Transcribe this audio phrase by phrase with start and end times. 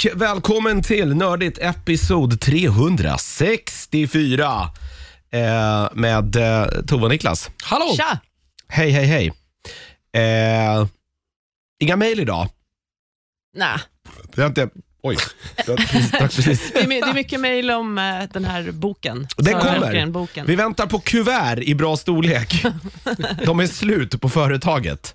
[0.00, 4.68] och välkommen till Nördigt episod 364
[5.30, 7.50] eh, med eh, Tove och Niklas.
[7.62, 7.94] Hallå!
[7.96, 8.18] Tja!
[8.68, 9.32] Hej, hej, hej.
[10.12, 10.86] Eh,
[11.80, 12.48] inga mejl idag.
[13.56, 13.78] Nej.
[14.34, 14.68] Det har inte...
[15.02, 15.16] Oj,
[15.66, 16.72] drack precis.
[16.72, 19.26] Det är, är mycket mejl om eh, den här boken.
[19.36, 19.70] Den kommer.
[19.70, 20.46] Hellgren-boken.
[20.46, 22.64] Vi väntar på kuvert i bra storlek.
[23.44, 25.14] De är slut på företaget.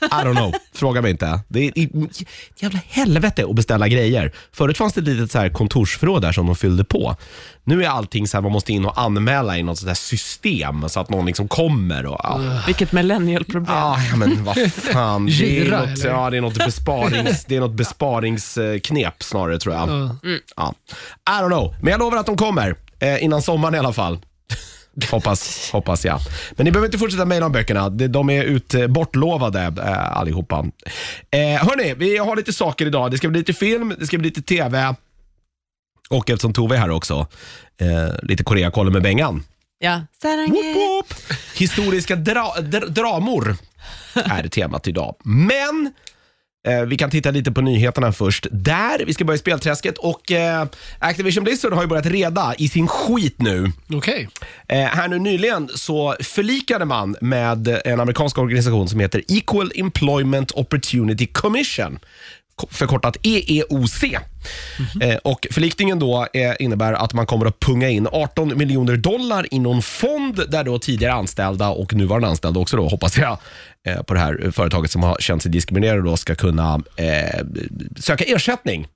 [0.00, 1.40] I don't know, fråga mig inte.
[1.48, 2.22] Det är ett
[2.56, 4.32] jävla helvete att beställa grejer.
[4.52, 7.16] Förut fanns det ett litet så här kontorsförråd där som de fyllde på.
[7.64, 10.88] Nu är allting så här, man måste in och anmäla i något sånt här system
[10.88, 12.06] så att någon liksom kommer.
[12.06, 12.62] Och, ja.
[12.66, 13.74] Vilket millennial-problem.
[13.76, 15.26] Ah, ja, men vad fan.
[15.38, 19.88] Det är något, ja, det är något, besparings, det är något besparingsknep snarare tror jag.
[19.88, 20.16] Ja.
[20.56, 20.74] Ja.
[21.30, 22.76] I don't know, men jag lovar att de kommer.
[22.98, 24.18] Eh, innan sommaren i alla fall.
[25.10, 26.20] Hoppas, hoppas jag.
[26.52, 27.88] Men ni behöver inte fortsätta mejla om böckerna.
[27.88, 30.66] De, är ut, bortlovade eh, allihopa.
[31.30, 33.10] Eh, hörni, vi har lite saker idag.
[33.10, 34.94] Det ska bli lite film, det ska bli lite TV.
[36.08, 37.26] Och eftersom Tove är här också,
[37.80, 39.42] eh, lite Koreakollen med Bengan.
[39.78, 40.02] Ja.
[40.22, 41.14] Woop, woop.
[41.54, 43.56] Historiska dra dr dramor
[44.14, 45.16] är temat idag.
[45.24, 45.92] Men
[46.66, 48.46] eh, vi kan titta lite på nyheterna först.
[48.50, 50.66] Där, vi ska börja i spelträsket och eh,
[50.98, 53.72] Activision Blizzard har ju börjat reda i sin skit nu.
[53.92, 54.28] Okej.
[54.68, 60.50] Eh, här nu nyligen så förlikade man med en amerikansk organisation som heter Equal Employment
[60.50, 61.98] Opportunity Commission
[62.70, 64.04] förkortat EEOC.
[65.00, 69.54] Eh, och förlikningen då eh, innebär att man kommer att punga in 18 miljoner dollar
[69.54, 73.38] i någon fond där då tidigare anställda och nuvarande anställda också då, hoppas jag,
[73.86, 77.44] eh, på det här företaget som har känt sig diskriminerade då ska kunna eh,
[77.96, 78.86] söka ersättning.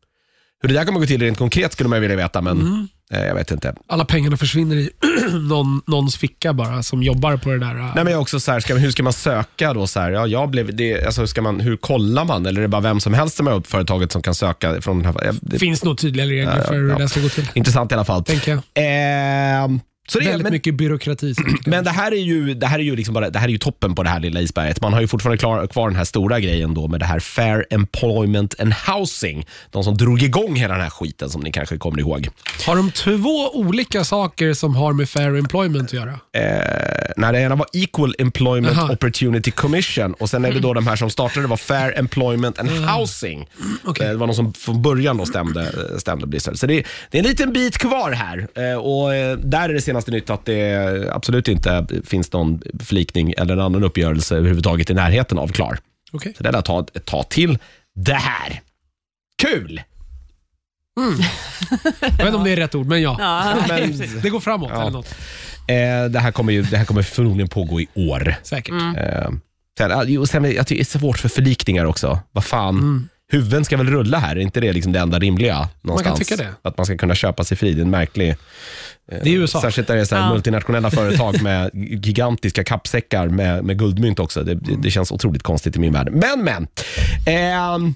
[0.62, 3.34] Hur det där kommer gå till rent konkret skulle man vilja veta, men eh, jag
[3.34, 3.74] vet inte.
[3.88, 4.90] Alla pengarna försvinner i
[5.48, 7.78] någon, någons ficka bara, som jobbar på det där.
[7.78, 9.86] äh, Nej, men också så här, ska, hur ska man söka då?
[9.86, 12.46] Så här, ja, jag blev, det, alltså, ska man, hur kollar man?
[12.46, 15.02] Eller är det bara vem som helst som är upp företaget som kan söka från
[15.02, 15.34] den här?
[15.40, 16.98] Det, finns nog tydliga regler för hur ja.
[16.98, 17.48] det ska gå till.
[17.54, 18.24] intressant i alla fall.
[18.24, 18.60] Tänker jag.
[18.74, 21.34] Ehm, så det, är- Väldigt men, mycket byråkrati.
[21.66, 23.58] men det här är ju, det här är ju, liksom bara, det här är ju
[23.58, 24.80] toppen på det här lilla isberget.
[24.80, 27.66] Man har ju fortfarande klar, kvar den här stora grejen då med det här Fair
[27.70, 29.46] Employment and Housing.
[29.70, 32.28] De som drog igång hela den här skiten som ni kanske kommer ihåg.
[32.66, 36.10] Har de två olika saker som har med fair employment att göra?
[36.10, 38.92] Eh, när det ena var Equal Employment Jaha.
[38.92, 42.70] Opportunity Commission och sen är det då de här som startade var Fair Employment and
[42.70, 43.48] Housing.
[43.84, 44.06] Okej.
[44.06, 46.56] Eh, Det var någon som från början då stämde, stämde Blizzard.
[46.58, 49.80] Så det, det är en liten bit kvar här Eh, och eh, där är det
[49.80, 54.94] senaste nytt att det absolut inte finns någon förlikning eller en annan uppgörelse överhuvudtaget i
[54.94, 55.78] närheten av klar.
[56.12, 56.34] Okej.
[56.36, 57.58] Så det är att ta ett tag till
[57.94, 58.60] det här.
[59.42, 59.82] Kul!
[62.00, 63.16] Jag vet inte om det är rätt ord, men ja.
[63.18, 64.80] Ja, Men, Det går framåt Ja.
[64.80, 65.08] eller något.
[65.68, 68.34] eh, det, här kommer ju, det här kommer förmodligen pågå i år.
[68.42, 68.74] Säkert.
[68.96, 69.30] Eh,
[69.78, 72.18] sen, jo, sen, jag tycker det är svårt för förlikningar också.
[72.32, 74.36] Vad fan, huvuden ska väl rulla här?
[74.36, 75.68] Är inte det liksom det enda rimliga?
[75.82, 76.18] Någonstans?
[76.18, 76.48] tycka det.
[76.62, 77.72] Att man ska kunna köpa sig fri.
[77.72, 78.36] Det är en märklig...
[79.06, 79.60] Det är USA.
[79.60, 80.32] Särskilt när det är så här Ja.
[80.32, 84.42] multinationella företag med gigantiska kappsäckar med, med guldmynt också.
[84.42, 86.08] Det, det, det känns otroligt konstigt i min värld.
[86.12, 86.68] Men, men.
[87.26, 87.94] Ehm,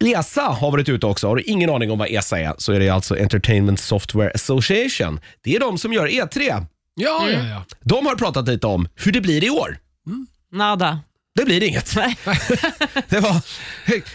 [0.00, 1.28] ESA har varit ute också.
[1.28, 5.20] Har du ingen aning om vad ESA är så är det alltså Entertainment Software Association.
[5.42, 6.66] Det är de som gör E3.
[6.94, 7.64] Ja, ja, ja.
[7.82, 9.78] De har pratat lite om hur det blir i år.
[10.52, 11.00] Nada.
[11.36, 11.96] Det blir inget.
[11.96, 12.16] Nej.
[13.08, 13.40] det var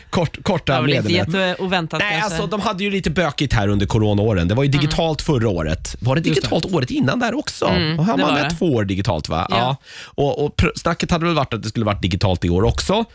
[0.09, 1.47] kort, korta Det var väl inte meddelanden.
[1.49, 2.35] jätteoväntat Nej, kanske.
[2.35, 4.47] alltså, de hade ju lite bökigt här under coronaåren.
[4.47, 5.95] Det var ju digitalt förra året.
[5.99, 7.65] Var det digitalt året innan där också?
[7.65, 8.55] Mm, och här det var var med det.
[8.55, 9.47] två år digitalt va?
[9.49, 9.75] Ja.
[10.05, 13.05] Och, och pr- snacket hade väl varit att det skulle varit digitalt i år också.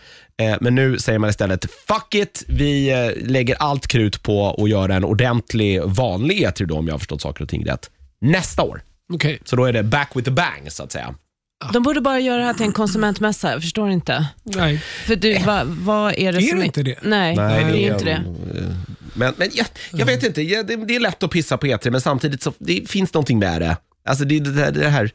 [0.43, 4.71] Eh, men nu säger man istället, fuck it, vi eh, lägger allt krut på att
[4.71, 7.91] göra en ordentlig vanlig E3 då, om jag har förstått saker och ting rätt,
[8.21, 8.83] nästa år.
[9.13, 9.41] Okej.
[9.45, 11.15] Så då är det back with the bang, så att säga.
[11.73, 14.27] De borde bara göra det här till en konsumentmässa, jag förstår inte.
[14.43, 14.79] Nej.
[15.07, 16.99] För du, vad vad är det Är som det inte det?
[17.03, 18.23] Nej, Nej, det är det är inte det.
[19.15, 21.91] Men, men jag, jag vet inte, jag, det, det är lätt att pissa på E3
[21.91, 23.77] men samtidigt så det finns någonting med det.
[24.09, 25.11] Alltså det, det, det, det, här,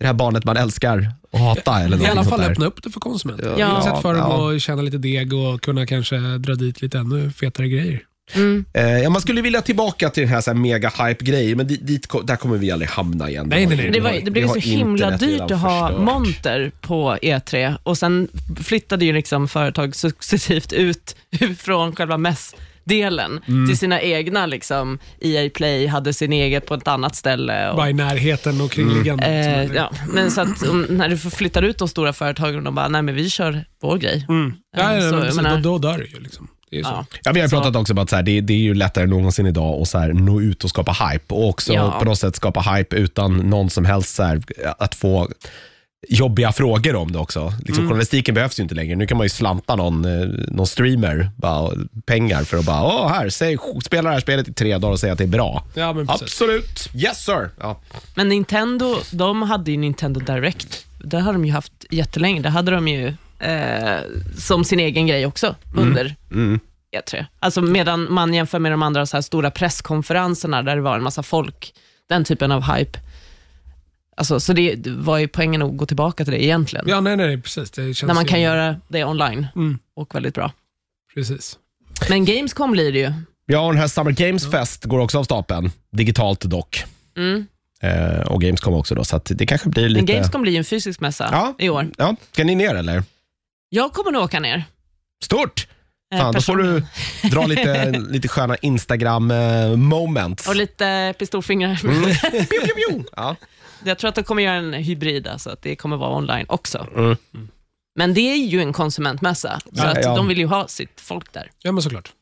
[0.00, 3.00] det här barnet man älskar och hata eller I alla fall öppna upp det för
[3.00, 3.46] konsumenter.
[3.46, 3.54] Ja.
[3.58, 3.82] Ja.
[3.82, 4.54] Sätt för dem Ja.
[4.54, 8.02] att tjäna lite deg och kunna kanske dra dit lite ännu fetare grejer.
[8.34, 8.64] Mm.
[8.74, 11.66] Eh, ja, man skulle vilja tillbaka till den här, så här mega hype grejen men
[11.66, 13.46] dit, dit, där kommer vi aldrig hamna igen.
[13.48, 13.90] Nej, nej, nej.
[13.90, 16.04] Det, var, det blev så himla dyrt att ha förstört.
[16.04, 18.28] monter på E3 och sen
[18.64, 21.16] flyttade ju liksom företag successivt ut
[21.58, 23.66] från själva mässdelen Mm.
[23.68, 24.46] till sina egna.
[24.46, 24.98] Liksom.
[25.20, 27.70] EA Play hade sin eget på ett annat ställe.
[27.70, 29.26] Och, Bara i närheten och kringliggande.
[29.26, 32.74] eh, ja, men så att om, när du flyttar ut de stora företagen och de
[32.74, 34.26] bara, nej men vi kör vår grej.
[34.28, 34.52] Mm.
[34.76, 36.20] Ja, ja, Så, men menar- då, då dör det ju.
[36.20, 36.48] Liksom.
[36.74, 36.90] Det är ju så.
[36.90, 37.06] Ja.
[37.24, 38.74] Ja, vi har ju Så- pratat också om att så här, det, det är ju
[38.74, 41.96] lättare än någonsin idag att så här, nå ut och skapa hype och också Ja.
[41.98, 44.42] på något sätt skapa hype utan någon som helst så här,
[44.78, 45.28] att få
[46.08, 47.52] jobbiga frågor om det också.
[47.64, 48.96] Liksom, Journalistiken behövs ju inte längre.
[48.96, 51.70] Nu kan man ju slanta någon, eh, någon streamer bara,
[52.06, 55.00] pengar för att bara, åh här, säg, spela det här spelet i tre dagar och
[55.00, 55.64] säga att det är bra.
[55.74, 56.22] Ja, men precis.
[56.22, 56.88] Absolut.
[56.94, 57.50] Yes sir.
[57.60, 57.80] Ja.
[58.14, 60.86] Men Nintendo, de hade ju Nintendo Direct.
[61.04, 62.42] Det har de ju haft jättelänge.
[62.42, 64.00] Det hade de ju eh,
[64.36, 66.60] som sin egen grej också under Mm.
[66.96, 67.24] E3.
[67.38, 71.02] Alltså medan man jämför med de andra så här stora presskonferenserna där det var en
[71.02, 71.74] massa folk,
[72.08, 72.98] den typen av hype.
[74.16, 76.84] Alltså, så det var ju poängen att gå tillbaka till det egentligen.
[76.88, 77.70] Ja, nej, nej, precis.
[77.70, 79.78] Det känns när man ju- kan göra det online Mm.
[79.96, 80.52] och väldigt bra.
[81.14, 81.58] Precis.
[82.08, 83.12] Men Gamescom blir det ju.
[83.46, 85.70] ja, och den här Summer Games Fest går också av stapeln.
[85.92, 86.84] Digitalt dock.
[87.16, 87.46] Mm.
[87.80, 90.12] Eh, och Gamescom också då, så att det kanske blir Men lite...
[90.12, 91.54] Gamescom blir ju en fysisk mässa Ja.
[91.58, 91.86] i år.
[91.98, 93.02] Ja, ska ni ner eller?
[93.74, 94.64] Jag kommer nog åka ner.
[95.24, 95.66] Stort!
[96.14, 96.82] eh, Fan, då får du
[97.30, 100.48] dra lite, lite sköna Instagram-moments.
[100.48, 101.80] Och lite pistolfingrar.
[101.84, 102.10] Mm.
[103.16, 103.36] Ja.
[103.84, 106.86] Jag tror att de kommer göra en hybrid, alltså att det kommer vara online också.
[106.96, 107.16] Mm.
[107.98, 110.16] Men det är ju en konsumentmässa, så Ja, att ja.
[110.16, 111.50] de vill ju ha sitt folk där.
[111.62, 112.12] Ja, men såklart.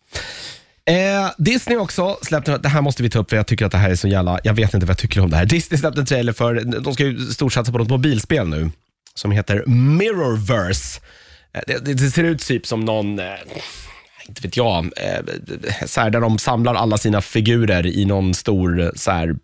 [0.85, 3.79] Eh, Disney också släppte, det här måste vi ta upp för jag tycker att det
[3.79, 5.45] här är så jävla, jag vet inte vad jag tycker om det här.
[5.47, 8.71] Disney släppte en trailer för, de ska ju storsatsa på något mobilspel nu,
[9.15, 11.01] som heter Mirrorverse.
[11.55, 13.27] Eh, det, det, ser ut typ som någon, eh,
[14.29, 15.21] inte vet jag, eh,
[15.87, 19.37] så här, där de samlar alla sina figurer i någon stor så här,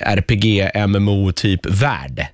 [0.00, 2.26] RPG, MMO typ värld.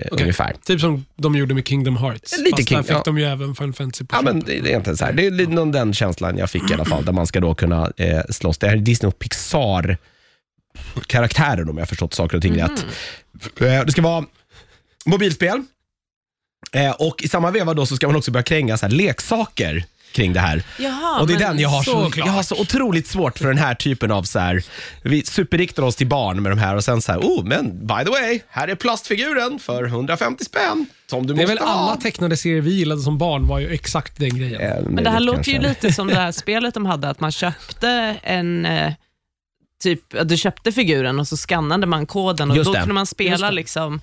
[0.00, 0.22] Okej.
[0.22, 0.56] Ungefär.
[0.64, 2.38] Typ som de gjorde med Kingdom Hearts.
[2.38, 3.02] Lite Fast King- där fick ja.
[3.04, 5.12] de ju även Final Fantasy på Ja, men det det är inte så här.
[5.12, 7.54] Det är lite någon den känslan jag fick i alla fall, där man ska då
[7.54, 8.58] kunna eh, slåss.
[8.58, 9.98] Det här är Disney och Pixar
[11.06, 12.86] karaktärer om jag har förstått saker och ting rätt.
[13.60, 14.24] Eh, det ska vara
[15.06, 15.64] mobilspel
[16.72, 19.84] eh, och i samma veva då så ska man också börja kränga så här leksaker
[20.12, 20.62] kring det här.
[20.78, 22.26] Jaha, och det är men den jag har, så, såklart.
[22.26, 24.64] jag har så otroligt svårt för den här typen av så här,
[25.02, 28.04] vi superriktar oss till barn med de här och sen så här, oh men by
[28.04, 31.74] the way, här är plastfiguren för 150 spänn som du Det är måste väl ha.
[31.74, 34.60] alla tecknade serier vi gillade som barn var ju exakt den grejen.
[34.60, 35.68] Eh, Men det här möjligt låter ju kanske.
[35.68, 37.88] lite som det här spelet de hade, att man köpte
[38.22, 38.92] en eh,
[39.82, 42.78] Typ, att du köpte figuren och så skannade man koden och Just då det.
[42.78, 44.00] kunde man spela liksom,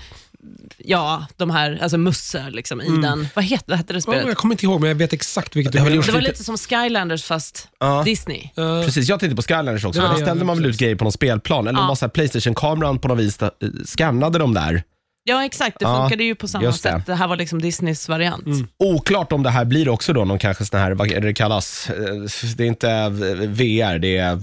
[0.78, 3.02] ja, de här, alltså mussor liksom, i Mm.
[3.02, 3.28] den.
[3.36, 4.28] Vad hette, vad hette det Ja, spelet?
[4.28, 6.04] jag kommer inte ihåg, men jag vet exakt vilket Det du har menar.
[6.06, 8.04] Det var lite- som Skylanders fast Ja.
[8.06, 8.50] Disney.
[8.58, 10.02] Eh, Precis, jag tänkte på Skylanders också.
[10.02, 11.84] Ja, Då ja, ställde man väl ut grejer på någon spelplan, eller Ja.
[11.84, 11.88] ja.
[11.88, 13.50] bara så här Playstation-kameran på något vis eh,
[13.86, 14.84] skannade de där.
[15.26, 15.80] Ja, exakt.
[15.80, 16.90] Det Ja, funkade ju på samma just det.
[16.90, 17.06] sätt.
[17.06, 18.44] Det här var liksom Disneys variant.
[18.80, 21.34] Oklart om det här blir också då någon kanske sån här, vad är det det
[21.34, 21.90] kallas?
[21.90, 21.96] Eh,
[22.58, 24.40] Det är inte eh, VR, det är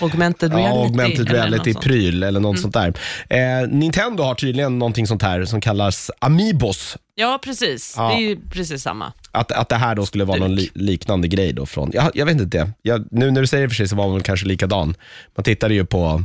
[0.00, 0.76] Augmented reality.
[0.76, 1.86] ja, augmented eller något sånt.
[1.86, 2.94] reality-pryl eller något sånt där.
[3.28, 6.96] Eh, Nintendo har tydligen någonting sånt här som kallas Amiibos.
[7.14, 7.94] Ja, precis.
[7.96, 8.08] Ja.
[8.08, 9.12] Det är ju precis samma.
[9.32, 12.26] Att, att det här då skulle vara någon li, liknande grej då från, jag, jag
[12.26, 12.70] vet inte det.
[12.82, 14.94] Jag, nu när du säger det för sig så var man väl kanske likadan.
[15.36, 16.24] Man tittade ju på,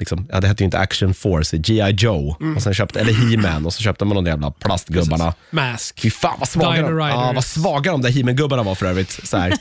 [0.00, 1.90] liksom, ja, det hette ju inte Action Force, G.I.
[1.90, 5.34] Joe, och sen köpte, eller He-Man och så köpte man de jävla plastgubbarna.
[5.50, 6.00] Mask.
[6.00, 7.14] Fy fan vad svaga, Dino de, Riders.
[7.14, 9.20] ja, vad svaga de där He-Man-gubbarna var för övrigt.
[9.28, 9.52] Så här.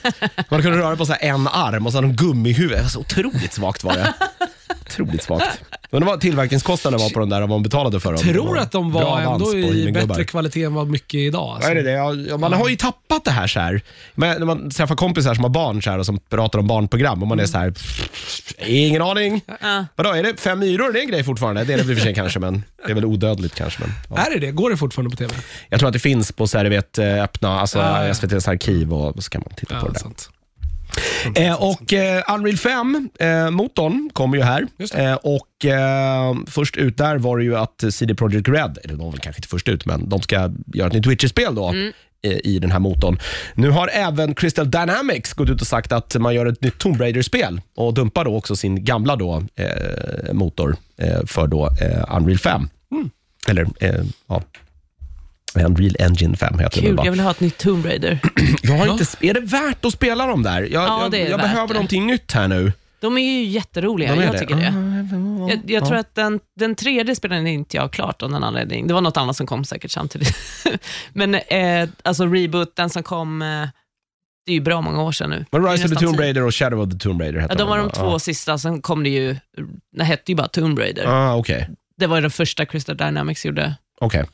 [0.49, 2.77] Man kunde röra på så här en arm och så hade de gummihuvud.
[2.77, 4.13] Det var så otroligt svagt var det.
[4.85, 5.61] Otroligt svagt.
[5.91, 8.21] Undrar vad tillverkningskostnaden var på de där och vad man betalade för dem.
[8.25, 11.49] Det tror att de var ändå i bättre kvalitet än vad mycket är idag.
[11.55, 11.69] Alltså.
[11.69, 11.91] Vad är det?
[11.91, 13.47] Ja, ja, man har ju tappat det här.
[13.47, 13.81] Så här.
[14.15, 17.21] Men när man träffar kompisar som har barn så här, och som pratar om barnprogram
[17.21, 17.73] och man är så här,
[18.67, 19.41] ingen aning.
[19.61, 19.85] Ja.
[19.95, 20.93] Vadå, är det fem myror?
[20.93, 21.63] Det är en grej fortfarande.
[21.63, 23.79] Det är det väl i och för sig kanske, men det är väl odödligt kanske.
[23.81, 24.17] Men, ja.
[24.25, 24.51] Är det det?
[24.51, 25.33] Går det fortfarande på TV?
[25.69, 28.09] Jag tror att det finns på så här, du vet, eh, öppna, alltså Ja, ja.
[28.09, 29.99] SVTs arkiv och så kan man titta på det där.
[29.99, 30.29] sant.
[31.35, 34.67] Eh, och eh, Unreal 5, eh, motorn, kommer ju här.
[34.95, 39.03] Eh, och eh, Först ut där var det ju att CD Projekt Red, eller de
[39.05, 41.73] var väl kanske inte först ut, men de ska göra ett nytt Witcher-spel då.
[42.23, 43.19] eh, i den här motorn.
[43.55, 47.01] Nu har även Crystal Dynamics gått ut och sagt att man gör ett nytt Tomb
[47.01, 52.37] Raider-spel och dumpar då också sin gamla då, eh, motor eh, för då, eh, Unreal
[52.37, 52.69] 5.
[53.47, 54.43] Eller eh, ja,
[55.55, 58.19] Unreal Engine 5 heter Kul, väl jag vill ha ett nytt Tomb Raider.
[58.63, 60.61] Jag har inte, är det värt att spela dem där?
[60.61, 61.73] Jag, Ja, jag, det är jag värt behöver det.
[61.73, 62.73] någonting nytt här nu.
[63.01, 64.39] De är ju jätteroliga, De är jag det.
[64.39, 64.73] tycker det.
[65.53, 68.87] Jag, jag tror att den, den tredje spelade inte jag klart av någon anledning.
[68.87, 70.35] Det var något annat som kom säkert samtidigt.
[71.13, 73.47] Men eh, alltså reboot, den som kom, eh,
[74.45, 75.45] det är ju bra många år sedan nu.
[75.51, 76.19] Men Rise of the Tomb.
[76.19, 78.81] Raider och Shadow of the Tomb Raider hette Ja, de var de två sista, sen
[78.81, 79.35] kom det ju,
[79.97, 81.05] det hette ju bara Tomb Raider.
[81.07, 81.69] Ah, okej.
[81.97, 83.75] Det var ju den första Crystal Dynamics gjorde.
[84.01, 84.25] Okej.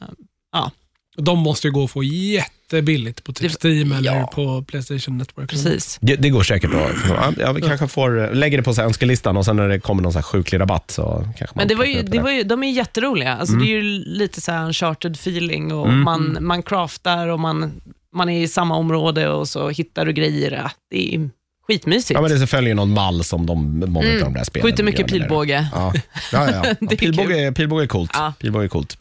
[0.52, 0.72] Ja,
[1.16, 4.32] De måste ju gå att få jättebilligt på typ Det- Steam eller ja.
[4.34, 5.50] på Playstation Network.
[5.50, 5.98] precis.
[6.02, 6.90] Det, det går säkert då.
[7.38, 10.04] Ja, vi kanske får, lägger det på så här önskelistan och sen när det kommer
[10.04, 11.04] någon så här sjuklig rabatt så
[11.38, 13.34] kanske man Men det var ju, upp det var ju, de är jätteroliga.
[13.36, 17.72] Alltså, Det är ju lite så här uncharted feeling och man, man craftar och man,
[18.14, 20.72] man är i samma område och så hittar du grejer.
[20.92, 21.30] Det är
[21.68, 22.12] skitmysigt.
[22.12, 25.00] Ja, men det följer någon mall som de, många av de där spelen Skjuter mycket
[25.00, 25.68] gör pilbåge.
[25.74, 26.50] Ja, ja, ja.
[26.52, 26.76] ja.
[26.80, 28.12] Det är pilbåge, pilbåge är coolt.
[28.14, 28.34] Ja.
[28.40, 28.98] Pilbåge är coolt.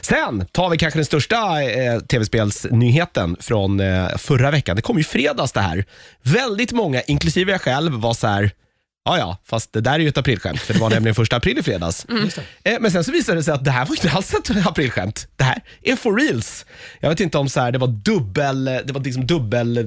[0.00, 4.76] Sen tar vi kanske den största eh, tv-spelsnyheten från eh, förra veckan.
[4.76, 5.84] Det kom ju fredags det här.
[6.22, 8.50] Väldigt många, inklusive jag själv, var så här,
[9.08, 11.58] ja ja, fast det där är ju ett aprilskämt, för det var nämligen första april
[11.58, 12.06] i fredags.
[12.64, 15.28] Eh, men sen så visade det sig att det här var inte alls ett aprilskämt.
[15.36, 16.66] Det här är for reals.
[17.00, 19.84] Jag vet inte om så här, det var dubbel, det var liksom dubbel eh,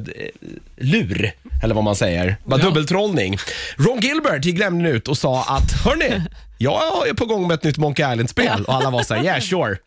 [0.78, 1.32] lur,
[1.64, 2.26] eller vad man säger.
[2.26, 2.66] Det var Ja.
[2.66, 3.38] dubbeltrollning.
[3.78, 6.22] Ron Gilbert gick nämligen ut och sa att, hörni,
[6.62, 8.64] jag är på gång med ett nytt Monkey Island-spel.
[8.68, 9.78] Och alla var så här, yeah sure.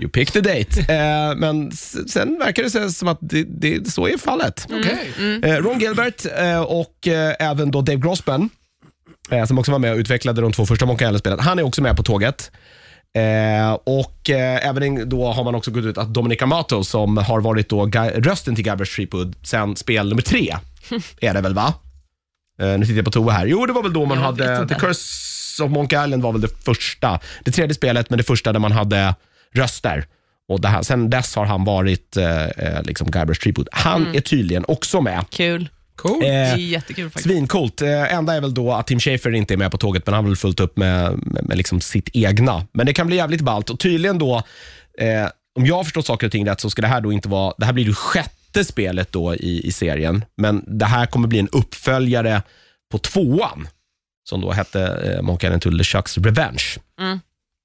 [0.00, 0.80] You pick the date.
[0.94, 1.72] Eh, men
[2.08, 4.66] sen verkar det som att det, det, så är fallet.
[4.70, 5.40] Okej.
[5.44, 8.50] Eh, Ron Gilbert eh, och eh, även då Dave Grossman,
[9.30, 11.82] eh, som också var med och utvecklade de två första Monkey Island-spelen, han är också
[11.82, 12.50] med på tåget.
[13.16, 17.16] Eh, och eh, även en- då har man också gått ut att Dominic Amato, som
[17.16, 20.56] har varit då rösten till Guybrush Threepwood sen spel nummer tre,
[21.20, 21.74] är det väl va?
[22.60, 23.46] Eh, nu tittar jag på Tove här.
[23.46, 24.68] Jo, det var väl då man Jag hade.
[24.68, 25.00] The Curse
[25.60, 28.72] of Monkey Island var väl det första, det tredje spelet, men det första där man
[28.72, 29.14] hade
[29.54, 30.04] röster.
[30.48, 33.68] Och det här, sen dess har han varit eh, eh, liksom Guybrush Threepwood.
[33.72, 35.24] Han är tydligen också med.
[35.30, 35.68] Kul.
[35.96, 36.20] Cool.
[36.20, 37.24] Det Eh, är jättekul faktiskt.
[37.28, 37.82] Svincoolt.
[37.82, 40.24] Eh, enda är väl då att Tim Schafer inte är med på tåget, men han
[40.24, 42.66] har väl fullt upp med, med, med liksom sitt egna.
[42.72, 44.36] Men det kan bli jävligt ballt och tydligen då,
[44.98, 45.28] eh,
[45.58, 47.54] om jag har förstått saker och ting rätt, så ska det här då inte vara,
[47.58, 51.38] det här blir det sjätte spelet då i, i serien, men det här kommer bli
[51.38, 52.42] en uppföljare
[52.92, 53.68] på tvåan,
[54.30, 56.64] som då hette eh, Monkey Island 2 The Shucks Revenge.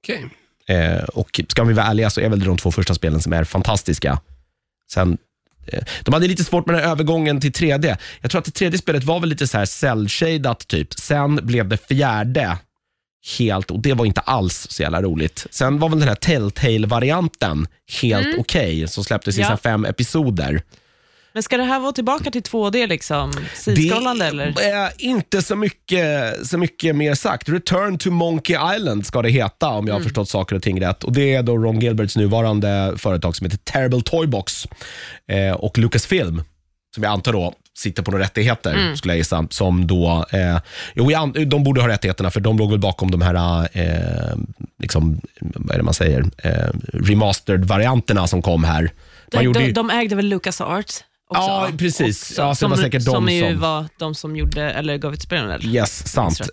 [0.03, 0.25] Okej.
[0.67, 3.33] Eh, och ska vi vara ärliga så är väl det de två första spelen som
[3.33, 4.19] är fantastiska.
[4.91, 5.17] Sen,
[5.67, 7.97] eh, de hade lite svårt med den här övergången till 3D.
[8.21, 10.93] Jag tror att det tredje spelet var väl lite så här cell-shadat typ.
[10.93, 12.57] Sen blev det fjärde
[13.37, 15.47] helt, och det var inte alls så jävla roligt.
[15.49, 17.67] Sen var väl den här Telltale-varianten
[18.01, 19.57] helt okej, som släpptes i Ja.
[19.57, 20.61] fem episoder.
[21.35, 23.31] Men ska det här vara tillbaka till 2D, liksom?
[23.53, 24.61] Sidskrollande eller?
[24.61, 27.49] är inte så mycket, så mycket mer sagt.
[27.49, 31.03] Return to Monkey Island ska det heta om jag har förstått saker och ting rätt.
[31.03, 34.67] Och Det är då Ron Gilberts nuvarande företag som heter Terrible Toybox
[35.31, 36.43] eh, och Lucasfilm,
[36.95, 39.47] som jag antar då sitter på några rättigheter, skulle jag gissa.
[39.49, 40.57] Som då, eh,
[40.93, 41.09] jo,
[41.45, 44.35] de borde ha rättigheterna för de låg väl bakom de här, eh,
[44.79, 48.91] liksom, vad är det man säger, eh, remastered-varianterna som kom här.
[49.31, 51.41] De, de, ju- de ägde väl Lucas Arts också?
[51.41, 52.21] Ja, precis.
[52.31, 54.71] Också, Ja, så det som, var säkert de som ju som- var de som gjorde,
[54.71, 55.65] eller gav ut spelen väl?
[55.75, 56.39] Yes, sant.
[56.41, 56.45] Eh,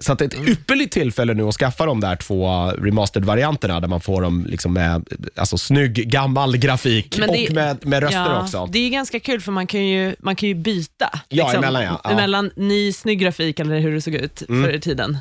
[0.00, 0.42] så att det är Mm.
[0.42, 4.72] ett ypperligt tillfälle nu att skaffa de där två remastered-varianterna där man får dem liksom
[4.72, 8.66] med alltså, snygg gammal grafik Men det- och med, med röster ja, också.
[8.72, 11.20] Det är ganska kul för man kan ju, man kan ju byta.
[11.28, 12.00] Ja, emellan, ja.
[12.04, 12.10] Ja.
[12.10, 15.18] Emellan ny snygg grafik eller hur det såg ut förr i tiden.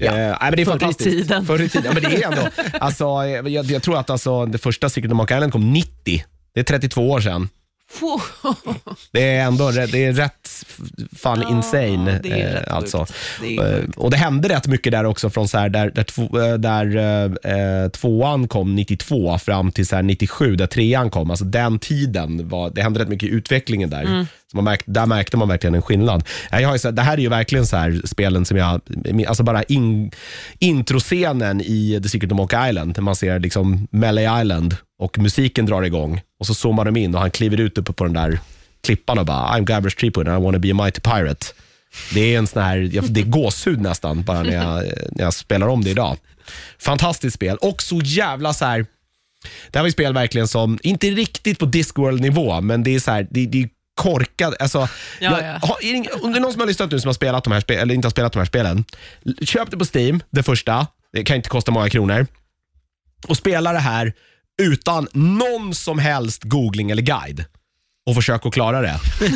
[0.00, 1.10] Eh, nej, men det är Förr i fantastiskt.
[1.10, 1.46] tiden.
[1.46, 1.92] Förr i tiden.
[1.94, 2.48] Ja, men det är ändå,
[2.80, 3.04] alltså,
[3.48, 6.24] jag, jag tror att alltså, det första Secret of Monkey Island kom 90.
[6.54, 7.48] Det är 32 år sedan.
[9.12, 10.48] Det är ändå det är rätt
[11.16, 12.20] fan Ja, insane.
[12.22, 12.98] det är eh, rätt alltså.
[12.98, 13.12] sjukt.
[13.40, 16.02] Det är Eh, och det hände rätt mycket där också från så här, där, där,
[16.02, 16.96] två, eh, där
[17.84, 21.30] eh, tvåan kom 92 fram till så här 97 där trean kom.
[21.30, 24.02] Alltså den tiden, var, det hände rätt mycket i utvecklingen där.
[24.02, 24.26] Mm.
[24.54, 26.24] Man märkte, där märkte man verkligen en skillnad.
[26.50, 28.80] Jag har ju det här är ju verkligen så här spelen som jag,
[29.26, 30.10] alltså bara in,
[30.58, 35.66] introscenen i The Secret of Monkey Island, där man ser liksom Melee Island och musiken
[35.66, 38.38] drar igång och så zoomar de in och han kliver ut uppe på den där
[38.84, 41.46] klippan och bara I'm Gabriel Streepwood and I wanna be a mighty pirate.
[42.14, 45.68] Det är en sån här, det är gåshud nästan bara när jag, när jag spelar
[45.68, 46.16] om det idag.
[46.78, 48.86] Fantastiskt spel och så jävla så här.
[49.70, 53.10] Det här var ju spel verkligen som, inte riktigt på Discworld-nivå, men det är så
[53.10, 54.54] här, det, det är korkat.
[54.60, 54.88] Alltså, Ja,
[55.20, 55.58] jag, ja.
[55.62, 57.52] har, är det om det är någon som har lyssnat nu som har spelat de
[57.52, 58.84] här spel, eller inte har spelat de här spelen,
[59.42, 60.86] köp det på Steam, det första.
[61.12, 62.26] Det kan inte kosta många kronor.
[63.28, 64.12] Och spela det här
[64.62, 67.44] utan någon som helst googling eller guide
[68.06, 69.00] och försök att klara det.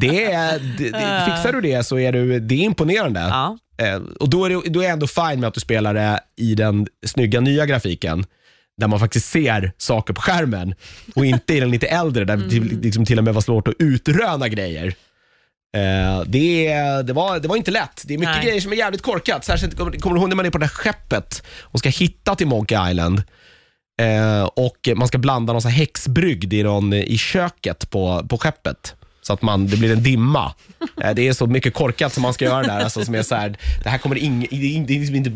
[0.00, 3.20] det, är, det, det fixar du det så är du, det är imponerande.
[3.20, 3.58] Ja.
[3.78, 6.20] Eh, och då är, det, då är jag ändå fine med att du spelar det
[6.36, 8.26] i den snygga nya grafiken
[8.80, 10.74] där man faktiskt ser saker på skärmen
[11.14, 13.74] och inte i den lite äldre där det liksom till och med var svårt att
[13.78, 14.94] utröna grejer.
[15.76, 18.02] Eh, det, det, var, det var inte lätt.
[18.06, 18.44] Det är mycket Nej.
[18.44, 19.44] grejer som är jävligt korkat.
[19.44, 22.34] Särskilt kommer kommer du ihåg när man är på det här skeppet och ska hitta
[22.34, 23.22] till Monkey Island.
[24.00, 28.94] Eh, och man ska blanda någon här häxbrygd i, någon, i köket på, på skeppet.
[29.30, 30.52] Så att man, det blir en dimma.
[31.04, 32.80] Eh, det är så mycket korkat som man ska göra där.
[32.80, 35.32] Alltså, som är så här, det här kommer ing, det är det är liksom inte,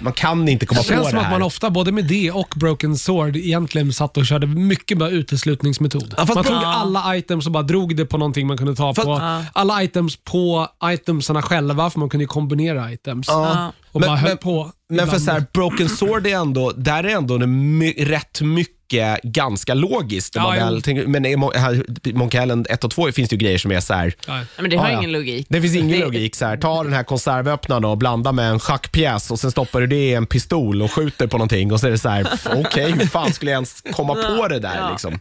[0.00, 1.32] man kan inte komma Det känns på som det att här.
[1.32, 6.14] man ofta, både med det och Broken Sword, egentligen satt och körde mycket med uteslutningsmetod.
[6.16, 8.74] Ja, fast man tog bra- alla items och bara drog det på någonting man kunde
[8.74, 9.12] ta Fast- på.
[9.12, 9.44] Ja.
[9.52, 13.26] Alla items på itemsarna själva, för man kunde ju kombinera items.
[13.28, 13.72] Ja.
[13.92, 14.72] Och Men- bara höll men- på.
[14.88, 18.74] Men för så här, Broken Sword är ändå, där är ändå det my, rätt mycket
[19.22, 20.34] ganska logiskt.
[20.34, 20.64] när Ja, man jo.
[20.64, 23.58] väl tänker, men i Mon- här, Monkey Island 1 och 2 finns det ju grejer
[23.58, 24.34] som är så här, Ja.
[24.34, 24.98] Nej, men det har Ja, ja.
[24.98, 25.46] ingen logik.
[25.50, 26.34] det finns ingen Det- logik.
[26.34, 29.86] Så här, ta den här konservöppnaren och blanda med en schackpjäs och sen stoppar du
[29.86, 32.46] det i en pistol och skjuter på någonting och så är det så här, f-
[32.54, 34.76] okej, hur fan skulle jag ens komma på det där?
[34.76, 34.90] Ja.
[34.90, 35.20] Liksom?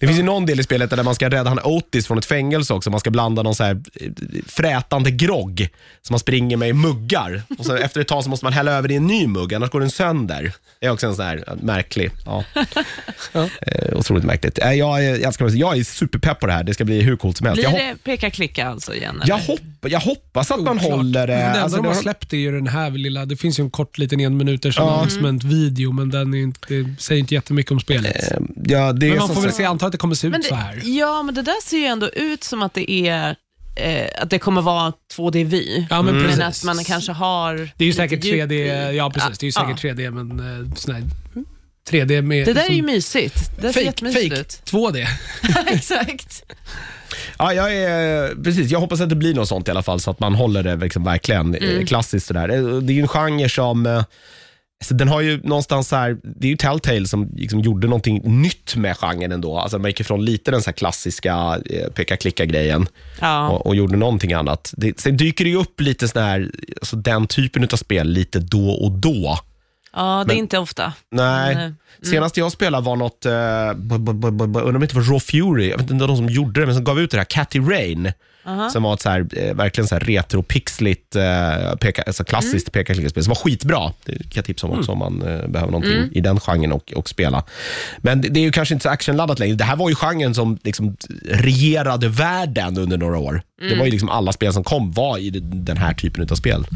[0.00, 2.24] Det finns ju någon del i spelet där man ska rädda han Otis från ett
[2.26, 2.90] fängelse också.
[2.90, 4.10] Man ska blanda någon så här eh,
[4.46, 5.68] frätande grogg
[6.02, 7.42] som man springer med i muggar.
[7.58, 9.54] Och så efter ett tag så måste man hälla över det i en ny mugg,
[9.54, 10.52] annars går den sönder.
[10.80, 12.10] Det är också en sån här märklig.
[13.32, 13.48] Ja.
[13.60, 14.58] Eh, otroligt märkligt.
[14.58, 16.64] Eh, Jag, är- jag, ska, jag är superpepp på det här.
[16.64, 17.62] Det ska bli hur coolt som helst.
[17.62, 19.22] Blir Jag, det peka-klicka alltså igen?
[19.26, 20.92] jag, hopp, jag hoppas att man Oklart.
[20.92, 21.36] håller det.
[21.36, 23.64] Men Det alltså, de det har släppt är ju den här lilla, det finns ju
[23.64, 24.90] en kort liten en minuters Ja.
[24.94, 28.32] announcement-video, men den är inte, det säger inte jättemycket om spelet.
[28.32, 30.30] Eh, Ja, det är men man får väl se, antar att det kommer se ut
[30.30, 30.80] Men så här.
[30.84, 33.36] det, ja, men det där ser ju ändå ut som att det är
[33.76, 35.86] eh, att det kommer vara 2D-vy.
[35.90, 38.52] Ja, men Men att man kanske har Det är ju säkert djup 3D,
[38.90, 39.76] i- ja precis, det är ju Ja.
[39.76, 40.30] säkert 3D, men
[40.68, 41.04] eh, sån här
[41.90, 42.46] 3D med...
[42.46, 43.50] Det där är ju liksom, mysigt.
[43.60, 44.62] Det ser fake, fake ut.
[44.64, 45.06] 2D.
[45.66, 46.42] Exakt.
[47.38, 50.10] Ja, jag, är, precis, jag hoppas att det blir något sånt i alla fall, så
[50.10, 51.78] att man håller det liksom verkligen Mm.
[51.80, 52.26] eh, klassiskt.
[52.26, 52.48] Sådär.
[52.48, 54.04] Eh, Det är ju en genre som...
[54.82, 58.40] Alltså den har ju någonstans så här, det är ju Telltale som liksom gjorde någonting
[58.42, 59.58] nytt med genren ändå.
[59.58, 62.86] Alltså man gick ifrån lite den så här klassiska eh, peka-klicka-grejen
[63.20, 63.48] Ja.
[63.48, 64.74] och, och gjorde någonting annat.
[64.76, 68.38] Det, sen dyker det ju upp lite sån här, alltså den typen av spel lite
[68.38, 69.38] då och då.
[69.96, 70.92] Ja, det är Men- inte ofta.
[71.10, 71.54] Nej.
[71.54, 71.72] Men, eh,
[72.10, 75.90] Senast jag spelade var något, uh, undrar om det inte var Raw Fury, jag vet
[75.90, 78.12] inte de som gjorde det, men som gav ut det här, Catty Rain.
[78.46, 78.70] aha.
[78.70, 82.72] Som var ett så här, eh, verkligen så här retro-pixligt, eh, peka, alltså klassiskt Mm.
[82.84, 83.92] peka-klicka-spel som var skitbra.
[84.04, 86.92] Det kan jag tipsa om också om man eh, behöver någonting i den genren och,
[86.96, 87.44] och spela.
[87.98, 89.54] Men det, det är ju kanske inte så actionladdat längre.
[89.54, 90.96] Det här var ju genren som liksom
[91.28, 93.42] regerade världen under några år.
[93.60, 93.78] Det Mm.
[93.78, 96.66] var ju liksom alla spel som kom var i den här typen av spel.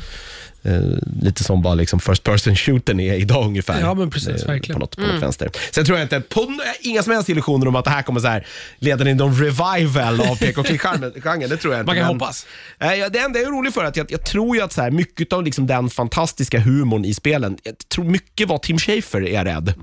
[0.67, 0.81] Eh,
[1.21, 3.81] lite som vad liksom first person shootern är idag ungefär.
[3.81, 4.75] Ja, men precis, Eh, verkligen.
[4.75, 5.51] På något, på något vänster.
[5.71, 8.29] Sen tror jag inte, på, inga som helst illusioner om att det här kommer så
[8.29, 8.47] här,
[8.79, 11.13] leda till någon revival av pek och klick-genren.
[11.49, 11.87] Det tror jag inte.
[11.87, 12.47] Man kan men- hoppas.
[12.79, 14.83] Ja, det enda jag är orolig för är att jag, jag tror ju att så
[14.83, 19.21] här, mycket av liksom den fantastiska humorn i spelen, jag tror mycket var Tim Schafer
[19.29, 19.75] är jag rädd.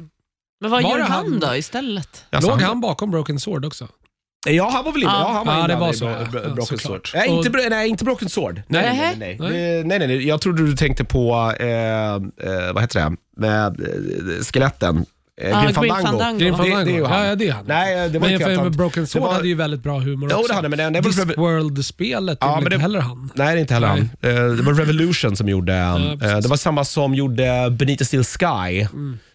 [0.61, 2.25] Men vad Var gör han han- då istället?
[2.29, 3.87] Alltså, Låg han bakom Broken Sword också?
[4.47, 5.11] Ja, han var väl inne.
[5.11, 5.19] Ja.
[5.27, 6.25] Ja, han var Ja, inne det var så, Bro- ja.
[6.31, 7.07] Bro- Ja, Broken såklart.
[7.07, 7.19] Sword.
[7.21, 8.61] Nej, inte, Bro- nej, inte Broken Sword.
[8.67, 8.97] Nej, Nej.
[8.97, 9.37] nej, nej.
[9.39, 9.51] Nej.
[9.51, 10.27] Nej, nej, nej, nej.
[10.27, 12.19] Jag trodde du tänkte på, eh, eh,
[12.73, 15.05] vad heter det, med eh, skeletten.
[15.41, 16.39] Eh, Ja, Grim Fandango.
[16.39, 16.85] Grim Det- Fandango.
[16.85, 17.19] det är ju han.
[17.21, 17.65] Ja, ja, det är han.
[17.67, 18.75] Nej, det var men inte för, helt.
[18.77, 20.47] Broken Sword Det var- hade ju väldigt bra humor Jo, också.
[20.47, 23.29] det hade, men det- det var- Discworld-spelet är Ja, väl men inte det- heller han?
[23.35, 24.09] Nej, det är inte heller Nej.
[24.21, 24.31] han.
[24.49, 26.43] Eh, Det var Revolution som gjorde, eh, precis.
[26.43, 28.87] det var samma som gjorde Benita Steel Sky.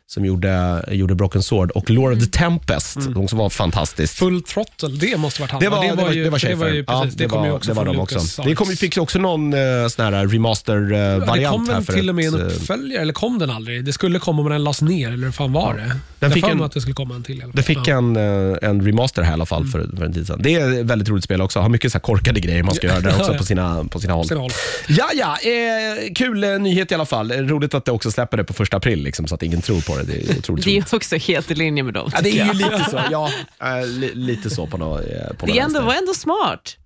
[0.07, 0.12] Mm.
[0.14, 3.29] Som gjorde, gjorde Broken Sword och Lord of the Tempest, Mm.
[3.29, 4.14] som var fantastiskt.
[4.19, 5.61] Full Throttle, det måste varit han.
[5.61, 7.45] Det var, det var, ju, det var för det var ju precis, ja, det, kom
[7.45, 8.42] ju var- också det var från de Lucas också.
[8.42, 11.87] Det kom, fick ju också någon uh, sån här Ja, det remaster-variant kom här väl
[11.87, 13.85] till och med en eh, uppföljare, eller kom den aldrig?
[13.85, 15.97] Det skulle komma men den lades ner, eller hur fan var det?
[16.19, 17.42] Den fick fick en- att det skulle komma en till.
[17.53, 17.97] Det fick ja.
[17.99, 20.40] en, eh, en remaster här i alla fall för, för en tid sedan.
[20.42, 21.61] Det är ett väldigt roligt spel också.
[21.61, 23.42] Har mycket så korkade grejer man ska göra där också Ja, på ja.
[23.42, 24.27] sina, på sina håll.
[24.29, 24.51] Sina håll.
[24.88, 25.37] Ja, ja.
[25.51, 27.31] Eh, kul eh, nyhet i alla fall.
[27.31, 29.81] Eh, Roligt att det också släpper det på första april, liksom, så att ingen tror
[29.81, 30.05] på det.
[30.13, 30.93] Det är otroligt Det är roligt.
[30.93, 32.11] också helt i linje med dem.
[32.15, 33.01] Ja, det är ju lite så.
[33.11, 33.31] Ja,
[33.63, 36.77] eh, li, lite så på något, eh, på Det ändå, var ändå smart.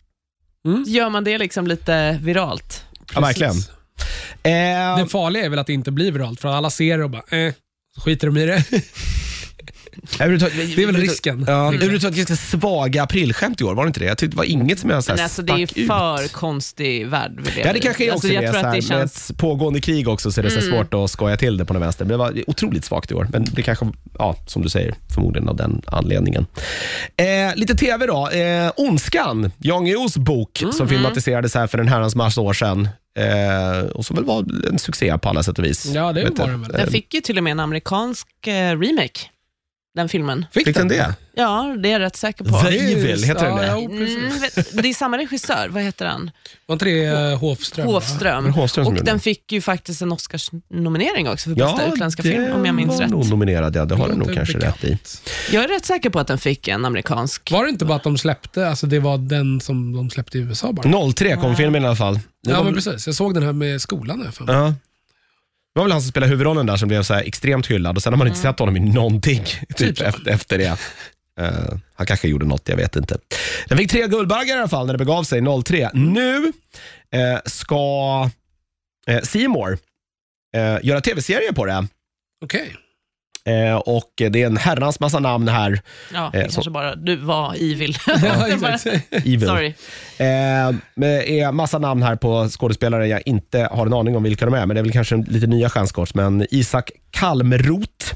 [0.67, 0.85] Mm.
[0.87, 2.85] Gör man det liksom lite viralt?
[3.15, 3.55] Ja, verkligen.
[4.43, 7.11] Eh, Det farliga är väl att det inte blir viralt, för alla ser det och
[7.11, 7.53] bara, eh,
[7.95, 8.65] så skiter de i det.
[10.19, 10.25] Det
[10.83, 11.45] är väl risken.
[11.49, 14.07] Ja, överhuvudtaget ganska svaga aprilskämt i år, var det inte det?
[14.07, 15.71] Jag tyckte det var inget som jag så här Men alltså, det är ju ut.
[15.87, 18.47] för konstig värld vi Ja, det kanske är alltså, också jag det.
[18.53, 18.91] tror Så att här, det känns...
[18.91, 18.99] Mm.
[19.01, 21.73] Med ett pågående krig också så är det så svårt att skoja till det på
[21.75, 22.05] något vänster.
[22.05, 23.29] Men det var otroligt svagt i år.
[23.33, 23.87] Men det kanske,
[24.19, 26.47] ja, som du säger, förmodligen av den anledningen.
[27.17, 28.29] Eh, lite tv då.
[28.29, 32.89] Eh, Ondskan, Jan Guillous bok Mm, som filmatiserades här för en herrans massa år sedan.
[33.19, 35.87] Eh, och som väl var en succé på alla sätt och vis.
[35.87, 36.73] Ja, det var den väl.
[36.73, 39.21] Den fick ju till och med en amerikansk eh, remake,
[39.95, 40.47] den filmen.
[40.53, 41.15] Fick den det?
[41.35, 42.51] Ja, det är jag rätt säker på.
[42.61, 43.67] The Det är- Evil, heter den det?
[43.67, 43.79] ja.
[43.79, 44.31] Mm,
[44.83, 46.31] det är samma regissör, vad heter han?
[46.67, 47.87] Var inte det eh, Hofström?
[47.87, 47.93] va?
[47.93, 49.21] Hovström som Och den den.
[49.21, 53.11] fick ju faktiskt en Oscars-nominering också för bästa utländska film, om jag minns rätt.
[53.11, 53.85] nog nominerad, ja.
[53.85, 54.85] Det har den nog kanske bekant.
[54.85, 54.99] rätt i.
[55.53, 57.51] Jag är rätt säker på att den fick en amerikansk.
[57.53, 60.41] Var det inte bara att de släppte, alltså det var den som de släppte i
[60.41, 61.13] USA bara?
[61.13, 62.15] 03 kom filmen i alla fall.
[62.15, 63.07] Det Ja, var men precis.
[63.07, 64.23] Jag såg den här med skolan.
[64.25, 64.55] Här för mig.
[64.55, 64.75] Ja.
[65.75, 68.03] Det var väl han som spelade huvudrollen där som blev så här extremt hyllad och
[68.03, 70.05] sen har man inte sett honom i någonting typ Typ så.
[70.05, 70.77] efter, efter det.
[71.41, 73.19] Eh, han kanske gjorde något, jag vet inte.
[73.69, 75.91] Den fick tre Guldbaggar i alla fall när det begav sig 03.
[75.95, 76.53] Nu
[77.13, 78.31] eh, ska
[79.07, 79.73] eh, C More
[80.57, 81.87] eh, göra tv-serier på det.
[82.45, 82.77] Okej.
[83.45, 85.81] Eh, och det är en herrans massa namn här.
[86.15, 87.97] Ja, Eh, det så- kanske bara du var evil.
[88.07, 88.47] Ja.
[89.11, 89.47] Evil.
[89.47, 89.67] Sorry.
[90.19, 94.45] Eh, det är massa namn här på skådespelare jag inte har en aning om vilka
[94.45, 96.15] de är, men det är väl kanske lite nya stjärnskott.
[96.15, 98.15] Men Isak Kalmroth,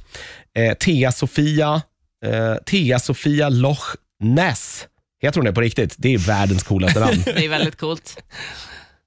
[0.59, 1.83] eh, Thea Sofia,
[2.27, 4.87] eh, Thea Sofia Loch Ness.
[5.23, 5.95] Heter hon det på riktigt?
[5.99, 7.23] Det är världens coolaste namn.
[7.25, 8.23] Det är väldigt coolt.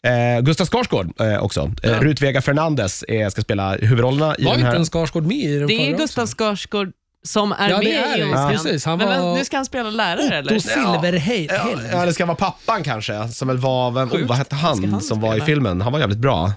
[0.07, 1.71] Eh, Gustav Skarsgård eh, också.
[1.83, 1.99] Eh, Ja.
[2.01, 4.75] Rut Vega Fernandes eh, ska spela huvudrollerna i Var den inte här.
[4.77, 6.35] en Skarsgård med i den Det är förra Gustav också?
[6.35, 6.91] Skarsgård
[7.23, 8.25] som är Ja, det med är i det.
[8.25, 8.51] Ondskan.
[8.51, 10.51] Precis, han Men var- nu ska han spela lärare eller?
[10.57, 11.51] Otto Silverheld.
[11.51, 14.77] Ja, ja, det ska vara pappan kanske, som väl var, vem, oh, vad hette han,
[14.77, 15.45] Ska han som var i spela?
[15.45, 15.81] filmen?
[15.81, 16.51] Han var jävligt bra.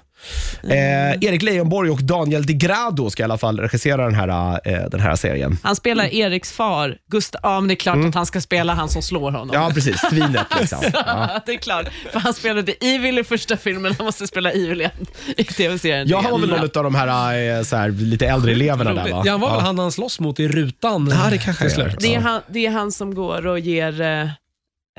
[0.63, 4.89] Eh, Erik Leijonborg och Daniel Di Grado ska i alla fall regissera den här, eh,
[4.91, 5.59] den här serien.
[5.63, 7.41] Han spelar Eriks far, Gustav.
[7.43, 9.51] Ja, men det är klart att han ska spela han som slår honom.
[9.51, 9.63] Mm.
[9.63, 10.01] Ja, precis.
[10.11, 10.79] Svinet liksom.
[10.93, 11.41] Ja.
[11.47, 11.87] det är klart.
[12.13, 15.07] För han spelade Evil i första filmen, han måste spela Evil igen
[15.37, 16.09] i tv-serien.
[16.09, 19.11] Ja, han var väl någon av de här, eh, så här lite äldre eleverna där
[19.13, 19.23] va?
[19.25, 21.13] Ja, han var väl han han slåss mot i rutan.
[21.25, 21.69] Ja, det kanske är.
[21.69, 21.97] slut.
[22.01, 24.29] Det är, han, det är han som går och ger, eh,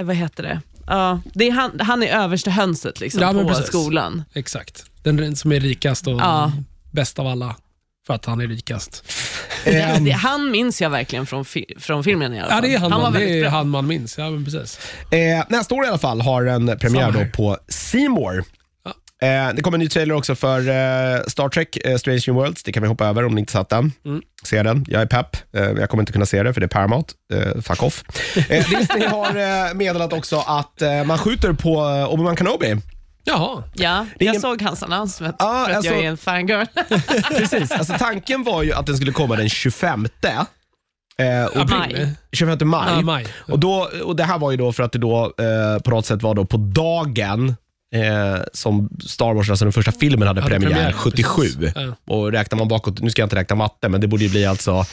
[0.06, 0.62] vad heter det?
[0.88, 3.68] Ja, det är han, han är översta hönset liksom, Ja, på precis.
[3.68, 4.24] skolan.
[4.34, 4.86] Exakt.
[5.04, 6.52] Den som är rikast och Ja.
[6.92, 7.56] bäst av alla.
[8.08, 9.04] För att han är rikast.
[9.66, 12.58] Det, det, han minns jag verkligen från, fi, från filmen i alla fall.
[12.58, 14.18] Ja, det är han, var man, det är han man minns.
[14.18, 14.80] Ja, men precis.
[15.12, 18.38] Eh, nästa år i alla fall har en premiär då på C More.
[19.22, 22.64] Eh, det kommer en ny trailer också för eh, Star Trek eh, Strange New Worlds.
[22.64, 23.92] Det kan vi hoppa över om ni inte satt den.
[24.06, 24.22] Mm.
[24.44, 24.86] Se den.
[24.88, 25.38] Jag är pepp.
[25.56, 27.14] Eh, jag kommer inte kunna se det för det är Paramount.
[27.34, 28.04] Eh, fuck off.
[28.50, 29.36] Eh, Disney har
[29.68, 31.76] eh, meddelat också att eh, man skjuter på
[32.12, 32.78] Obi-Wan Kenobi.
[33.24, 33.64] Jaha.
[33.74, 36.18] Ja, jag ingen- såg hans annons för att, Ja, för att alltså- jag är en
[36.18, 36.66] fangirl.
[37.38, 37.72] Precis.
[37.72, 40.08] Alltså, tanken var ju att den skulle komma den 25.
[41.18, 42.10] Eh, och April.
[42.32, 42.90] 25 maj.
[42.96, 43.26] Ja, maj.
[43.38, 46.06] Och, då, och Det här var ju då för att det då eh, på något
[46.06, 47.56] sätt var då på dagen
[47.96, 51.42] eh, som Star Wars, alltså den första filmen, hade, Hade premiär, premiär, 77.
[51.42, 51.72] precis.
[51.76, 52.14] Ja.
[52.16, 54.46] Och räknar man bakåt, nu ska jag inte räkna matte, men det borde ju bli
[54.46, 54.86] alltså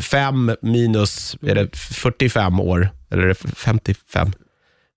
[0.00, 2.88] 5 minus, är det 45 år?
[3.10, 4.32] Eller är det 55?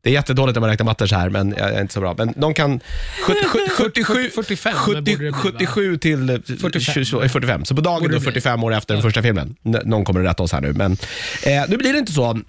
[0.06, 2.16] Det är jättedåligt när man räknar matte så här, men jag är inte så bra.
[2.18, 2.80] Men de kan...
[3.28, 5.38] 70, 77, 45 borde 70, det bli, va?
[5.42, 7.04] 77 till eh, 45.
[7.06, 7.66] 20, eh, 45.
[7.66, 8.20] Så på dagen då det bli.
[8.20, 9.56] 45 år efter den första filmen.
[9.66, 10.74] N- Någon kommer att rätta oss här nu.
[10.74, 10.92] Men
[11.44, 12.40] eh, nu blir det inte så.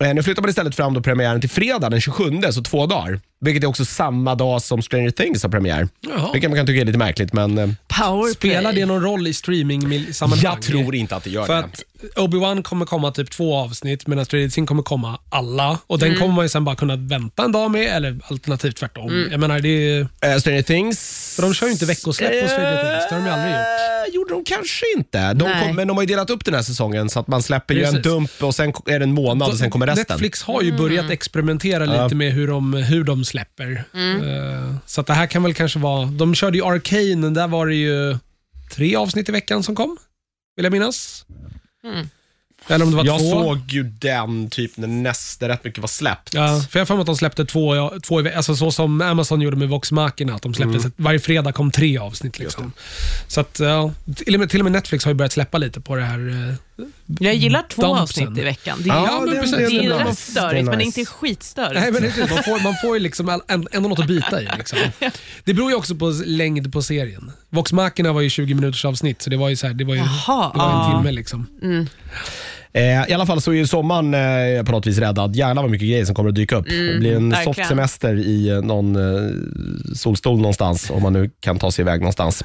[0.00, 3.20] Eh, nu flyttar man istället fram då premiären till fredag den 27, så två dagar.
[3.40, 5.88] Vilket är också samma dag som Stranger Things har premiär.
[6.00, 6.32] Jaha.
[6.32, 8.34] Vilket man kan tycka är lite märkligt, men eh, Powerplay.
[8.34, 10.44] Spelar det någon roll i streaming-sammanhang?
[10.44, 11.58] jag tror inte att det gör För det.
[11.58, 11.82] att
[12.16, 15.78] Obi-Wan kommer komma typ två avsnitt medan Stranger Things kommer komma alla.
[15.86, 19.28] Och den kommer man ju sen bara kunna vänta en dag med eller alternativt tvärtom.
[19.30, 21.32] Jag menar, det är, Eh, Stranger Things...
[21.36, 23.08] För de kör ju inte veckosläpp på Stranger Things.
[23.08, 23.60] Det har de ju aldrig gjort.
[24.08, 25.32] Eh, gjorde de kanske inte.
[25.32, 25.66] De Nej.
[25.66, 27.84] kom, men de har ju delat upp den här säsongen så att man släpper ju
[27.84, 28.02] en Precis.
[28.12, 30.04] dump och sen är det en månad och sen kommer resten.
[30.08, 32.02] Netflix har ju börjat experimentera Ja.
[32.04, 33.84] lite med hur de, hur de släpper.
[33.94, 36.06] Eh, Så att det här kan väl kanske vara...
[36.06, 38.18] De körde ju Arcane, där var det ju
[38.70, 39.96] tre avsnitt i veckan som kom,
[40.56, 41.26] vill jag minnas.
[41.84, 42.08] Mm.
[42.68, 43.30] Eller om det var Jag två.
[43.30, 46.34] såg ju den typ när nästa rätt mycket var släppt.
[46.34, 49.00] Ja, för jag har att de släppte två, ja, två i ve- alltså så som
[49.00, 50.92] Amazon gjorde med Vox Machina, att de släppte Mm.
[50.96, 52.38] varje fredag kom tre avsnitt.
[52.38, 52.72] Liksom.
[53.28, 55.80] Så att, ja, till, och med, till och med Netflix har ju börjat släppa lite
[55.80, 56.54] på det här.
[57.20, 58.02] Jag gillar två Dumpsen.
[58.02, 58.78] avsnitt i veckan.
[58.84, 59.56] Det är, Ja, Ja, men det- precis.
[59.56, 61.00] det- det är det- rätt det störigt, men nice.
[61.00, 61.80] inte skitstörigt.
[61.80, 62.34] Nej, men det är det.
[62.34, 63.40] man, får, man får ju liksom
[63.72, 64.48] ändå något att bita i.
[64.58, 64.78] Liksom.
[65.44, 67.30] Det beror ju också på längd på serien.
[67.50, 69.94] Vox Machina var ju 20 minuters avsnitt, så det var ju, så här, det var
[69.94, 70.98] ju, Jaha, det var en ja.
[70.98, 71.12] timme.
[71.12, 71.46] Liksom.
[72.72, 74.14] Eh, I alla fall så är ju sommaren
[74.58, 75.36] eh, på något vis räddad.
[75.36, 76.66] Jävlar vad mycket grejer som kommer att dyka upp.
[76.68, 77.54] det blir en verkligen.
[77.54, 79.30] soft semester i eh, någon eh,
[79.94, 82.44] solstol någonstans, om man nu kan ta sig iväg någonstans.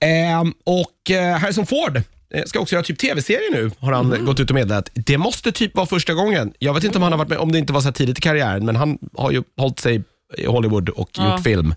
[0.00, 2.02] Eh, och Harrison Ford
[2.34, 4.90] eh, ska också göra typ tv-serie nu, har han gått ut och meddelat.
[4.94, 6.52] Det måste typ vara första gången.
[6.58, 8.18] Jag vet inte om han har varit med, om det inte var så här tidigt
[8.18, 10.02] i karriären, men han har ju hållit sig
[10.38, 11.32] i Hollywood och Ja.
[11.34, 11.74] gjort film.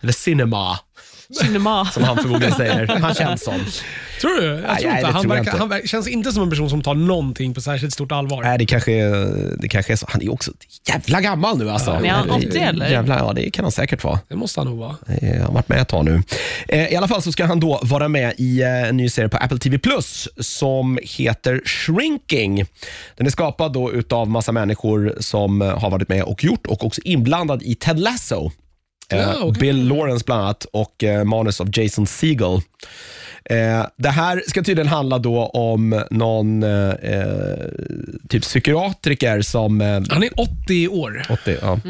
[0.00, 0.78] Eller cinema,
[1.30, 1.84] Cinema.
[1.92, 2.86] som han förmodligen säger.
[2.86, 3.54] Han känns som.
[4.20, 4.46] Tror du?
[4.46, 5.06] Jag Nej, tror nej, inte.
[5.08, 5.58] det Han, tror jag verkar, inte.
[5.58, 8.42] han verkar, känns inte som en person som tar någonting på särskilt stort allvar.
[8.42, 10.06] Nej, det kanske, är, det kanske är så.
[10.08, 10.52] Han är också
[10.88, 11.90] jävla gammal nu alltså.
[11.90, 12.88] är han 80 eller?
[12.88, 14.20] Jävla, ja, det kan han säkert vara.
[14.28, 14.96] Det måste han nog vara.
[15.08, 16.22] Han har varit med ett tag nu.
[16.68, 19.28] Eh, I alla fall så ska han då vara med i eh, en ny serie
[19.28, 22.64] på Apple TV Plus som heter Shrinking.
[23.16, 26.84] Den är skapad då utav massa människor som eh, har varit med och gjort och
[26.84, 28.50] också inblandad i Ted Lasso.
[29.12, 29.60] Eh, Ja, okej.
[29.60, 32.60] Bill Lawrence bland annat och eh, manus av Jason Segel.
[33.50, 36.92] Eh, det här ska tydligen handla då om någon eh,
[38.28, 39.80] typ psykiatriker som...
[39.80, 40.30] Eh, Han är
[40.64, 41.22] 80 år.
[41.30, 41.80] 80, ja.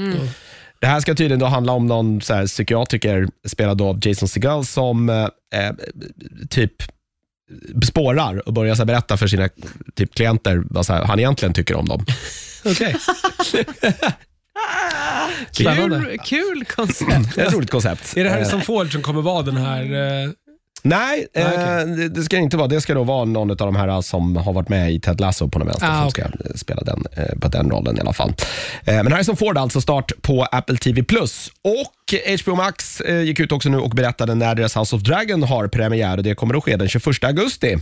[0.81, 4.65] Det här ska tydligen då handla om någon så här, psykiatriker, spelad av Jason Segel,
[4.65, 5.27] som eh,
[6.51, 6.73] typ
[7.87, 9.49] spårar och börjar så här, berätta för sina
[9.95, 12.05] typ, klienter vad så här, han egentligen tycker om dem.
[12.65, 12.97] Okej.
[15.53, 17.35] Kul, kul koncept.
[17.35, 18.17] Det är ett roligt koncept.
[18.17, 19.83] Är det Eh, Harrison Ford som kommer vara den här...
[20.25, 20.31] eh,
[20.87, 22.09] Nej, Nej, eh, okej.
[22.09, 22.69] det- ska det inte vara.
[22.69, 25.49] Det ska då vara någon av de här som har varit med i Ted Lasso
[25.49, 28.13] på den vänster Ah, som ska eh, spela den, eh, på den rollen i alla
[28.13, 28.33] fall.
[28.85, 31.03] Eh, men Harrison Ford alltså start på Apple TV+.
[31.63, 35.43] Och HBO Max eh, gick ut också nu och berättade när deras House of Dragon
[35.43, 37.77] har premiär och det kommer att ske den 21 augusti.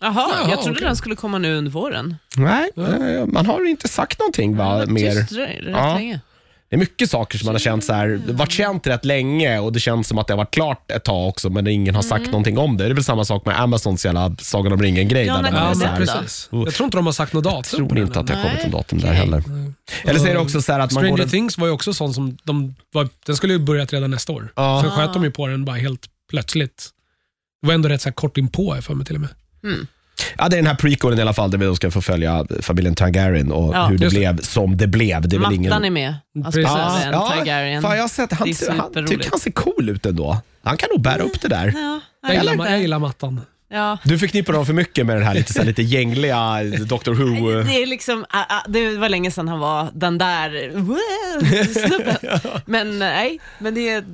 [0.00, 0.86] Jaha, Jaha, jag trodde okej.
[0.86, 2.16] den skulle komma nu under våren.
[2.36, 5.10] Nej, eh, man har inte sagt någonting va, Det var mer.
[5.20, 5.94] Tyst rätt Ja.
[5.94, 6.20] länge.
[6.68, 9.72] Det är mycket saker som man har känt så här, varit känt rätt länge och
[9.72, 12.26] det känns som att det har varit klart ett tag också men ingen har sagt
[12.26, 12.84] någonting om det.
[12.84, 15.26] Det är väl samma sak med Amazons jävla Sagan om ringen-grej.
[15.26, 16.48] Ja, där man så här, precis.
[16.50, 18.42] Jag tror inte de har sagt något datum tror på den inte att det har
[18.42, 19.42] kommit en datum där heller.
[20.04, 21.30] Eller så är det också så här att man Stranger går...
[21.30, 24.52] Things var ju också sån som, de var, den skulle ju börjat redan nästa år.
[24.56, 24.80] Ja.
[24.82, 26.88] Sen sköt de ju på den bara helt plötsligt.
[27.62, 29.30] Det var ändå rätt så här kort inpå jag för mig till och med.
[30.38, 32.46] Ja, det är den här prequelen i alla fall där vi då ska få följa
[32.60, 34.20] familjen Targaryen och Ja, hur det just det.
[34.20, 35.28] blev som det blev.
[35.28, 35.84] Det är väl Mattan ingen...
[35.84, 36.14] är med.
[36.44, 36.52] Precis.
[36.52, 37.82] spelar Ja, en ja, Targaryen.
[37.82, 39.12] fan, jag har sett, han, Det är han superroligt.
[39.12, 40.40] tycker han ser cool ut ändå.
[40.64, 41.72] Han kan nog bära upp det där.
[41.76, 43.40] Ja, Jag gillar, jag gillar mattan.
[43.72, 43.98] Ja.
[44.04, 47.62] Du förknippar dem för mycket med den här lite, så här, lite gängliga Doctor Who.
[47.62, 50.98] Det, är liksom, ah, ah, det var länge sedan han var den där wow,
[51.66, 52.16] snubben.
[52.66, 54.04] Men nej, men det är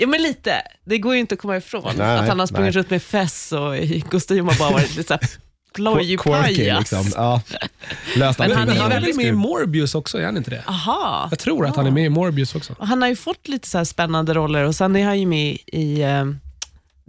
[0.00, 1.94] Ja men lite, det går ju inte att komma ifrån.
[1.96, 2.80] Nej, att han har sprungit nej.
[2.82, 5.20] runt med fess och i Gustav har bara varit lite såhär
[5.74, 6.78] plojpajas.
[6.78, 7.12] liksom.
[7.14, 7.42] Ja.
[8.16, 9.04] Löst Men han är Han är hand.
[9.06, 10.62] väl med i Morbius också, är han inte det?
[10.66, 11.28] Aha.
[11.30, 12.74] Jag tror att han är med i Morbius också.
[12.78, 15.26] Och han har ju fått lite så här spännande roller och sen är han ju
[15.26, 16.26] med i eh,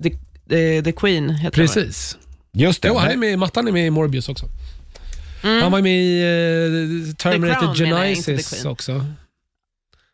[0.03, 0.09] The,
[0.49, 1.29] The, The Queen.
[1.29, 1.55] Heter?
[1.55, 2.17] Precis.
[2.53, 2.87] Just det.
[2.87, 4.45] Jo, han är med, mattan är med i Morbius också.
[5.43, 5.61] Mm.
[5.61, 9.05] Han var med i uh, Terminator Genesis också.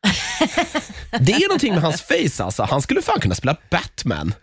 [1.20, 2.64] Det är någonting med hans face alltså.
[2.64, 4.34] Han skulle fan kunna spela Batman.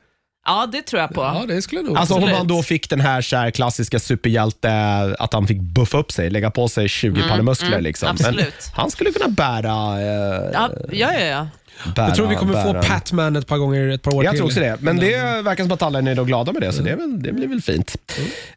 [0.46, 1.20] Ja, det tror jag på.
[1.20, 1.96] Ja, det skulle nog...
[1.96, 2.38] Alltså om Absolut.
[2.38, 4.70] han då fick den här, så här klassiska superhjälte,
[5.18, 7.80] att han fick buffa upp sig, lägga på sig 20 mm, muskler.
[7.80, 8.06] liksom.
[8.06, 8.70] Men absolut.
[8.74, 10.00] han skulle kunna bära...
[10.00, 11.24] Eh, Ja, ja, ja.
[11.24, 11.48] ja.
[11.96, 12.82] Bära jag tror vi kommer bära.
[12.82, 14.38] få Patman ett par gånger, ett par år Jag till.
[14.38, 16.72] tror också det, men det verkar som att alla är nöjda och glada med det,
[16.72, 17.96] så det, är väl, det blir väl fint.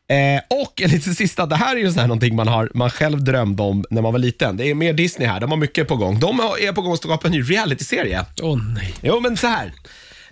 [0.10, 3.64] Eh, och lite sista, det här är ju här någonting man, har, man själv drömde
[3.64, 4.58] om när man var liten.
[4.58, 6.20] Det är mer Disney här, de har mycket på gång.
[6.20, 8.26] De är på gång att skapa en ny realityserie.
[8.42, 8.94] Åh nej.
[9.02, 9.74] Jo, men så här.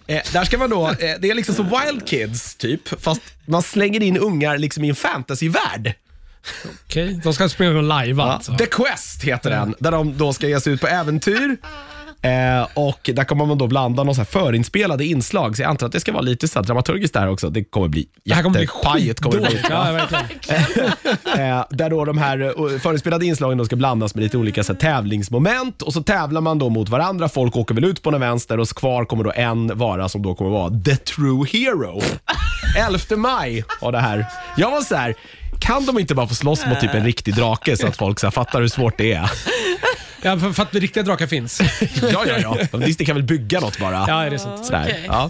[0.08, 3.62] Eh, där ska man då, eh, det är liksom som Wild Kids typ, fast man
[3.64, 5.94] slänger in ungar liksom i en fantasyvärld.
[6.86, 8.58] Okej, de ska spela live Ja, alltså.
[8.58, 11.58] The Quest heter den, där de då ska ge sig ut på äventyr.
[12.22, 15.86] Eh, och där kommer man då blanda någon så här förinspelade inslag, så jag antar
[15.86, 17.50] att det ska vara lite så här dramaturgiskt där också.
[17.50, 19.20] Det kommer bli jättepajigt.
[19.20, 19.60] Kommer bli.
[19.70, 20.00] Ja.
[21.38, 24.74] Eh, där då de här eh, förinspelade inslagen då ska blandas med lite olika så
[24.74, 27.30] här, tävlingsmoment och så tävlar man då mot varandra.
[27.30, 30.36] Folk åker väl ut på den vänster och kvar kommer då en vara som då
[30.36, 32.02] kommer vara the true hero.
[32.78, 34.26] 11 maj har det här.
[34.58, 35.16] Jag var så här,
[35.60, 38.32] kan de inte bara få slåss mot typ en riktig drake så att folk så
[38.32, 39.32] fattar hur svårt det är?
[40.26, 41.62] Ja, för, för att riktiga drakar finns.
[42.12, 42.78] Ja, ja, ja.
[42.78, 44.06] Disney kan väl bygga något bara.
[44.08, 44.66] Ja, är det sant?
[44.66, 44.84] Sådär.
[44.84, 45.04] Okej.
[45.08, 45.30] Ja.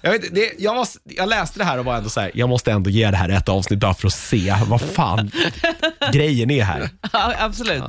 [0.00, 2.48] Jag, vet, det, jag, var, jag läste det här och var ändå så här, jag
[2.48, 5.30] måste ändå ge det här ett avsnitt bara för att se vad fan
[6.12, 6.88] grejen är här.
[7.12, 7.82] Ja, absolut.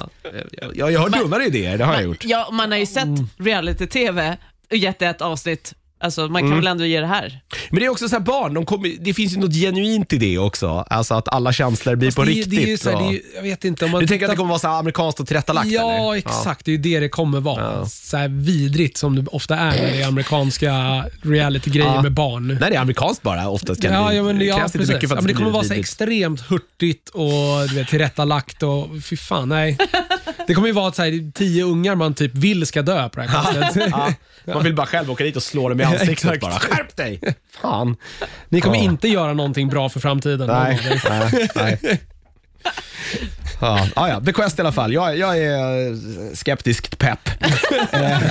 [0.52, 2.26] Jag, jag, jag har dummare idéer, det har jag gjort.
[2.26, 4.38] Ja, man har ju sett reality-tv
[4.72, 5.74] och gett det ett avsnitt.
[6.02, 6.58] Alltså, man kan Mm.
[6.60, 7.40] väl ändå ge det här.
[7.70, 10.18] Men det är också så här barn, de kommer, det finns ju något genuint i
[10.18, 10.86] det också.
[10.90, 12.50] Alltså att alla känslor blir på det, riktigt.
[12.52, 14.08] det är ju så här, och- det är ju, jag vet inte om man du
[14.08, 16.16] tänker att det kommer vara så här amerikanskt och tillrättalagt Ja, eller?
[16.16, 16.66] exakt.
[16.66, 17.86] Det är ju det det kommer vara.
[17.86, 22.02] Så här vidrigt som det ofta är när det är amerikanska reality-grejer Ja.
[22.02, 22.48] med barn.
[22.48, 23.82] Nej, det är amerikanskt bara oftast.
[23.82, 25.34] Kan Ja, det, ja, men, det ja, krävs inte mycket för ja, att men det
[25.34, 25.88] ska kommer bli vara så vidrigt.
[25.90, 29.78] extremt hurtigt och du vet, tillrättalagt och fy fan, nej.
[30.50, 33.28] Det kommer ju vara så här, tio ungar man typ vill ska dö på det
[33.28, 33.88] här kastet.
[34.46, 36.42] Ja, man vill bara själv åka dit och slå dem i ansiktet Exakt.
[36.42, 36.60] bara.
[36.60, 37.20] Skärp dig!
[37.62, 37.96] Fan.
[38.50, 38.84] Ni kommer Ja.
[38.84, 40.48] inte göra någonting bra för framtiden.
[40.48, 42.00] Nej, nej, nej.
[43.62, 44.94] Ja, ja, ja, The Quest i alla fall.
[44.94, 47.30] Jag, jag är skeptiskt pepp.
[47.92, 48.22] Eh,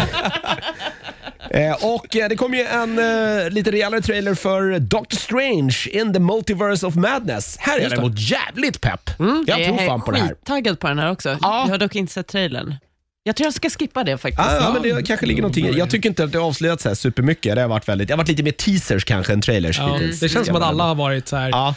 [1.81, 6.21] och eh, det kom ju en eh, lite rejälare trailer för Doctor Strange in the
[6.21, 7.57] Multiverse of Madness.
[7.61, 9.11] Här är jag däremot jävligt pepp.
[9.19, 10.29] Jag jag tror är fan på det här.
[10.29, 11.29] skittaggad på den här också.
[11.43, 11.63] Ja.
[11.67, 12.75] Jag har dock inte sett trailern.
[13.23, 14.49] Jag tror jag ska skippa det faktiskt.
[14.49, 16.83] Ah, ja, men det kanske ligger någonting i- Jag tycker inte att det har avslöjats
[16.83, 17.55] så här supermycket.
[17.55, 20.21] Det har varit, väldigt, det har varit lite mer teasers kanske än trailers Ja, hittills.
[20.21, 21.49] det känns som att alla har varit så här.
[21.51, 21.75] Ja,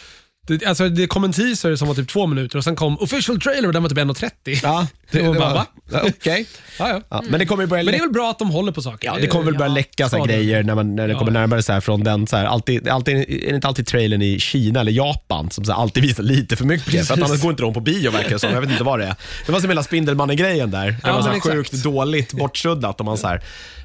[0.48, 3.42] Det, alltså, det kom en teaser som var typ två minuter och sen kom official
[3.42, 4.60] trailer och den var typ 1.30.
[4.64, 5.66] ja det, Och det bara, var, va?
[5.92, 6.46] ja, okej.
[6.80, 7.02] Ja, ja.
[7.10, 8.82] Ja, men det kommer ju börja Men det är väl bra att de håller på
[8.82, 9.08] saker.
[9.08, 11.20] Ja, det kommer väl börja läcka så här grejer när, man, när det Ja.
[11.20, 14.22] kommer närmare så här från den, så här, alltid, alltid, är det inte alltid trailern
[14.22, 17.08] i Kina eller Japan som så här, alltid visar lite för mycket?
[17.08, 18.52] För att annars går inte de på bio verkar det som.
[18.54, 19.16] Jag vet inte vad det är.
[19.46, 20.88] Det var som hela Spindelmannen-grejen där.
[20.88, 21.56] Det Ja, var så men här exakt.
[21.56, 23.42] sjukt dåligt bortsuddat och man så här,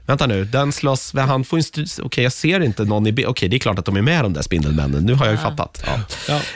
[0.06, 3.28] vänta nu, den slåss, han får en okej jag ser inte någon i bild.
[3.28, 5.04] Okej, det är klart att de är med de där Spindelmännen.
[5.04, 5.84] Nu har jag ju fattat.
[5.86, 6.00] Ja.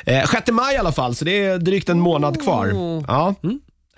[0.07, 0.13] Ja.
[0.13, 2.67] Eh, 6 maj i alla fall, så det är drygt en månad kvar.
[2.75, 3.05] Oh.
[3.09, 3.35] Ja.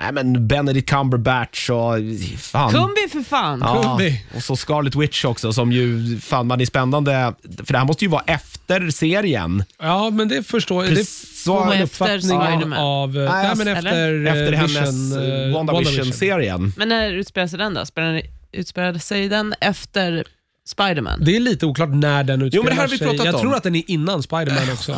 [0.00, 1.94] Nej, men Benedict Cumberbatch och
[2.38, 2.72] fan.
[2.72, 3.60] Kumbi för fan.
[3.60, 4.24] Ja, Kumbi.
[4.36, 7.34] och så Scarlet Witch också som ju, fan man är spännande.
[7.64, 9.64] För det här måste ju vara efter serien.
[9.82, 11.06] Ja, men det förstår jag.
[11.44, 11.82] Får man efter
[12.16, 13.18] uppfattning av.
[13.18, 13.90] Eh, nej, men eller?
[13.90, 16.72] efter, eh, Efter hennes Vision, eh, eh, WandaVision-serien.
[16.76, 17.86] Men när utspelade sig den då?
[17.86, 20.24] Spelade- Utspelade sig den efter
[20.68, 21.24] Spiderman?
[21.24, 23.06] Det är lite oklart när den utspelar Jo, men det här har vi sig.
[23.06, 23.40] pratat Jag om.
[23.40, 24.92] tror att den är innan Spiderman också.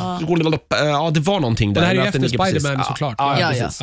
[0.70, 1.80] Ja, det var någonting där.
[1.80, 3.14] Den här är men ju att den efter ligger precis- Spiderman ja, såklart.
[3.18, 3.80] Ja, Ja, precis.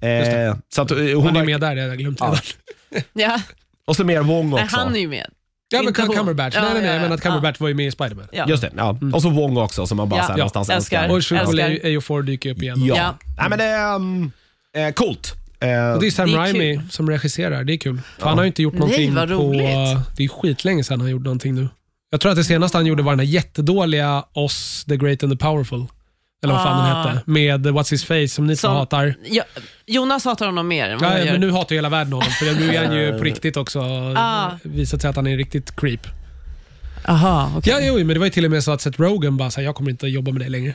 [0.00, 0.08] Ja.
[0.08, 2.26] Eh, så att, eh, hon Hon är var- med där, det har jag glömt Ja.
[2.26, 3.04] redan.
[3.12, 3.40] Ja,
[3.84, 4.76] Och så mer Wong nej, också.
[4.76, 5.26] han är ju med.
[5.68, 6.16] Ja, men Inte hon.
[6.16, 6.54] Cumberbatch.
[6.56, 7.14] Ja, nej, nej, nej, ja, men ja.
[7.14, 8.26] att Cumberbatch var ju med i Spiderman.
[8.32, 8.44] Ja.
[8.48, 8.98] Just det, ja.
[9.14, 10.26] Och så Wong också som man bara Ja.
[10.28, 11.04] Ja, någonstans älskar.
[11.14, 11.40] älskar.
[11.40, 11.68] Och Älskar.
[11.88, 12.84] A4 dyker upp igen.
[12.84, 12.96] Ja.
[12.96, 13.14] Ja.
[13.38, 14.32] Nej, men det är um,
[14.76, 15.32] eh, coolt.
[15.62, 16.90] Eh, Och det är Sam Det är Raimi kul.
[16.90, 17.64] som regisserar.
[17.64, 18.00] Det är kul.
[18.18, 19.34] För han har ju inte gjort någonting vad på...
[19.34, 19.98] roligt.
[20.16, 21.68] Det är skitlänge sedan han gjorde någonting nu.
[22.10, 25.32] Jag tror att det senaste han gjorde var den här jättedåliga Oss, the Great and
[25.32, 25.84] the Powerful.
[26.44, 27.04] Eller vad fan Ah.
[27.04, 27.30] den hette.
[27.30, 29.14] Med What's His Face som ni Som- hatar.
[29.30, 29.42] Ja,
[29.86, 32.30] Jonas hatar honom mer än vad Ja, men nu hatar hela världen honom.
[32.30, 33.80] För nu är han ju på riktigt också.
[34.16, 34.50] Ah.
[34.62, 36.06] Visat sig att han är en riktigt creep.
[37.08, 37.72] Aha, okej.
[37.72, 39.60] Ja, jo, men det var ju till och med så att Seth Rogen bara sa
[39.62, 40.74] jag kommer inte att jobba med dig längre.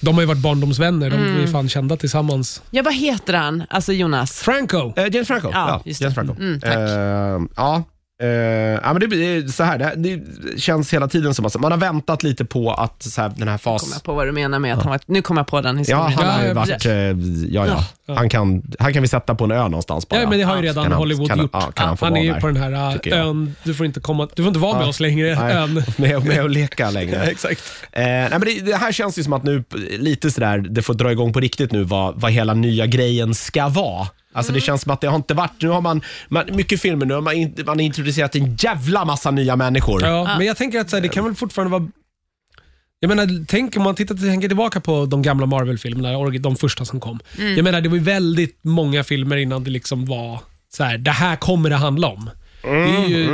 [0.00, 1.10] De har ju varit barndomsvänner.
[1.10, 1.42] De Mm.
[1.42, 2.62] är fan kända tillsammans.
[2.70, 3.64] Ja, vad heter han?
[3.70, 4.32] Alltså Jonas.
[4.40, 4.92] Franco.
[4.96, 5.50] Eh, James Franco.
[5.52, 6.04] Ja, Ja, just det.
[6.04, 6.34] James Franco.
[6.38, 6.74] Mm, tack.
[6.76, 7.84] Eh, ja.
[8.22, 11.72] Eh, ja, men det blir så här, det, det känns hela tiden som att man
[11.72, 13.90] har väntat lite på att så här, den här Kommer fasen...
[13.92, 15.00] jag på vad du menar med att han var...
[15.06, 16.12] Nu kommer jag på den Ja, historien.
[16.18, 16.86] han har ju Ja, varit...
[16.86, 16.92] eh,
[17.54, 18.14] Ja, ja.
[18.16, 20.20] Han, kan, han kan vi sätta på en ö någonstans bara.
[20.20, 20.70] Ja, men det har ju Ja.
[20.70, 21.50] redan Kan han- Hollywood kan han- gjort.
[21.54, 23.18] ja, kan han han är ju på den här uh, jag.
[23.18, 23.54] ön.
[23.64, 24.88] Du får inte, komma, du får inte vara med Ja.
[24.88, 25.34] oss längre.
[25.40, 25.74] Nej, Ön.
[25.96, 27.16] med, med att leka längre.
[27.30, 27.62] Exakt.
[27.92, 29.64] Eh, nej, men det, det här känns ju som att nu
[29.98, 33.68] lite sådär, det får dra igång på riktigt nu vad, vad hela nya grejen ska
[33.68, 34.06] vara.
[34.36, 37.06] Alltså Det känns som att det har inte varit, nu har man, man mycket filmer
[37.06, 40.02] nu har man, in, man har introducerat en jävla massa nya människor.
[40.04, 41.88] Ja, men jag tänker att så här, det kan väl fortfarande vara...
[43.00, 47.00] Jag menar, tänk om man tittar, tänker tillbaka på de gamla Marvel-filmerna, de första som
[47.00, 47.20] kom.
[47.56, 51.10] Jag menar, det var ju väldigt många filmer innan det liksom var så här, det
[51.10, 52.30] här kommer det handla om.
[52.62, 53.24] Det är ju,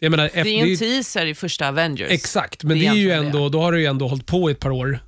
[0.00, 2.10] jag menar, Det är en är, teaser i första Avengers.
[2.10, 4.50] Exakt, men Det det är är ju ändå, då har du ju ändå hållit på
[4.50, 5.00] i ett par år.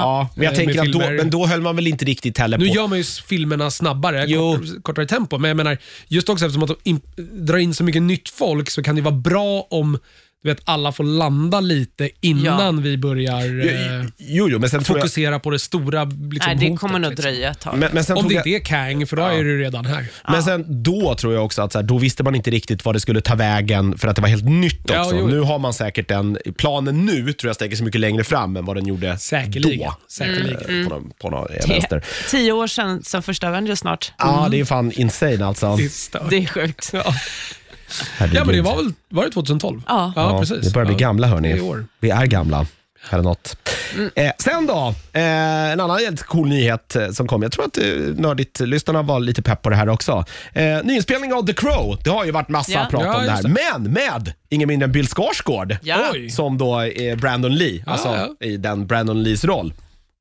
[0.00, 1.16] Ja, men jag Eh, tänker med att då, filmer.
[1.16, 2.74] men då höll man väl inte riktigt heller Nu på.
[2.74, 4.52] gör man ju filmerna snabbare, Jo.
[4.56, 5.78] kort, kortare tempo, men jag menar,
[6.08, 7.00] just också eftersom att de in,
[7.46, 9.98] drar in så mycket nytt folk så kan det vara bra om
[10.44, 13.66] du vet, alla får landa lite innan vi börjar
[14.00, 15.02] eh, Jo, jo, men sen tror jag...
[15.04, 17.22] fokusera på det stora liksom, Nej, det hotet, kommer nog liksom.
[17.22, 17.78] dröja ett tag.
[17.78, 19.86] Men, men sen Om tog det jag, inte är Kang, för då är du redan
[19.86, 20.06] här.
[20.28, 22.94] Men sen då tror jag också att så här, då visste man inte riktigt vad
[22.94, 25.16] det skulle ta vägen för att det var helt nytt Ja, också.
[25.16, 25.26] jo.
[25.26, 28.64] Nu har man säkert en, planen nu tror jag sträcker sig mycket längre fram än
[28.64, 29.78] vad den gjorde Säkerligen.
[29.78, 29.96] då.
[30.08, 30.84] Säkerligen.
[30.88, 32.04] På någon, på någon Det vänster.
[32.30, 34.12] tio år sedan, sedan första Avengers snart.
[34.18, 35.76] Ja, det är fan insane alltså.
[35.76, 36.30] Det är stört.
[36.30, 36.90] Det är sjukt.
[36.92, 37.14] Ja.
[38.18, 38.40] Herregud.
[38.40, 39.82] ja, men det var väl var det 2012?
[39.86, 40.12] Ja.
[40.16, 40.66] ja precis.
[40.66, 40.98] Vi börjar bli ja.
[40.98, 41.48] gamla hörni.
[41.48, 41.86] Det är i år.
[42.00, 42.66] Vi är gamla.
[43.10, 43.56] Eller något.
[44.14, 45.22] Eh, sen då, eh,
[45.72, 47.42] en annan jävligt cool nyhet eh, som kom.
[47.42, 47.84] Jag tror att eh,
[48.16, 50.24] Nördigt-lyssnarna var lite pepp på det här också.
[50.52, 51.98] Eh, nyinspelning av The Crow.
[52.04, 52.86] Det har ju varit massa Ja.
[52.90, 53.42] prat Ja, om det här.
[53.42, 53.48] just
[53.82, 55.76] Men med ingen mindre än Bill Skarsgård.
[55.82, 55.96] Ja.
[56.12, 56.30] Oj.
[56.30, 58.46] Som då är Brandon Lee, alltså ja.
[58.46, 59.74] i den Brandon Lees roll.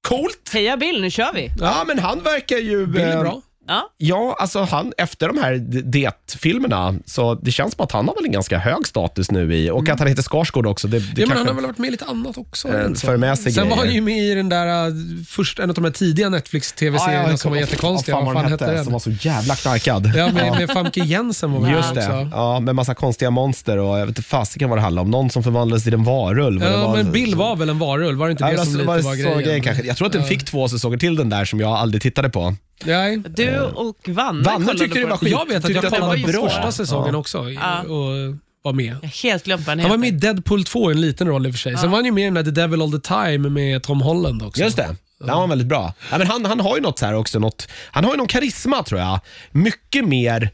[0.07, 0.49] Coolt!
[0.53, 1.51] Heja Bill, nu kör vi.
[1.59, 2.85] Ja, men han verkar ju...
[2.87, 3.41] Bill är eh, bra.
[3.67, 3.89] Ja.
[3.97, 8.25] Ja, alltså han, efter de här Det-filmerna, så det känns som att han har väl
[8.25, 10.87] en ganska hög status nu i, och att han heter Skarsgård också.
[10.87, 11.15] Det, det Mm.
[11.21, 12.67] Ja, men han har väl varit med i lite annat också.
[12.67, 13.07] Än så.
[13.07, 13.95] för med sig Sen var han grejer.
[13.95, 14.95] ju med i den där, uh,
[15.27, 18.19] först, en av de här tidiga Netflix-tv-serierna som var jättekonstiga.
[18.19, 18.83] Vad fan hette den?
[18.83, 20.11] Som var så jävla knarkad.
[20.15, 22.01] Ja, med, med Famke Jensen var med Just det.
[22.01, 22.29] också.
[22.31, 25.11] Ja, med massa konstiga monster och jag vet inte fasiken vad det handlar om.
[25.11, 26.63] Någon som förvandlades till en varulv.
[26.63, 28.17] Ja, var, men Bill var väl en varulv?
[28.19, 29.43] Var det inte Ja, det som var, lite var, grejen.
[29.43, 29.61] grejen?
[29.63, 29.83] kanske.
[29.83, 32.55] Jag tror att den fick två säsonger till den där som jag aldrig tittade på.
[32.85, 33.17] Nej.
[33.17, 35.17] Du och Vanne Vanne kollade tyckte det på var den.
[35.17, 35.31] skit.
[35.31, 36.49] Jag vet att tyckte jag att det kollade var på bra.
[36.49, 37.19] första säsongen Ja.
[37.19, 37.81] också i- Ja.
[37.81, 38.85] och var med.
[38.85, 40.13] Jag har helt glömt vad den Han var heter.
[40.13, 41.77] med i Deadpool 2 i en liten roll i och för sig.
[41.77, 44.01] Sen var han ju med i den där The Devil All The Time med Tom
[44.01, 44.61] Holland också.
[44.61, 44.95] Just det.
[45.19, 45.93] Den var väldigt bra.
[46.11, 48.27] Ja, men han, han har ju något så här också, något, han har ju någon
[48.27, 49.19] karisma tror jag.
[49.51, 50.49] Mycket mer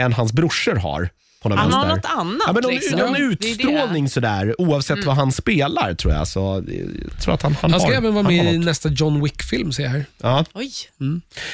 [0.00, 1.08] än hans brorsor har.
[1.42, 2.42] På något Han har något annat.
[2.46, 2.98] Ja, men någon, liksom.
[2.98, 3.34] någon Det är det.
[3.52, 6.28] utstrålning sådär, oavsett vad han spelar tror jag.
[6.28, 6.64] Så
[7.12, 8.66] jag tror att han, han Han ska har, även vara med i något.
[8.66, 10.04] nästa John Wick-film ser jag här.
[10.22, 10.44] Ja.
[10.54, 10.70] Oj.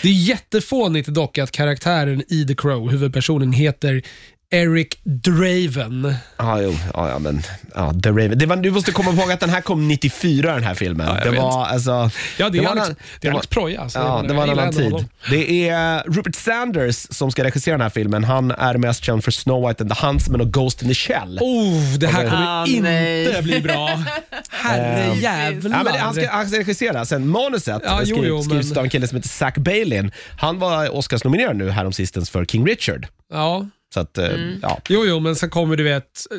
[0.02, 4.02] Det är jättefånigt dock att karaktären i The Crow, huvudpersonen, heter
[4.50, 6.14] Eric Draven.
[6.36, 7.42] Ja, jo, ja, ja, men
[7.74, 8.38] ja, The Raven.
[8.38, 11.06] Det var, du måste komma ihåg att den här kom 94, den här filmen.
[11.06, 11.40] Ja, det vet.
[11.40, 12.10] var alltså...
[12.38, 12.88] Ja, det är var Alex,
[13.20, 13.80] det är var- Alex Proja.
[13.80, 13.98] Alltså.
[13.98, 14.84] Ja, det var en annan tid.
[14.92, 15.08] honom.
[15.30, 18.24] Det är Rupert Sanders som ska regissera den här filmen.
[18.24, 21.38] Han är mest känd för Snow White and the Huntsman och Ghost in the Shell.
[21.40, 23.42] Oh, det här kommer Ah, inte nej.
[23.42, 24.02] bli bra.
[24.50, 25.70] Herre jävlar.
[25.78, 27.04] Ja, men det, han, ska, han ska regissera.
[27.04, 30.12] Sen manuset Ja, jo, skriv, jo, skrivs men- av en kille som heter Zach Bailin.
[30.38, 33.06] Han var Oscars-nominerad nu häromsistens för King Richard.
[33.32, 33.66] Ja.
[33.94, 34.58] Så att, eh, Mm.
[34.62, 34.80] ja.
[34.88, 36.36] Jo, jo, men sen kommer du vet, eh,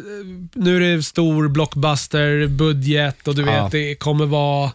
[0.55, 3.69] nu är det stor blockbuster, budget och du vet, Ja.
[3.71, 4.71] det kommer vara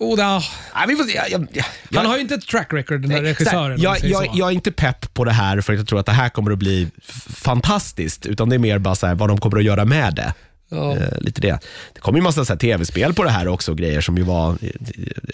[0.00, 0.42] Oh, da.
[0.74, 1.12] Nej, vi får se.
[1.16, 3.80] Jag, jag, jag, Han har ju inte ett track record, den här regissören.
[3.80, 6.12] Jag, jag, jag är inte pepp på det här för att jag tror att det
[6.12, 6.88] här kommer att bli
[7.36, 8.26] fantastiskt.
[8.26, 10.34] Utan det är mer bara så här, vad de kommer att göra med det.
[10.70, 10.96] Ja.
[10.96, 11.58] Eh, lite det.
[11.92, 14.56] Det kommer ju massa så tv-spel på det här också, grejer som ju var, eh,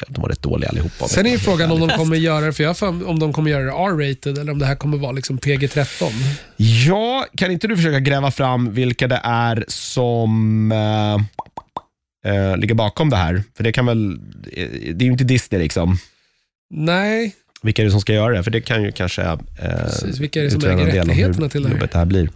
[0.09, 1.09] de var rätt dåliga allihopa.
[1.09, 3.51] Sen är ju frågan om de kommer göra det, för jag för- om de kommer
[3.51, 6.11] göra det R-rated eller om det här kommer vara liksom PG-13.
[6.57, 11.15] Ja, kan inte du försöka gräva fram vilka det är som eh,
[12.35, 13.43] eh, ligger bakom det här?
[13.57, 14.13] För det kan väl,
[14.53, 15.99] eh, det är ju inte Disney liksom.
[16.71, 18.43] Nej, Vilka är det som ska göra det?
[18.43, 19.37] För det kan ju kanske eh,
[19.85, 21.79] Precis, vilka är det som äger rättigheterna till det här?
[21.93, 22.29] det här blir.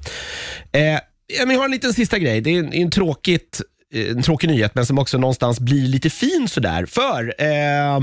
[0.73, 0.99] Eh,
[1.39, 2.41] men jag har en liten sista grej.
[2.41, 3.61] Det är en, en, tråkigt,
[3.95, 6.87] eh, en tråkig nyhet, men som också någonstans blir lite fin sådär.
[6.87, 8.01] För eh,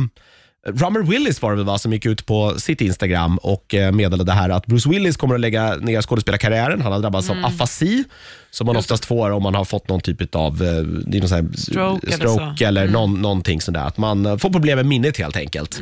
[0.67, 4.31] Rummer Willis var det väl va, som gick ut på sitt Instagram och eh, meddelade
[4.31, 6.81] här att Bruce Willis kommer att lägga ner skådespelarkarriären.
[6.81, 7.45] Han har drabbats Mm.
[7.45, 8.03] av afasi,
[8.51, 12.07] som man oftast får om man har fått någon typ av eh, någon här Stroke
[12.07, 12.65] eller stroke så.
[12.65, 12.93] eller Mm.
[12.93, 13.87] någon, någonting sådär.
[13.87, 15.79] Att man eh, får problem med minnet helt enkelt.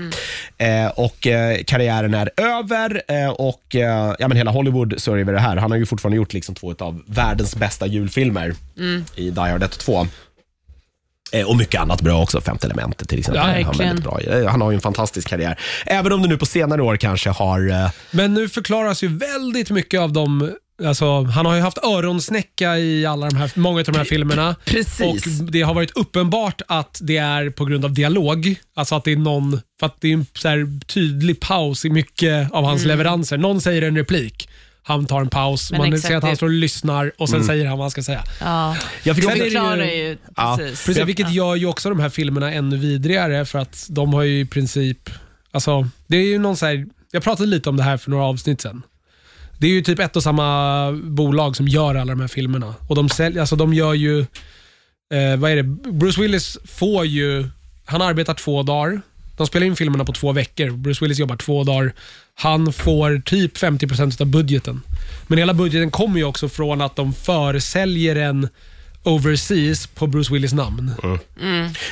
[0.58, 3.64] Eh, och eh, Karriären är över eh, och
[4.20, 5.58] ja, men hela Hollywood sörjer det här.
[5.58, 8.54] Han har ju fortfarande gjort liksom två av världens bästa julfilmer
[9.16, 10.08] i Die Hard 1 och 2.
[11.34, 12.42] Eh, Och mycket annat bra också.
[12.42, 13.60] Femte elementet till exempel.
[13.60, 14.20] Ja, han, väldigt bra.
[14.22, 15.60] Eh, han har ju en fantastisk karriär.
[15.86, 17.70] Även om det nu på senare år kanske har...
[17.70, 20.52] eh, Men nu förklaras ju väldigt mycket av dem
[20.86, 24.56] Alltså, han har ju haft öronsnäcka i alla de här, många av de här filmerna.
[24.66, 25.26] Precis.
[25.40, 28.56] Och Det har varit uppenbart att det är på grund av dialog.
[28.76, 32.52] Alltså att det är någon, för att det är en så tydlig paus i mycket
[32.52, 33.38] av hans leveranser.
[33.38, 34.50] Någon säger en replik,
[34.84, 37.30] han tar en paus, Men man exakt ser att han det- står och lyssnar och
[37.30, 38.24] sen säger han vad han ska säga.
[38.42, 40.86] Ja, Jag fick det också- förklarar ju Ja, precis.
[40.86, 44.40] Precis, vilket gör ju också de här filmerna ännu vidrigare för att de har ju
[44.40, 45.10] i princip,
[45.52, 48.24] alltså det är ju någon så här, jag pratade lite om det här för några
[48.26, 48.82] avsnitt sen.
[49.58, 52.76] Det är ju typ ett och samma bolag som gör alla de här filmerna.
[52.90, 54.20] Och de, säljer, alltså de gör ju,
[55.14, 57.50] eh, vad är det, Bruce Willis får ju,
[57.86, 59.02] han arbetar två dagar.
[59.38, 60.70] De spelar in filmerna på två veckor.
[60.72, 61.94] Bruce Willis jobbar två dagar.
[62.36, 64.82] Han får typ 50% av budgeten.
[65.28, 68.48] Men hela budgeten kommer ju också från att de försäljer en
[69.04, 70.92] overseas på Bruce Willis namn.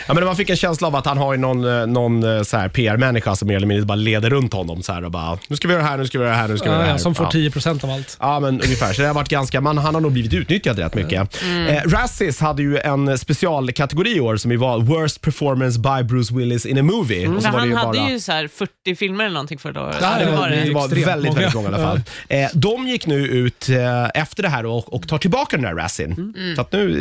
[0.08, 2.44] Ja, men man fick en känsla av att han har ju någon, eh, någon eh,
[2.44, 4.84] så här PR-människa som mer eller mindre bara leder runt honom.
[4.84, 6.42] Så här och bara, nu ska vi göra det här, nu ska vi göra det
[6.42, 6.98] här, nu ska vi göra det ja, här.
[7.00, 7.32] som får Ja.
[7.32, 8.18] 10% av allt.
[8.20, 8.94] Ja, men ungefär.
[8.94, 11.38] Så det har varit ganska, man, han har nog blivit utnyttjad rätt mycket.
[11.70, 16.34] Eh, Razzies hade ju en specialkategori i år som ju var Worst Performance by Bruce
[16.36, 17.28] Willis in a Movie.
[17.28, 19.34] Och så För var det han ju hade bara- ju så här 40 filmer eller
[19.34, 19.98] någonting förra året.
[20.02, 20.56] Ja, det var det?
[20.56, 21.78] det var extremt väldigt, väldigt många många.
[21.78, 22.02] i alla fall.
[22.30, 25.74] Eh, de gick nu ut eh, efter det här och, och tar tillbaka den där
[25.76, 26.34] Razzin.
[26.56, 27.01] Så att nu,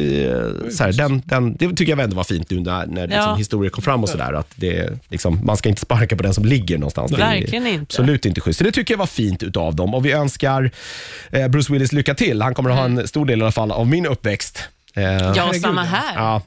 [0.72, 3.34] så här, den, den, det tycker jag ändå var fint nu när, när liksom, Ja.
[3.34, 4.32] historier kom fram och sådär.
[4.32, 7.10] Att det, liksom, man ska inte sparka på den som ligger någonstans.
[7.12, 7.82] Det är Verkligen inte.
[7.82, 8.58] Absolut inte schysst.
[8.58, 10.70] Så det tycker jag var fint utav dem och vi önskar
[11.30, 12.42] eh, Bruce Willis lycka till.
[12.42, 14.58] Han kommer att ha en stor del i alla fall av min uppväxt.
[14.94, 16.14] Eh, Ja, Herregud, samma här.
[16.14, 16.42] Ja,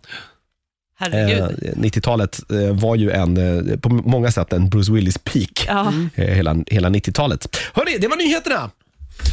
[0.99, 1.41] Herregud.
[1.41, 3.37] eh, 90-talet eh, var ju en,
[3.71, 5.65] eh, på många sätt en Bruce Willis peak.
[5.67, 5.93] Ja.
[6.15, 7.57] Eh, hela, hela 90-talet.
[7.73, 8.69] Hörni, det var nyheterna.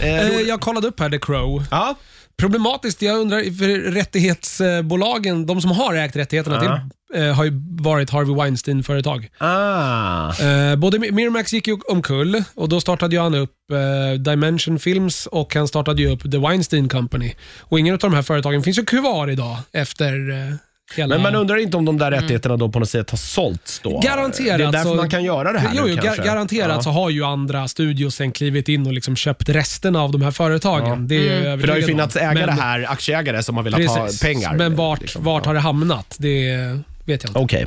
[0.02, 1.64] Eh, Eh, jag kollade upp här The Crow.
[1.70, 1.94] ja.
[2.40, 8.10] Problematiskt, jag undrar, för rättighetsbolagen, de som har ägt rättigheterna till, eh, har ju varit
[8.10, 9.28] Harvey Weinstein-företag.
[9.38, 10.28] Ah.
[10.42, 14.78] Eh, både Mi- Miramax gick ju omkull och då startade ju han upp eh, Dimension
[14.78, 17.34] Films och han startade ju upp The Weinstein Company.
[17.60, 20.54] Och ingen av de här företagen finns ju kvar idag efter eh,
[20.96, 21.14] hela...
[21.14, 24.00] Men man undrar inte om de där rättigheterna då på något sätt har sålts då?
[24.00, 24.58] Garanterat.
[24.58, 26.22] Det är därför så- man kan göra det här Jo, nu jo kanske.
[26.24, 26.82] garanterat Ja.
[26.82, 30.30] så har ju andra studios sen klivit in och liksom köpt resterna av de här
[30.30, 31.08] företagen.
[31.08, 33.80] Det är jag För det har ju funnits ägare Men- här, aktieägare som har velat
[33.80, 34.22] Precis.
[34.22, 34.54] ha pengar.
[34.56, 35.24] Men vart, liksom.
[35.24, 36.14] vart har det hamnat?
[36.18, 36.56] Det
[37.04, 37.38] vet jag inte.
[37.38, 37.66] Okej.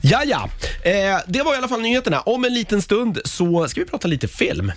[0.00, 0.48] Ja, ja.
[0.82, 2.20] Eh, det var i alla fall nyheterna.
[2.20, 4.72] Om en liten stund så ska vi prata lite film.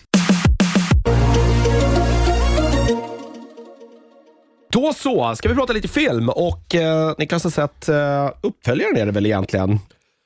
[4.71, 6.29] Då så, ska vi prata lite film?
[6.29, 9.71] Och eh, Niklas har sett eh, uppföljaren är det väl egentligen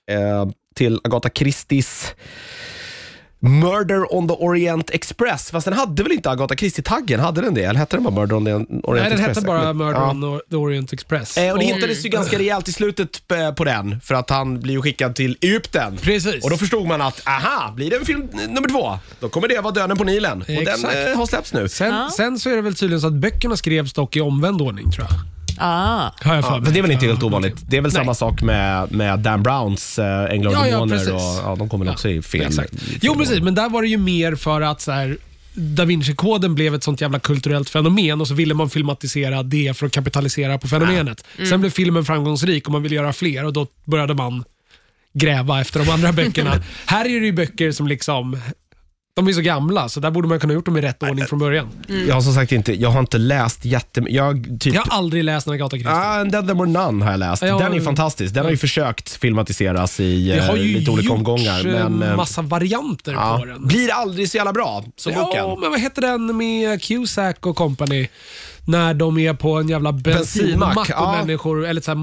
[0.10, 2.16] eh, till Agatha Christies
[3.48, 5.52] Murder on the Orient Express.
[5.52, 7.20] Fast den hade väl inte Agatha Christie-taggen?
[7.20, 7.64] Hade den det?
[7.64, 9.28] Eller hette den bara Murder on the Orient Nej, den Express?
[9.38, 10.10] hette bara Murder Ja.
[10.12, 11.38] on the Orient Express.
[11.38, 14.60] Eh, och det hittades ju ganska rejält i slutet eh, på den, för att han
[14.60, 15.98] blir ju skickad till Egypten.
[15.98, 16.44] Precis.
[16.44, 19.62] Och då förstod man att, aha, blir det en film nummer två, då kommer det
[19.62, 20.42] vara Döden på Nilen.
[20.42, 20.82] Och Exakt.
[20.82, 21.70] den eh, har släppts nu.
[21.70, 22.10] Sen, Ja.
[22.18, 25.08] sen så är det väl tydligen så att böckerna skrevs dock i omvänd ordning, tror
[25.10, 25.20] jag.
[25.58, 26.10] Ah.
[26.22, 26.62] Har jag för Ja, mig.
[26.62, 27.56] men det är väl inte helt ovanligt.
[27.68, 28.02] Det är väl Nej.
[28.02, 30.96] samma sak med, med Dan Browns äh, Änglar och Ja, ja, Demoner.
[30.98, 31.12] precis.
[31.14, 32.42] och, ja, de kommer väl också i fel.
[32.42, 32.70] Exakt.
[32.80, 33.40] fel Jo, precis.
[33.42, 35.18] Men där var det ju mer för att så här,
[35.54, 39.86] Da Vinci-koden blev ett sånt jävla kulturellt fenomen och så ville man filmatisera det för
[39.86, 41.24] att kapitalisera på fenomenet.
[41.50, 44.44] Sen blev filmen framgångsrik och man ville göra fler och då började man
[45.14, 46.54] gräva efter de andra böckerna.
[46.86, 48.38] Här är det ju böcker som liksom
[49.16, 51.40] De är så gamla, så där borde man kunna gjort dem i rätt ordning från
[51.40, 51.70] början.
[52.08, 54.16] Jag har som sagt inte, jag har inte läst jättemycket.
[54.16, 54.74] Jag typ...
[54.74, 55.92] Jag har aldrig läst en Agatha Christie.
[55.94, 57.44] Ah, there were none har jag läst.
[57.44, 58.34] Ja, den är fantastisk.
[58.34, 61.64] Den har ju försökt filmatiseras i Det har eh, ju lite olika gjorts omgångar.
[61.64, 63.68] Men, en eh, massa varianter ja, på den.
[63.68, 65.60] blir aldrig så jävla bra som Ja, boken.
[65.60, 68.08] men vad heter den med Cusack och company?
[68.68, 71.16] När de är på en jävla bensinmack, Bensinmack, och ja.
[71.20, 71.98] människor, eller så här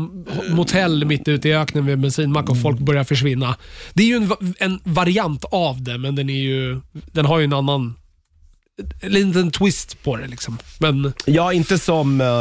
[0.54, 3.56] motell mitt ute i öknen vid en bensinmack och folk börjar försvinna.
[3.92, 6.80] Det är ju en, en variant av det, men den, är ju,
[7.12, 7.94] den har ju en annan
[9.00, 10.26] en liten twist på det.
[10.26, 10.58] Liksom.
[10.78, 12.20] Men Ja, inte som...
[12.20, 12.36] eh, eh,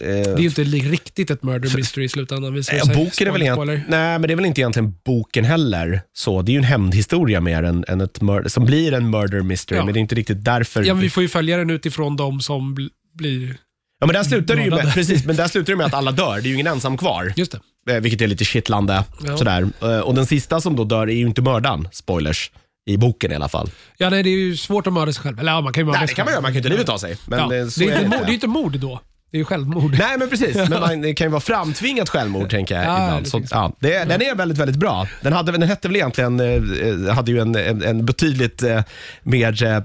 [0.00, 2.54] det är ju inte riktigt ett murder mystery i slutändan.
[2.54, 2.96] visar sig.
[2.96, 6.00] boken är väl egentligen, nej, men det är väl inte egentligen boken heller.
[6.12, 9.42] Så, det är ju en hämndhistoria mer än, än ett murder, som blir en murder
[9.42, 9.84] mystery, Ja.
[9.84, 10.84] men det är inte riktigt därför.
[10.84, 12.76] Ja, men vi får ju följa den utifrån de som
[13.18, 13.56] blir...
[14.00, 16.12] Ja, men där slutar det ju med, precis, men där slutar det med att alla
[16.12, 16.34] dör.
[16.40, 17.52] Det är ju ingen ensam kvar, Just
[17.86, 17.94] det.
[17.94, 19.04] eh, vilket är lite kittlande.
[19.26, 19.36] Ja.
[19.36, 19.68] Sådär.
[19.82, 22.50] Eh, Och den sista som då dör är ju inte mördaren, spoilers,
[22.90, 23.70] i boken i alla fall.
[23.96, 25.40] Ja, nej, det är ju svårt att mörda sig själv.
[25.40, 26.68] Eller ja, man kan ju mörda Nej, det kan man göra, man kan ju inte
[26.68, 27.16] livet av sig.
[27.26, 27.44] Men ja.
[27.44, 29.00] eh, det, så är inte mord, det är inte mord då.
[29.30, 29.96] Det är ju självmord.
[29.98, 30.56] Nej, men precis.
[30.68, 33.24] Men man, det kan ju vara framtvingat självmord, tänker jag Ja, ibland.
[33.24, 35.08] det Så, ja, det, Den är väldigt, väldigt bra.
[35.22, 38.80] Den, hade, den hette väl egentligen, eh, hade ju en, en, en betydligt eh,
[39.22, 39.82] mer eh,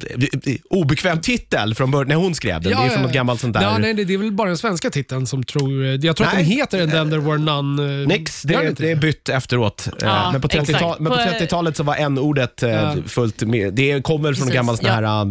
[0.70, 2.72] obekväm titel från början, när hon skrev den.
[2.72, 3.62] det är från något gammalt sånt där.
[3.62, 5.86] Ja, nej, det, det är väl bara den svenska titeln som tror...
[5.86, 6.44] Jag tror att Nej.
[6.44, 8.02] den heter And then there were none...
[8.02, 9.88] eh, Nix, det, är- det är bytt efteråt.
[9.88, 11.00] Eh, Ja, men på 30-tal- exakt.
[11.00, 12.96] men på På- 30-talet så var en ordet eh, Ja.
[13.08, 13.74] fullt med.
[13.74, 14.94] Det kommer från en gammal sån ja.
[14.94, 15.28] här, eh,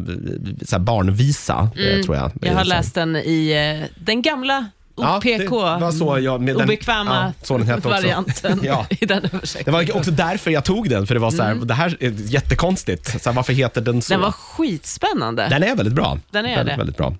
[0.67, 2.31] så här barnvisa, eh, tror jag.
[2.43, 6.57] Jag har läst den i eh, den gamla Ja, OPK, det var så jag, med
[6.57, 7.89] den, obekväma ja, så den hette också.
[7.89, 8.87] varianten Ja.
[8.91, 9.73] i den Det översättningen.
[9.89, 13.23] var också därför jag tog den, för det var så här, det här är jättekonstigt.
[13.23, 14.13] Så här, varför heter den så?
[14.15, 15.49] Den var skitspännande.
[15.49, 16.19] Den är väldigt bra.
[16.31, 16.79] Den är väldigt, det.
[16.79, 17.15] väldigt bra.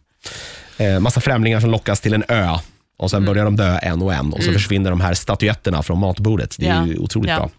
[0.77, 2.59] Eh, massa främlingar som lockas till en ö
[2.97, 5.99] och sen börjar de dö en och en och så försvinner de här statyetterna från
[5.99, 6.57] matbordet.
[6.59, 6.87] Det är Ja.
[6.87, 7.37] ju otroligt Ja.
[7.37, 7.51] bra.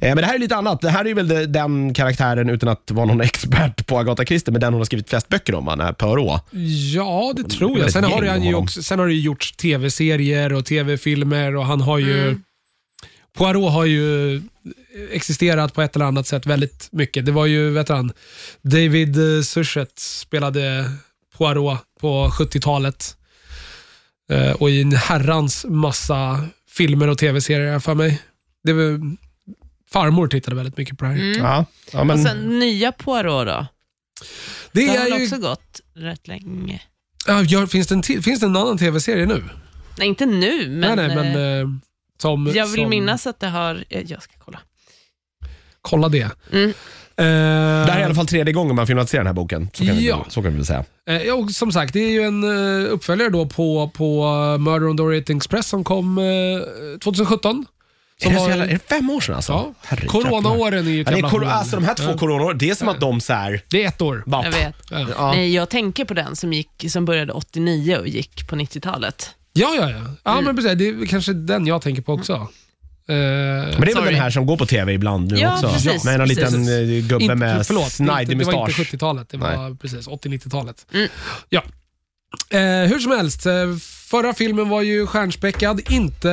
[0.00, 0.80] Eh, men det här är lite annat.
[0.80, 4.52] Det här är väl de- den karaktären, utan att vara någon expert på Agatha Christie,
[4.52, 5.92] men den hon har skrivit flest böcker om, va?
[5.98, 6.42] Poirot.
[6.94, 7.86] Ja, det tror jag.
[7.86, 8.64] ett Sen har, gäng han om ju honom.
[8.64, 12.22] också, sen har det ju gjorts tv-serier och tv-filmer och han har ju...
[12.22, 12.42] Mm.
[13.36, 14.42] Poirot har ju
[15.12, 17.26] existerat på ett eller annat sätt väldigt mycket.
[17.26, 18.12] Det var ju, vet du han,
[18.62, 20.90] David eh, Suchet spelade
[21.38, 23.16] Poirot på 70-talet.
[24.32, 28.22] Eh, och i en herrans massa filmer och tv-serier för mig.
[28.64, 29.00] Det var,
[29.90, 31.38] farmor tittade väldigt mycket på det här.
[31.38, 31.64] Ja.
[31.92, 33.66] Ja, men, Och sen nya Poirot då?
[34.72, 36.82] Det Det har ju, också gått rätt länge?
[37.26, 39.44] ja, gör, finns, det en finns det en annan tv-serie nu?
[39.98, 41.68] Nej, inte nu, men, nej, nej, men eh, eh,
[42.18, 43.84] som, jag vill som, minnas att det har...
[43.88, 44.60] Jag ska kolla.
[45.80, 46.30] Kolla det.
[46.52, 46.72] Mm.
[47.16, 49.68] Eh, det här är i alla fall tredje gången man filmatiserar den här boken.
[49.72, 50.16] Så kan, vi, Ja.
[50.22, 50.84] väl- så kan vi väl säga.
[51.08, 52.44] Eh, och som sagt, det är ju en
[52.84, 56.24] eh, uppföljare då på, på eh, Murder on the Orient Express som kom eh,
[57.04, 57.66] 2017.
[58.24, 59.52] Är det, så jävla, är det fem år sedan alltså?
[59.52, 62.04] ja, Herre Coronaåren är ju ett Ja, det är jävla kor- alltså, de här två
[62.10, 62.18] Ja.
[62.18, 64.22] coronaår, det är som att de så här, Det är ett år.
[64.26, 64.74] bara, Jag vet.
[64.90, 65.06] Ja.
[65.18, 65.32] Ja.
[65.32, 69.30] Nej, jag tänker på den som, gick, som började 89 och gick på 90-talet.
[69.52, 70.00] Ja, ja, ja.
[70.24, 70.44] ja Mm.
[70.44, 72.48] men precis, det är kanske den jag tänker på också.
[73.12, 74.10] Eh, Men det är väl Sorry.
[74.12, 75.68] den här som går på tv ibland nu Ja, också?
[75.72, 76.38] precis, med en precis.
[76.52, 76.68] liten
[77.00, 78.94] eh, gubbe inte, med förlåt, snajdig det var inte mustasch.
[78.94, 80.86] 70-talet, det var precis 80-90-talet.
[80.94, 81.08] Mm.
[81.48, 81.62] Ja.
[82.50, 83.52] Eh, hur som helst, eh,
[84.12, 85.80] förra filmen var ju stjärnspäckad.
[85.90, 86.28] Inte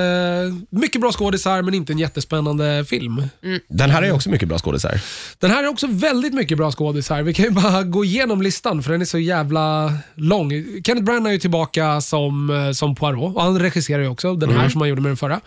[0.70, 3.24] mycket bra skådisar, men inte en jättespännande film.
[3.68, 5.02] Den här är också mycket bra skådisar.
[5.40, 7.22] Den här är också väldigt mycket bra skådisar.
[7.22, 10.50] Vi kan ju bara gå igenom listan för den är så jävla lång.
[10.86, 14.52] Kenneth Branagh är ju tillbaka som, eh, som Poirot och han regisserar ju också den
[14.52, 15.42] här som han gjorde med den förra.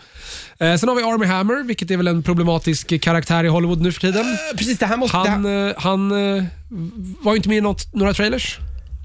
[0.57, 3.91] Eh, sen har vi Army Hammer, vilket är väl en problematisk karaktär i Hollywood nu
[3.91, 4.25] för tiden.
[4.57, 5.17] Precis, det här måste...
[5.17, 6.43] det här, Han, eh, han eh,
[7.21, 8.59] var ju inte med i något, några trailers.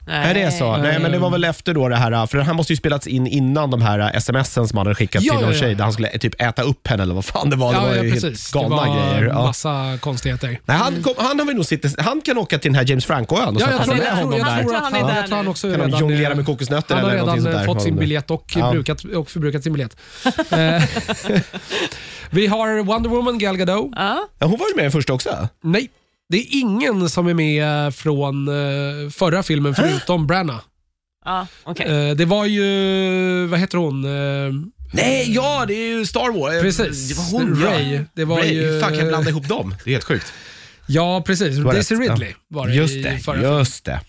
[0.08, 0.76] Är det så?
[0.76, 3.06] Nej, men det var väl efter då det här, för den här måste ju spelats
[3.06, 5.60] in innan de här smsen som han hade skickat Ja, till någon ja, ja.
[5.60, 7.72] tjej där han skulle typ äta upp henne eller vad fan det var.
[7.72, 9.28] det var ju helt galna det var grejer.
[9.28, 9.42] Ja.
[9.46, 10.60] massa konstigheter.
[10.64, 13.04] Nej, han, kom, han, har vi nog sitter, han kan åka till den här James
[13.06, 14.62] Franco-ön och Ja, jag sätta tror, sig jag, med tror, honom jag, där.
[14.62, 16.94] tror att Han är där jag tror han också Kan de redan, jonglera med kokosnötter
[16.94, 17.74] Han har eller någonting redan sånt där?
[17.74, 18.70] fått sin biljett och, Ja.
[18.72, 19.96] brukat, och förbrukat sin biljett.
[20.50, 20.82] Eh,
[22.30, 23.92] Vi har Wonder Woman, Gal Gadot.
[23.96, 25.48] Ja, Ja, hon var ju med i den första också.
[25.64, 25.88] Nej,
[26.28, 30.60] det är ingen som är med från eh, förra filmen förutom Branna.
[31.24, 32.08] ja okej.
[32.10, 34.04] Eh, det var ju, vad heter hon?
[34.04, 34.52] Eh,
[34.92, 36.62] Nej, ja det är ju Star Wars.
[36.62, 37.08] Precis.
[37.08, 37.94] Det var hon Ray.
[37.94, 38.00] ja.
[38.14, 38.52] Det var Ray.
[38.54, 39.74] ju- Hur fan kan jag blanda ihop dem?
[39.84, 40.32] Det är helt sjukt.
[40.86, 41.58] ja, precis.
[41.58, 42.12] var Daisy rätt, ja.
[42.12, 43.58] Ridley var det Just i det, förra filmen.
[43.58, 44.00] just det.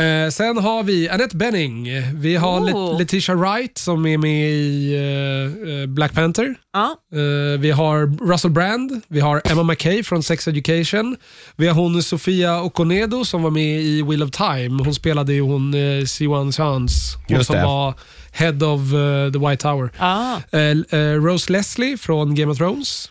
[0.00, 1.88] Eh, sen har vi Annette Bening.
[2.14, 2.64] Vi har Oh.
[2.66, 6.54] Let- Letitia Wright som är med i eh, eh, Black Panther.
[6.72, 11.16] Ja, Eh, vi har Russell Brand, vi har Emma McKay från Sex Education.
[11.56, 14.82] Vi har hon Sofia Okonedo som var med i Wheel of Time.
[14.84, 17.62] Hon spelade ju hon uh, Siwan Chans, hon Just som det.
[17.64, 17.94] var
[18.32, 19.90] Head of eh, the White Tower.
[19.98, 20.42] ja.
[20.52, 23.10] Eh, eh, Rose Leslie från Game of Thrones.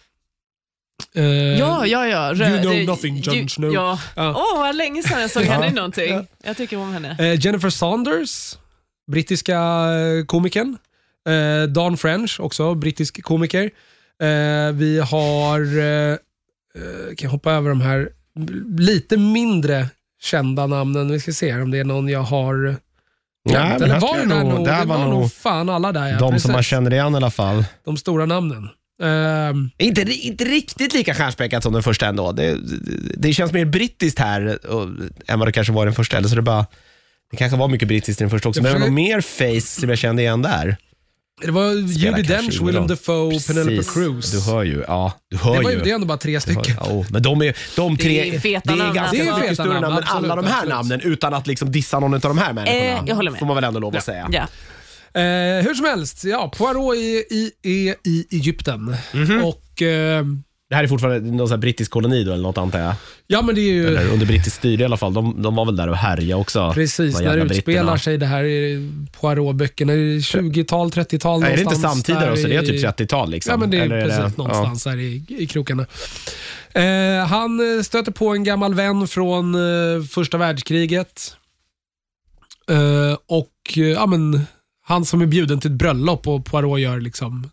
[1.16, 1.24] Eh,
[1.60, 2.34] Ja, ja, ja.
[2.34, 3.74] Rö- You know det- nothing, Jon ju- Snow.
[3.74, 4.00] Ja.
[4.16, 4.34] Ja.
[4.36, 6.28] Åh, vad länge sedan jag såg henne i någonting.
[6.44, 7.16] Jag tycker om henne.
[7.20, 8.58] Eh, Jennifer Saunders,
[9.12, 10.78] brittiska eh, komikern.
[11.30, 13.64] Eh, Dawn French, också brittisk komiker.
[14.22, 16.18] Eh, vi har, eh, eh,
[17.08, 18.10] kan jag hoppa över de här
[18.78, 19.88] lite mindre
[20.22, 21.12] kända namnen.
[21.12, 22.76] Vi ska se om det är någon jag har...
[23.50, 24.66] Nej, men var det där nog- nog?
[24.66, 26.08] där Det var var nog nog fan alla där.
[26.08, 26.44] Ja, De precis.
[26.44, 27.66] som man känner igen i alla fall.
[27.86, 28.70] De stora namnen.
[29.04, 32.32] Ehm, Inte, inte riktigt lika stjärnspäckat som den första ändå.
[32.32, 34.88] Det, det, det känns mer brittiskt här och,
[35.28, 36.18] än vad det kanske var den första.
[36.18, 36.66] Eller så det, bara,
[37.32, 39.80] det kanske var mycket brittiskt i den första också, men det var nog mer face
[39.82, 40.78] som jag kände igen där.
[41.42, 42.88] det var Judi Dench, Willem.
[42.88, 43.90] Dafoe, Penelope.
[43.94, 44.32] Cruz.
[44.32, 44.84] Du hör ju.
[44.88, 46.76] Ja, du hör det var ju det är ändå bara tre hör- stycken.
[46.80, 49.18] Ja, oh, men de, är, de tre, Det är feta det är ganska.
[49.24, 50.70] Det är mycket större namn, än alla de här absolut.
[50.76, 52.80] namnen utan att liksom dissa någon av de här människorna.
[52.80, 53.40] Eh, jag håller med.
[53.40, 54.30] Får man väl ändå lov att säga.
[54.32, 54.48] Ja.
[55.14, 58.96] Eh, hur som helst, ja, Poirot är i, i, i Egypten.
[59.14, 59.44] Mhm.
[59.44, 60.26] Och eh,
[60.70, 62.94] Det här är fortfarande någon sån här brittisk koloni då, eller något antar jag.
[63.28, 65.14] ja, men det är ju Eller under brittiskt styre i alla fall.
[65.14, 66.72] De, de var väl där och härjade också.
[66.74, 67.98] precis de när det jävla utspelar britterna.
[67.98, 68.92] sig det här i
[69.22, 69.94] Poirot-böckerna.
[69.94, 72.36] Det är 20-tal, 30-tal Nej, är det inte någonstans samtida där då?
[72.36, 73.52] Så det är i- typ 30-tal liksom?
[73.52, 75.86] Ja, men det är Eller precis någonstans här i, i krokarna.
[76.74, 81.36] Eh, han eh, stöter på en gammal vän från eh, första världskriget.
[82.72, 84.42] Eh, och eh, ja, men,
[84.90, 87.50] han som är bjuden till ett bröllop och Poirot gör liksom,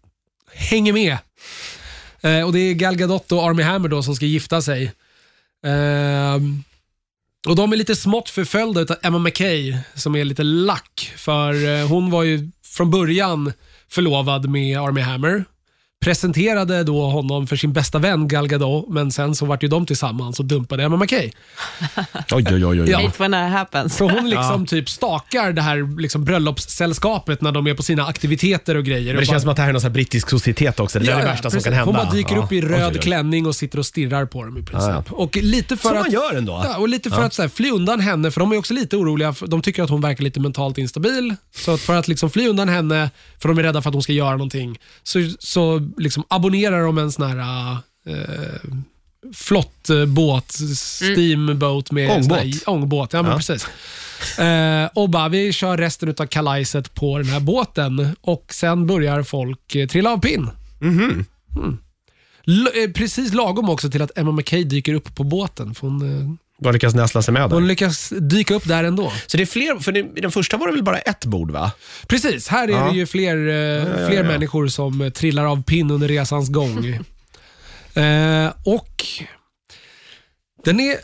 [0.55, 1.19] hänger med.
[2.21, 4.85] Eh, och Det är Gal Gadot och Armie Hammer då som ska gifta sig.
[5.65, 6.35] Eh,
[7.49, 11.13] och De är lite smått förföljda av Emma McKay som är lite lack.
[11.17, 13.53] För eh, hon var ju från början
[13.89, 15.45] förlovad med Armie Hammer.
[16.05, 19.87] Presenterade då honom för sin bästa vän Gal Gadot, men sen så vart ju de
[19.87, 21.31] tillsammans och dumpade Emma McKay.
[22.33, 22.81] Oj, oj, oj.
[22.83, 22.91] oj.
[22.91, 22.99] Ja.
[23.01, 23.97] Hate when that happens.
[23.97, 28.75] Så hon liksom typ stakar det här liksom bröllopssällskapet när de är på sina aktiviteter
[28.77, 29.07] och grejer.
[29.07, 30.99] Men och det bara- känns som att det här är någon brittisk societet också.
[30.99, 31.63] Det där är det Ja, värsta precis.
[31.63, 31.99] som kan hända.
[32.01, 32.43] Hon bara dyker Ja.
[32.45, 32.99] upp i röd oj, oj.
[33.03, 34.91] klänning och sitter och stirrar på dem i princip.
[34.91, 35.17] Ja, ja.
[35.17, 36.61] Och lite för Som att, man gör ändå.
[36.65, 38.97] Ja, och lite för att så här, fly undan henne, för de är också lite
[38.97, 39.35] oroliga.
[39.47, 41.35] De tycker att hon verkar lite mentalt instabil.
[41.57, 44.03] Så att för att liksom fly undan henne, för de är rädda för att hon
[44.03, 47.73] ska göra någonting, så, så liksom abonnerar de en sån här
[48.07, 48.71] eh,
[49.35, 52.39] flott eh, båt, steamboat med Ångbåt.
[52.39, 53.13] här- ångbåt.
[53.13, 53.37] Ja, men Ja.
[53.37, 53.67] precis.
[54.39, 59.23] Eh, och bara, vi kör resten av kalajset på den här båten och sen börjar
[59.23, 60.51] folk eh, trilla av pinn.
[60.81, 61.25] Mhm.
[61.57, 61.79] Mm.
[62.47, 65.75] L- eh, precis lagom också till att Emma McKay dyker upp på båten.
[65.75, 67.55] För hon, Bara lyckas näsla sig med där.
[67.55, 69.13] hon lyckas dyka upp där ändå.
[69.27, 71.73] Så det är fler, för i den första var det väl bara ett bord va?
[72.09, 72.91] Precis, här är Ja.
[72.91, 74.23] det ju fler, eh, ja, fler ja.
[74.23, 76.87] människor som eh, trillar av pinn under resans gång.
[77.95, 79.05] eh, och
[80.65, 80.97] den är,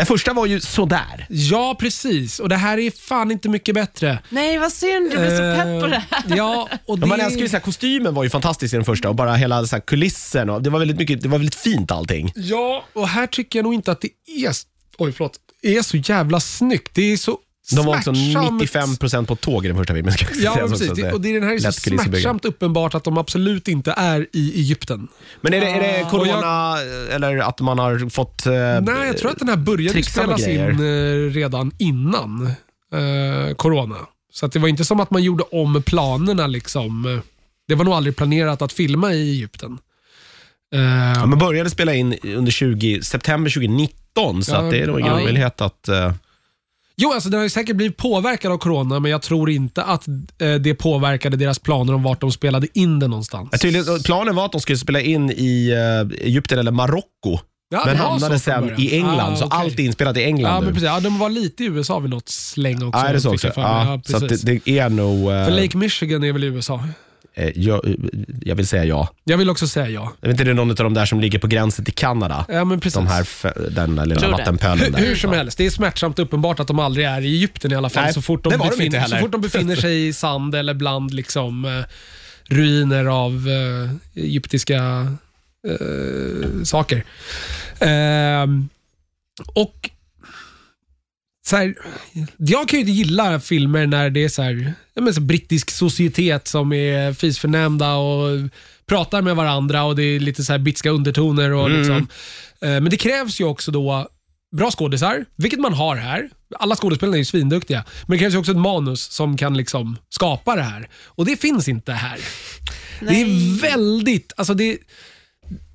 [0.00, 1.26] Den första var ju sådär.
[1.28, 4.18] ja precis, och det här är fan inte mycket bättre.
[4.28, 5.10] Nej, vad synd.
[5.10, 6.30] Du blir så pepp på det här.
[6.30, 8.76] Eh, Ja, och det, Ja, man älskar ju så här, kostymen var ju fantastisk i
[8.76, 10.50] den första och bara hela så här, kulissen.
[10.50, 12.32] Och det, var väldigt mycket, det var väldigt fint allting.
[12.36, 14.08] Ja, och här tycker jag nog inte att det
[14.44, 14.52] är,
[14.98, 16.90] oj förlåt, är så jävla snyggt.
[16.94, 17.38] Det är så
[17.76, 20.12] De var också smärtsamt- 95% på tåg i den första filmen.
[20.12, 20.88] Ska jag Ja, säga men också, precis.
[20.88, 23.68] så Det, och det är den här är så lätt smärtsamt uppenbart att de absolut
[23.68, 25.08] inte är i Egypten.
[25.40, 26.76] Men är det, är det Och corona
[27.10, 28.46] eller att man har fått...
[28.46, 32.46] Eh, Nej, jag tror att den här började med spelas in eh, redan innan
[32.94, 33.96] eh, corona.
[34.32, 36.46] Så att det var inte som att man gjorde om planerna.
[36.46, 37.20] Liksom.
[37.68, 39.78] Det var nog aldrig planerat att filma i Egypten.
[40.74, 40.80] Eh,
[41.20, 45.00] Ja, man började spela in under 20, september 2019, så Ja, att det är nog
[45.00, 45.88] ingen omöjlighet att...
[45.88, 46.12] eh,
[47.02, 50.08] Jo, alltså den har ju säkert blivit påverkad av corona, men jag tror inte att
[50.08, 53.48] eh, det påverkade deras planer om vart de spelade in det någonstans.
[53.52, 55.72] Ja, tydligen, planen var att de skulle spela in i
[56.02, 57.38] uh, Egypten eller Marocko,
[57.72, 59.32] Ja, men hamnade sen i England.
[59.32, 59.58] Ah, Så okej.
[59.60, 60.86] allt är inspelat i England Ja, men precis.
[60.86, 63.00] Ja, de var lite i USA vid något släng också.
[63.00, 63.52] Ja, är det så också?
[63.56, 65.18] Ja, så det, det är nog...
[65.32, 66.80] eh, För Lake Michigan är väl i USA?
[67.34, 67.94] Eh, jag,
[68.42, 69.08] jag vill säga ja.
[69.24, 70.12] Jag vill också säga ja.
[70.20, 72.44] Jag vet inte, det är någon av de där som ligger på gränsen till Kanada.
[72.48, 72.94] Ja, men precis.
[72.94, 74.36] De här, f- den där lilla Tror det.
[74.36, 74.98] vattenpölen Hur, där.
[74.98, 77.88] hur som helst, det är smärtsamt uppenbart att de aldrig är i Egypten i alla
[77.90, 78.04] fall.
[78.04, 79.16] Nej, så, fort de det var de befinner, heller.
[79.16, 81.84] så fort de befinner sig i sand eller bland liksom, eh,
[82.54, 85.06] ruiner av eh, egyptiska
[85.68, 87.04] eh, saker.
[87.80, 88.68] Ehm,
[89.54, 89.90] och
[91.50, 91.74] så här,
[92.36, 96.48] jag kan ju inte gilla filmer när det är så här, men så brittisk societet
[96.48, 98.28] som är fisförnämnda och
[98.86, 101.52] pratar med varandra och det är lite så här bitska undertoner.
[101.52, 101.96] Och liksom.
[102.60, 104.08] Eh, Men det krävs ju också då
[104.56, 106.30] bra skådisar, vilket man har här.
[106.58, 107.84] Alla skådespelarna är ju svinduktiga.
[108.06, 110.88] Men det krävs ju också ett manus som kan liksom skapa det här.
[111.04, 112.18] Och det finns inte här.
[113.00, 114.78] Det är väldigt, alltså det,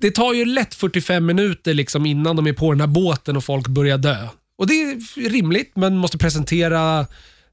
[0.00, 3.44] det tar ju lätt 45 minuter liksom innan de är på den här båten och
[3.44, 4.28] folk börjar dö.
[4.58, 7.00] Och det är rimligt, men måste presentera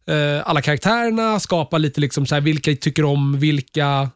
[0.08, 4.10] eh, alla karaktärerna, skapa lite liksom så här, vilka tycker om vilka,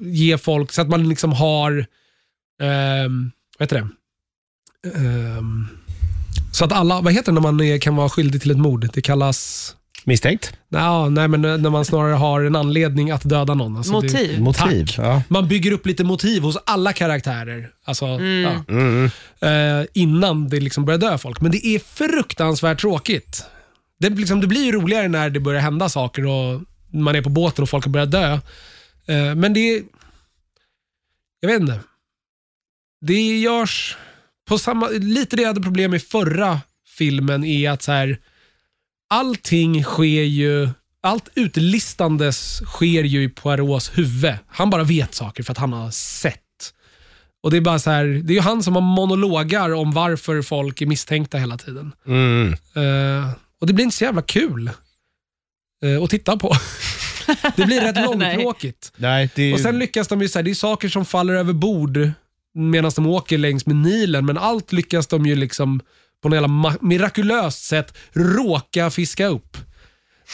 [0.00, 1.78] ge folk så att man liksom har
[2.62, 3.08] eh,
[3.58, 3.88] vad heter det?
[4.88, 5.42] Eh,
[6.52, 8.90] så att alla, vad heter det när man är, kan vara skyldig till ett mord?
[8.92, 9.72] Det kallas...
[10.08, 10.56] Misstänkt?
[10.68, 13.76] Nja, nej, men när man snarare har en anledning att döda någon.
[13.76, 14.40] Alltså det- Motiv.
[14.40, 14.86] Motiv?
[14.86, 14.98] Tack.
[14.98, 15.22] Ja.
[15.28, 17.70] man bygger upp lite motiv hos alla karaktärer.
[17.84, 19.80] Alltså, ja, Mm, mm.
[19.80, 21.40] eh, innan det liksom börjar dö folk.
[21.40, 23.44] Men det är fruktansvärt tråkigt.
[24.00, 26.60] Det, liksom, det blir ju roligare när det börjar hända saker och
[26.92, 28.32] man är på båten och folk har börjat dö.
[29.06, 29.82] Eh, men det är...
[31.40, 31.80] Jag vet inte.
[33.00, 33.96] Det görs
[34.48, 34.88] på samma...
[34.88, 36.60] Lite det jag hade problem med i förra
[36.98, 38.18] filmen är att så här,
[39.08, 40.68] allting sker ju...
[41.00, 44.34] Allt utlistandes sker ju i Poirots huvud.
[44.48, 46.42] Han bara vet saker för att han har sett.
[47.42, 50.42] Och Det är bara så här, det är ju han som har monologar om varför
[50.42, 51.92] folk är misstänkta hela tiden.
[52.06, 52.52] Mm.
[52.52, 53.30] Eh,
[53.60, 54.70] och det blir inte så jävla kul
[55.84, 56.56] eh, att titta på.
[57.56, 58.92] det blir rätt långtråkigt.
[58.96, 59.52] Nej, det.
[59.52, 62.10] Och sen lyckas de ju, så här, det är saker som faller över bord
[62.54, 65.80] medan de åker längs med Nilen, men allt lyckas de ju liksom
[66.22, 69.56] på något jävla mirakulöst sätt råka fiska upp.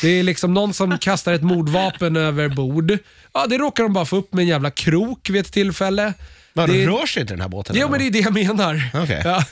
[0.02, 2.98] Det är liksom någon som kastar ett mordvapen över bord.
[3.34, 6.14] Ja, det råkar de bara få upp med en jävla krok vid ett tillfälle.
[6.52, 7.76] Vad, det- rör sig inte den här båten?
[7.78, 8.90] Jo, men det är det jag menar.
[8.94, 9.22] Okej.
[9.24, 9.44] Ja.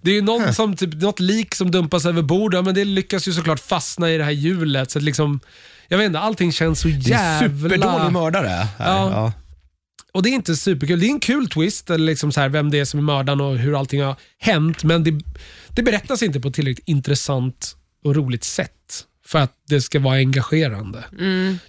[0.00, 2.84] Det är ju någon som, typ, något lik som dumpas över bord, ja, men det
[2.84, 4.90] lyckas ju såklart fastna i det här hjulet.
[4.90, 5.40] Så liksom,
[5.88, 7.48] jag vet inte, allting känns så Det är jävla...
[7.48, 8.48] superdålig mördare.
[8.48, 8.66] Här.
[8.78, 9.10] Ja.
[9.10, 9.32] Ja.
[10.12, 11.00] Och det är inte superkul.
[11.00, 13.40] Det är en kul twist, eller liksom så här, vem det är som är mördaren
[13.40, 14.84] och hur allting har hänt.
[14.84, 15.20] Men det,
[15.76, 18.70] det berättas inte på ett tillräckligt intressant och roligt sätt
[19.26, 21.04] för att det ska vara engagerande.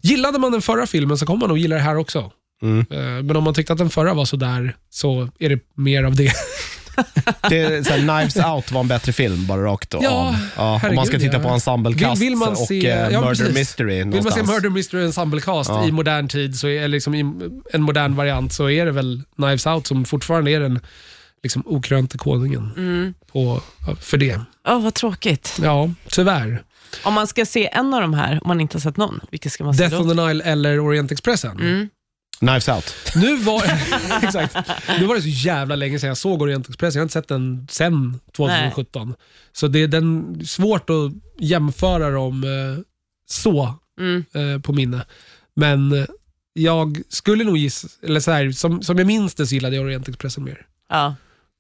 [0.01, 2.32] Gillade man den förra filmen så kommer man nog gilla det här också.
[2.62, 2.86] Mm.
[2.91, 6.16] Eh, Men om man tyckte att den förra var sådär så är det mer av
[6.16, 6.32] det.
[7.49, 10.03] Det är, så här, Knives Out var en bättre film, bara rakt av.
[10.03, 11.43] Ja, ja, om man ska titta ja.
[11.43, 13.53] på ensemblecast Vill- vill man och se- eh, ja, Murder precis.
[13.55, 14.43] Mystery Vill man se.
[14.43, 15.88] Murder Mystery Ensemble-cast Ja.
[15.88, 17.20] i modern tid, så är, liksom i
[17.74, 20.80] en modern variant, så är det väl Knives Out som fortfarande är den
[21.48, 23.62] liksom, okrönte konungen på,
[24.02, 24.41] för det.
[24.68, 25.58] Åh, vad tråkigt.
[25.62, 26.64] Ja, tyvärr.
[27.04, 29.52] Om man ska se en av de här, om man inte har sett någon, vilken
[29.52, 30.02] ska man se Death då?
[30.02, 31.60] on the Nile eller Orientexpressen.
[31.60, 31.89] Mm.
[32.39, 32.93] Knives Out.
[33.16, 33.64] Nu, var,
[34.24, 34.56] exakt.
[35.00, 36.98] nu var det så jävla länge sedan jag såg Orientexpressen.
[37.00, 39.14] Jag har inte sett den sen 2017.
[39.54, 42.84] Så det är den, svårt att jämföra dem eh,
[43.30, 44.26] så Mm.
[44.34, 45.06] eh, på minne.
[45.56, 46.06] Men eh,
[46.54, 49.86] jag skulle nog gissa, eller så här, som, som jag minns det så gillade jag
[49.86, 50.66] Orientexpressen mer.
[50.89, 51.16] Ja.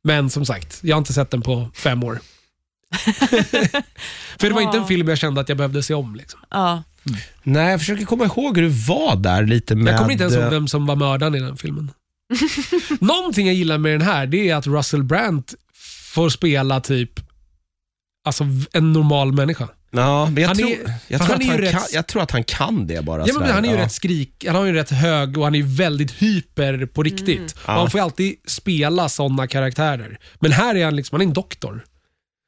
[0.07, 2.19] Men som sagt, jag har inte sett den på fem år.
[4.39, 6.15] För det var inte en film jag kände att jag behövde se om.
[6.15, 6.39] Liksom.
[6.49, 6.83] Ja.
[7.43, 9.93] Nej, jag försöker komma ihåg hur det var där lite med...
[9.93, 11.91] Jag kommer inte ens ihåg vem som var mördaren i den filmen.
[12.99, 15.43] Någonting jag gillar med den här, det är att Russell Brand
[16.13, 17.11] får spela typ
[18.25, 18.43] alltså,
[18.73, 19.67] en normal människa.
[19.91, 21.79] Ja, men jag, Han är- tror, jag, för tror han att är han ju kan,
[21.81, 23.27] rätt- jag tror att han kan det bara.
[23.27, 23.81] Ja, men han är ju ja.
[23.81, 27.51] rätt skrik, han har ju rätt hög och han är ju väldigt hyper på riktigt.
[27.51, 27.71] Och Ja.
[27.73, 30.19] han får ju alltid spela sådana karaktärer.
[30.39, 31.85] Men här är han liksom, han är en doktor.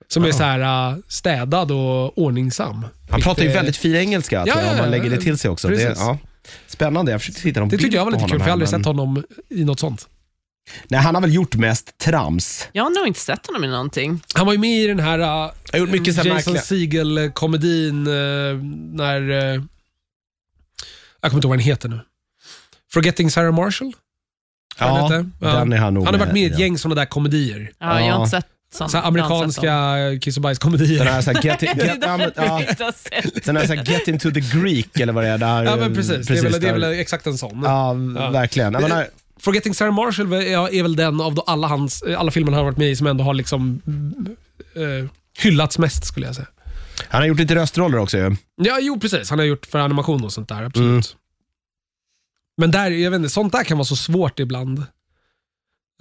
[0.08, 2.86] Som är så här äh, städad och ordningsam.
[3.10, 5.52] Han pratar ju väldigt fin engelska, Ja, jag, ja, om man lägger det till sig
[5.52, 5.68] också.
[5.68, 5.96] Det.
[6.68, 8.52] Spännande, jag försökte hitta någon Det bild tyckte jag var lite kul, för jag har
[8.52, 10.08] aldrig sett honom i något sånt.
[10.88, 12.68] Nej, han har väl gjort mest trams.
[12.72, 14.22] Jag har nog inte sett honom i någonting.
[14.36, 16.54] Han var ju med i den här äh, Jag har gjort mycket så här Jason
[16.54, 16.62] märkliga...
[16.64, 18.14] Segel-komedin äh,
[18.94, 19.30] när...
[19.30, 19.62] äh,
[21.22, 22.00] jag kommer inte ihåg vad den heter nu.
[22.94, 23.94] Forgetting Sarah Marshall?
[24.78, 25.60] tror jag Ja, den heter.
[25.60, 26.60] den är han nog Han har varit med i ett ja.
[26.60, 27.72] gäng sådana där komedier.
[27.80, 30.98] Ja, Jag har inte sett Så här amerikanska kiss och bajs-komedier.
[31.06, 33.46] Den här, så här, get, get, ja, men, ja, därför jag inte har sett.
[33.46, 35.38] den här, så här, get into the Greek, eller vad det är.
[35.38, 36.28] Där, Ja, men precis.
[36.28, 36.80] det, är väl, det är där.
[36.80, 37.62] väl exakt en sån.
[37.64, 38.30] Ja, Ja.
[38.30, 38.74] verkligen.
[38.74, 39.08] Jag menar,
[39.40, 42.90] Forgetting Sarah Marshall är, väl den av alla, hans, alla filmer han har varit med
[42.90, 43.82] i som ändå har liksom
[44.78, 46.48] uh, hyllats mest skulle jag säga.
[47.10, 48.36] han har gjort lite röstroller också ju.
[48.56, 49.30] Ja, jo precis.
[49.30, 50.90] Han har gjort för animation och sånt där, absolut.
[50.90, 51.20] Mm.
[52.58, 54.84] Men där, jag vet inte, sånt där kan vara så svårt ibland.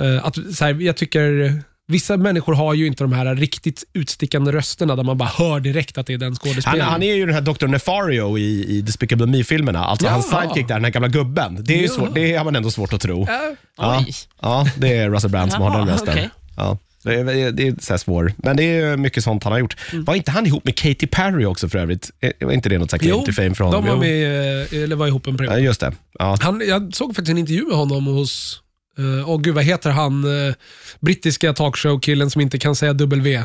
[0.03, 4.53] Eh, att, så här, jag tycker, vissa människor har ju inte de här riktigt utstickande
[4.53, 6.91] rösterna där man bara hör direkt att det är den Han, skådespelaren.
[6.91, 7.66] han är ju den här Dr.
[7.66, 9.84] Nefario i, i Despicable Me-filmerna.
[9.84, 10.12] Alltså Ja.
[10.12, 11.57] hans sidekick där, den här gamla gubben.
[11.64, 11.93] Det, är ju Ja.
[11.93, 13.26] svårt, det har man ändå svårt att tro.
[13.28, 14.05] Ja, Ja,
[14.43, 16.09] ja, det är Russell Brand som har den rösten.
[16.09, 16.30] okej.
[16.57, 18.32] Ja, det är, det är så här svår.
[18.36, 19.76] Men det är mycket sånt han har gjort.
[19.93, 20.05] Mm.
[20.05, 22.11] Var inte han ihop med Katy Perry också för övrigt?
[22.20, 23.84] Eh, Var inte det något så här claim to fame för honom?
[23.84, 24.01] de var Jo.
[24.01, 25.55] med, eh, eller var ihop en period.
[25.55, 25.93] Ja, just det.
[26.18, 26.36] Ja.
[26.41, 28.61] Han, jag såg faktiskt en intervju med honom hos,
[28.99, 30.55] uh, oh, gud vad heter han, eh,
[31.01, 33.42] brittiska talkshow-killen som inte kan säga W.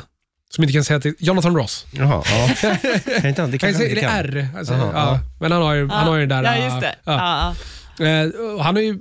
[0.49, 1.86] Som inte kan säga till Jonathan Ross.
[1.91, 2.76] Jaha, ja.
[3.20, 4.12] Kan inte han, det kanske han inte kan.
[4.12, 4.47] R?
[4.58, 4.99] Alltså, Aha, ja.
[4.99, 5.20] ja.
[5.39, 6.58] Men han har ju, han har ju den där...
[6.58, 6.95] Ja, just det.
[7.04, 7.56] ja.
[7.97, 8.06] Ja.
[8.06, 8.97] Eh, och han är ju,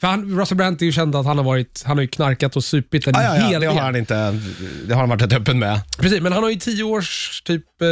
[0.00, 2.56] för han, Russell Brand är ju känd att han har, varit, han har ju knarkat
[2.56, 3.84] och supit en Ja, ja, ja, hel det har del.
[3.84, 4.40] han inte.
[4.86, 5.80] Det har han varit rätt öppen med.
[5.98, 7.86] Precis, men han har ju tio års typ eh,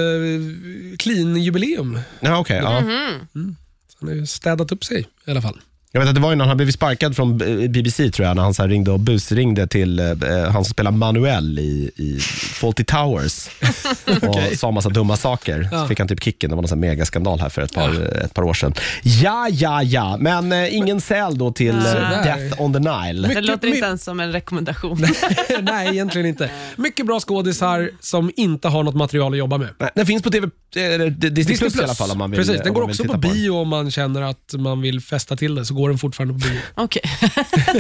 [0.99, 2.01] clean-jubileum.
[2.21, 2.61] Ja, okej.
[2.63, 2.81] ja.
[2.81, 3.57] Mhm.
[4.01, 5.61] Han har ju städat upp sig i alla fall.
[5.93, 7.39] Jag vet att det var ju när han blev sparkad från
[7.69, 10.07] BBC tror jag, när han så här ringde och busringde till eh,
[10.51, 12.21] han som spelar Manuel i, i
[12.55, 13.49] Fawlty Towers
[14.23, 15.63] och sa massa dumma saker.
[15.71, 15.89] Så Ja.
[15.89, 16.51] fick han typ kicken.
[16.51, 18.75] Det var någon sån här megaskandal här för ett par, ett par år sedan.
[19.03, 20.17] Ja, ja, ja.
[20.21, 21.83] Men eh, ingen säl då till eh.
[22.25, 23.23] Death on the Nile.
[23.23, 25.07] Det Mycket- låter my- inte ens som en rekommendation.
[25.63, 26.51] Nej, egentligen inte.
[26.77, 29.69] Mycket bra skådisar som inte har något material att jobba med.
[29.79, 32.57] Nej, Den finns på TV, eller Disney, Plus, i alla fall om man vill Precis,
[32.59, 33.33] den om går man vill också på den.
[33.35, 36.39] bio om man känner att man vill festa till det, så går den fortfarande på
[36.49, 36.61] bio.
[36.75, 37.03] Okej,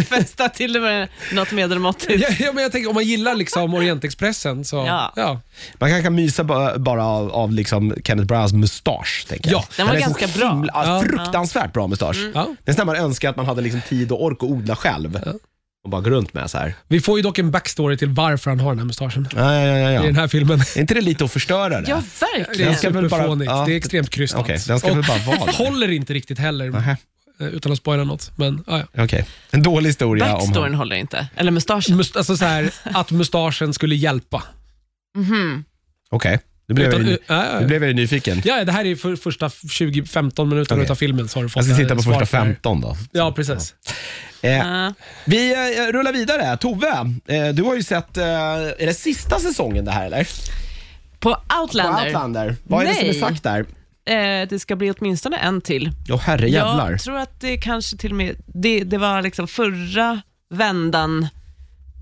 [0.08, 2.22] fästa till det med något medelmåttigt.
[2.22, 4.76] ja, ja, men jag tänker, om man gillar liksom Orientexpressen så...
[4.76, 5.12] Ja.
[5.16, 5.40] ja.
[5.78, 9.26] Man kan, kan mysa bara, bara av, av liksom Kenneth Branaghs mustasch.
[9.28, 9.60] Tänker jag.
[9.60, 10.48] Ja, den var är ganska bra.
[10.48, 11.02] Himla, ja.
[11.06, 12.16] Fruktansvärt bra mustasch.
[12.34, 12.54] Ja.
[12.64, 15.20] Nästan man önskar att man hade liksom tid och ork att odla själv.
[15.84, 16.74] Och bara gå runt med så här.
[16.88, 19.78] Vi får ju dock en backstory till varför han har den här mustaschen Ja, ja,
[19.78, 20.02] ja, i ja.
[20.02, 20.60] den här filmen.
[20.60, 21.90] Är inte det lite att förstöra det?
[21.90, 22.70] Ja, Det verkligen.
[22.70, 23.50] är ska väl bara- superfånigt.
[23.50, 23.64] ja.
[23.66, 24.40] Det är extremt krystat.
[24.40, 25.64] Okej, den ska väl bara vara där.
[25.64, 26.96] håller inte riktigt heller, Nähä,
[27.40, 28.32] utan att spoila något.
[28.36, 29.04] Men, ja, ja.
[29.04, 29.26] Okej.
[29.50, 30.78] En dålig historia om Backstoryn honom.
[30.78, 31.26] håller inte.
[31.36, 31.96] Eller mustaschen.
[31.96, 34.42] Must, alltså så här, att mustaschen skulle hjälpa.
[35.16, 35.64] Mhm.
[36.10, 36.38] Okej,
[36.68, 37.60] nu blev jag Utan- ju- ja, ja.
[37.60, 38.42] nu blev jag ju nyfiken.
[38.44, 40.90] Ja, det här är för första 20-15 minuterna Okej.
[40.90, 42.44] av filmen så har du fått Jag ska titta på första på det här.
[42.44, 42.96] 15 då.
[43.12, 43.74] Ja, precis.
[44.42, 44.94] Eh, Ja.
[45.24, 46.56] vi eh, rullar vidare.
[46.56, 46.88] Tove,
[47.26, 50.28] eh, du har ju sett, eh, är det sista säsongen det här eller?
[51.18, 52.56] På På Outlander, Outlander.
[52.64, 53.20] Vad är det som är Nej.
[53.20, 53.66] sagt där?
[54.10, 55.92] Eh, det ska bli åtminstone en till.
[56.10, 56.90] Åh herre jävlar.
[56.90, 61.28] Jag tror att det kanske till och med, det, det var liksom förra vändan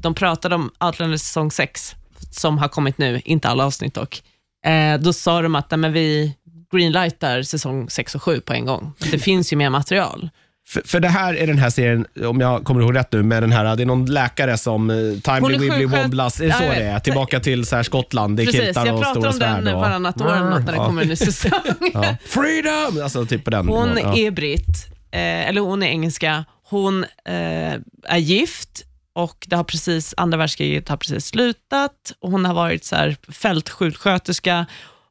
[0.03, 1.97] de pratade om Outlander säsong 6,
[2.31, 4.23] som har kommit nu, inte alla avsnitt dock.
[4.65, 6.35] Eh, då sa de att nej, men vi
[6.73, 8.93] greenlightar säsong 6 och 7 på en gång.
[9.11, 10.31] Det finns ju mer material.
[10.69, 13.43] För, för det här är den här serien, om jag kommer ihåg rätt nu, med
[13.43, 16.67] den här, det är någon läkare som eh, Timely Wibbly Wobblas, är det så Ja,
[16.67, 16.99] jag det är?
[17.01, 19.65] Tillbaka till så här Skottland, det är Precis, kiltar jag och pratar stora om den
[19.65, 19.75] svärd.
[19.75, 21.51] och- varannat år eller något när det kommer en ny säsong.
[21.95, 22.17] Ja.
[22.27, 23.03] Freedom!
[23.03, 24.17] Alltså typ på den Hon ja.
[24.17, 26.45] är britt, eh, eller hon är engelska.
[26.69, 27.73] Hon eh,
[28.09, 31.93] är gift och det har precis, andra världskriget har precis slutat.
[32.21, 34.67] Och hon har varit så här fältsjuksköterska.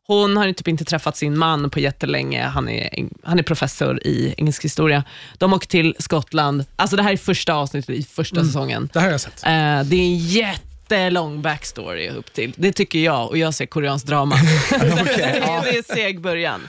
[0.07, 2.43] Hon har typ inte träffat sin man på jättelänge.
[2.43, 2.89] Han är,
[3.23, 5.03] han är professor i engelsk historia.
[5.37, 6.65] De åker till Skottland.
[6.75, 8.89] Alltså det här är första avsnittet i första säsongen.
[8.93, 9.43] Det här har jag sett.
[9.43, 12.53] Eh, det är en jättelång backstory upp till.
[12.57, 14.35] Det tycker jag och jag ser koreansk drama.
[14.71, 15.61] Ja.
[15.63, 16.67] det är seg början.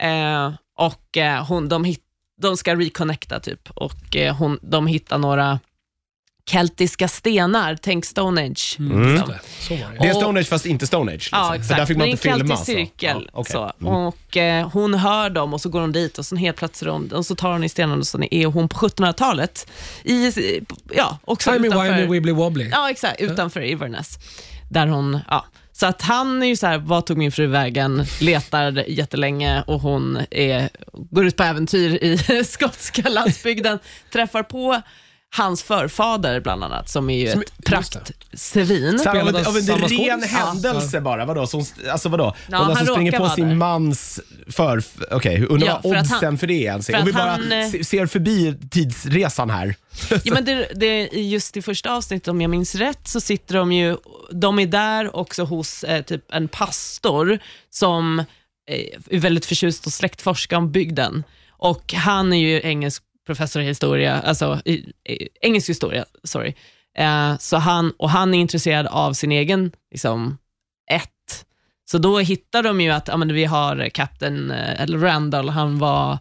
[0.00, 2.00] Eh, och eh, hon, de, hit,
[2.42, 5.58] de ska reconnecta typ och eh, hon, de hittar några
[6.50, 8.60] keltiska stenar, tänk Stonehenge.
[8.78, 9.14] Mm.
[9.14, 9.32] liksom.
[9.32, 9.68] Just
[9.98, 10.08] det.
[10.08, 11.16] Är Stonehenge fast inte Stonehenge.
[11.18, 11.38] Liksom.
[11.38, 11.78] Ja, För exakt.
[11.78, 12.56] där fick man det är inte en filma.
[12.56, 13.22] keltisk cirkel.
[13.32, 13.52] Ja, okej.
[13.52, 13.72] så.
[13.80, 13.92] Mm.
[13.92, 17.12] Och eh, Hon hör dem och så går hon dit och så helt plötsligt hon,
[17.12, 19.66] och så tar hon i stenarna och så är hon på 1700-talet.
[20.04, 20.32] I,
[20.94, 22.68] ja, också Timey utanför, wimey wibbly wobbly.
[22.72, 23.20] Ja, exakt.
[23.20, 24.18] Utanför Inverness.
[24.70, 25.44] Där hon, ja.
[25.72, 28.04] Så att han är ju så här, vad tog min fru vägen?
[28.20, 33.78] Letar jättelänge och hon är, går ut på äventyr i skotska landsbygden.
[34.12, 34.82] Träffar på
[35.36, 39.00] hans förfader bland annat, som är ju Som- ett praktsvin.
[39.08, 41.46] Av, en, av en ren händelse bara, vadå?
[41.46, 42.24] Som, alltså vadå?
[42.24, 43.54] Ja, Hon han alltså springer på sin där.
[43.54, 44.20] mans
[44.50, 44.82] för...
[45.10, 46.86] Okej, undrar Ja, vad oddsen han- för det är ens.
[46.86, 49.74] för Om vi bara han, eh, se- ser förbi tidsresan här.
[50.24, 53.72] Ja, men det, det, just i första avsnittet, om jag minns rätt, så sitter de
[53.72, 53.96] ju,
[54.30, 57.38] de är där också hos eh, typ en pastor
[57.70, 58.24] som eh,
[59.10, 61.24] är väldigt förtjust och släktforska om bygden.
[61.58, 64.72] Och han är ju engelsk professor i historia, alltså i,
[65.08, 66.54] i, engelsk historia, sorry.
[66.98, 70.38] Eh, så han, och han är intresserad av sin egen, liksom,
[70.90, 71.44] ett.
[71.90, 75.78] Så då hittar de ju att ja, men vi har kapten, eh, eller Randall, han
[75.78, 76.18] var,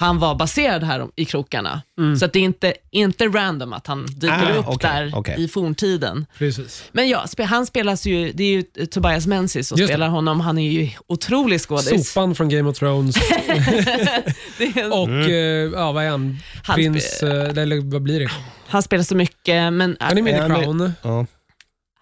[0.00, 1.82] han var baserad här i krokarna.
[2.18, 5.34] Så att det är inte, inte random att han dyker Ah, upp okej, där okej.
[5.44, 6.26] i forntiden.
[6.38, 6.84] Precis.
[6.92, 9.94] Men ja, spe- han spelas ju, det är ju eh, Tobias Menzies som Just det.
[9.94, 10.40] spelar honom.
[10.40, 12.12] Han är ju otrolig skådis.
[12.12, 13.14] Sopan från Game of Thrones
[14.58, 16.38] Det är- och, eh, ja vad är han?
[16.64, 18.30] Han Prins, eh, eller vad blir det?
[18.68, 20.92] Han spelar så mycket, men Han är med i med- Crown.
[21.02, 21.26] Ja.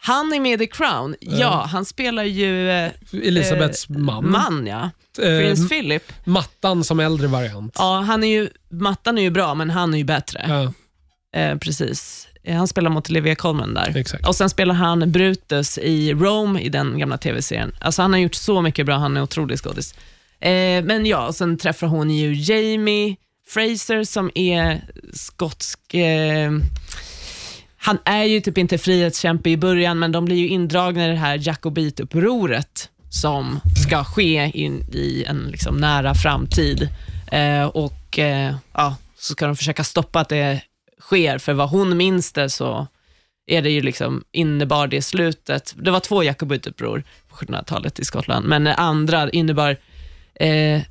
[0.07, 1.15] Han är med i Crown.
[1.21, 4.31] Ja, han spelar ju eh, Elisabeths eh, man.
[4.31, 4.91] man ja.
[5.25, 6.13] Eh, Prins Philip.
[6.25, 7.75] Mattan som äldre variant.
[7.79, 10.45] Ja, han är ju, Mattan är ju bra, men han är ju bättre.
[10.49, 10.73] Ja,
[11.41, 12.29] Eh, precis.
[12.45, 13.97] Eh, Han spelar mot Olivia Colman där.
[13.97, 14.29] exakt.
[14.29, 17.73] Och Sen spelar han Brutus i Rome i den gamla tv-serien.
[17.81, 19.95] Alltså han har gjort så mycket bra, han är otrolig skådis.
[20.41, 23.17] Eh, men ja, och sen träffar hon ju Jamie
[23.49, 25.95] Fraser som är skotsk...
[27.87, 31.17] Han är ju typ inte frihetskämpe i början, men de blir ju indragna i det
[31.17, 36.89] här jakobitupproret som ska ske in i en liksom nära framtid.
[37.33, 40.61] Eh, och eh, ja, så ska de försöka stoppa att det
[41.01, 42.87] sker, för vad hon minns det så
[43.47, 48.47] är det ju liksom, innebar det slutet, det var två jakobituppror på 1700-talet i Skottland,
[48.47, 49.77] men det andra innebar
[50.35, 50.83] eh,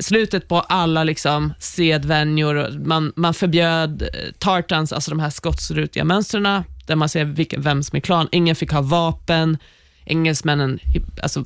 [0.00, 2.78] slutet på alla liksom sedvänjor.
[2.78, 7.82] Man, man förbjöd eh, tartans, alltså de här skottsrutiga mönstren, där man ser vilken, vem
[7.82, 8.28] som är klan.
[8.32, 9.58] Ingen fick ha vapen.
[10.04, 10.78] Engelsmännen
[11.22, 11.44] alltså,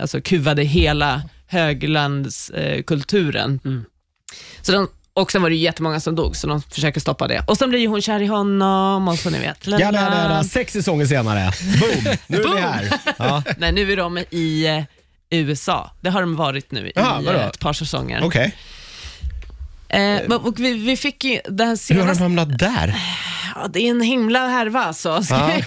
[0.00, 3.60] alltså, kuvade hela höglandskulturen.
[3.64, 3.84] Mm.
[4.62, 7.44] Så de, och sen var det jättemånga som dog, så de försöker stoppa det.
[7.46, 9.66] Och sen blir hon kär i honom och så ni vet.
[9.66, 10.00] La, Ja, la.
[10.00, 10.44] ja, ja.
[10.44, 11.52] Sex säsonger senare.
[11.80, 12.16] Boom!
[12.26, 12.88] Nu är vi här.
[13.18, 13.42] Ja.
[13.58, 14.82] Nej, nu är de i eh,
[15.30, 15.90] USA.
[16.00, 17.38] Det har de varit nu i Jaha, vadå?
[17.38, 18.20] ett par säsonger.
[18.24, 18.54] Okej.
[19.88, 22.22] Eh, och vi, vi fick ju den här Hur har de senaste...
[22.22, 22.94] hamnat där?
[23.54, 25.22] Ja, det är en himla härva alltså.
[25.30, 25.50] Ja.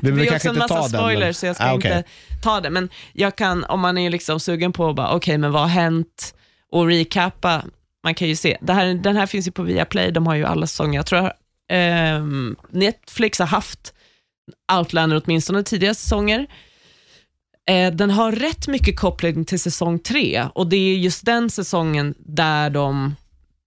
[0.00, 0.88] Det blir kanske också en inte massa ta den.
[1.00, 1.96] spoilers, men- så jag ska Ah, okej.
[1.96, 2.08] inte
[2.42, 2.70] ta det.
[2.70, 5.68] Men jag kan, om man är liksom sugen på att bara, okej, men vad har
[5.68, 6.34] hänt?
[6.72, 7.62] Och recappa,
[8.04, 8.58] man kan ju se.
[8.60, 10.98] Det här, den här finns ju på Viaplay, de har ju alla säsonger.
[10.98, 11.32] Jag tror
[11.72, 13.94] ehm, Netflix har haft
[14.78, 16.46] Outlander åtminstone tidigare säsonger.
[17.68, 22.14] Eh, den har rätt mycket koppling till säsong tre och det är just den säsongen
[22.18, 23.14] där de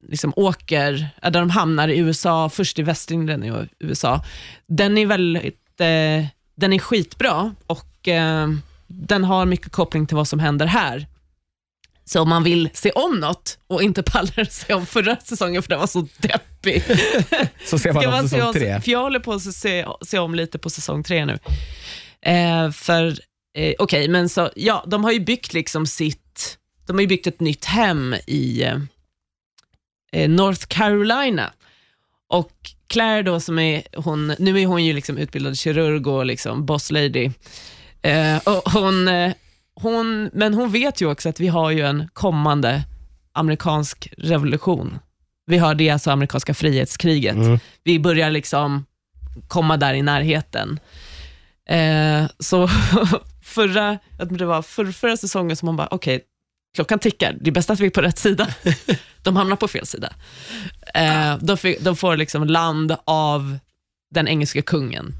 [0.08, 4.24] liksom åker, äh, där de hamnar i USA, först i Västindien i USA.
[4.68, 6.26] Den är väldigt, eh,
[6.56, 8.48] den är skitbra och eh,
[8.88, 11.08] den har mycket koppling till vad som händer här.
[12.06, 15.70] Så om man vill se om något och inte pallar se om förra säsongen för
[15.70, 16.84] den var så deppig.
[17.66, 18.82] Så ser man man se säsong om, tre.
[18.82, 21.40] för jag håller på att se, se om lite på säsong tre nu.
[22.22, 23.16] Eh, för,
[23.54, 27.28] eh, okej, men så, ja, de har ju byggt liksom sitt, de har ju byggt
[27.28, 28.78] ett nytt hem i eh,
[30.12, 31.54] eh, North Carolina.
[32.28, 32.52] Och
[32.88, 36.92] Claire då som är, hon, nu är hon ju liksom utbildad kirurg och liksom boss
[36.92, 37.32] lady.
[38.02, 39.34] Eh, och hon, eh,
[39.76, 42.84] hon, men hon vet ju också att vi har ju en kommande
[43.34, 45.00] amerikansk revolution.
[45.46, 47.36] Vi har det alltså amerikanska frihetskriget.
[47.36, 47.60] Mm.
[47.84, 48.86] Vi börjar liksom
[49.48, 50.80] komma där i närheten.
[51.70, 52.68] Eh, så
[53.44, 56.22] förra, jag det var för, förra säsongen som man bara, okej,
[56.76, 58.48] klockan tickar, det är bäst att vi är på rätt sida.
[59.24, 60.14] De hamnar på fel sida.
[60.96, 63.58] Eh, de, fi- de får liksom land av
[64.14, 65.14] den engelska kungen.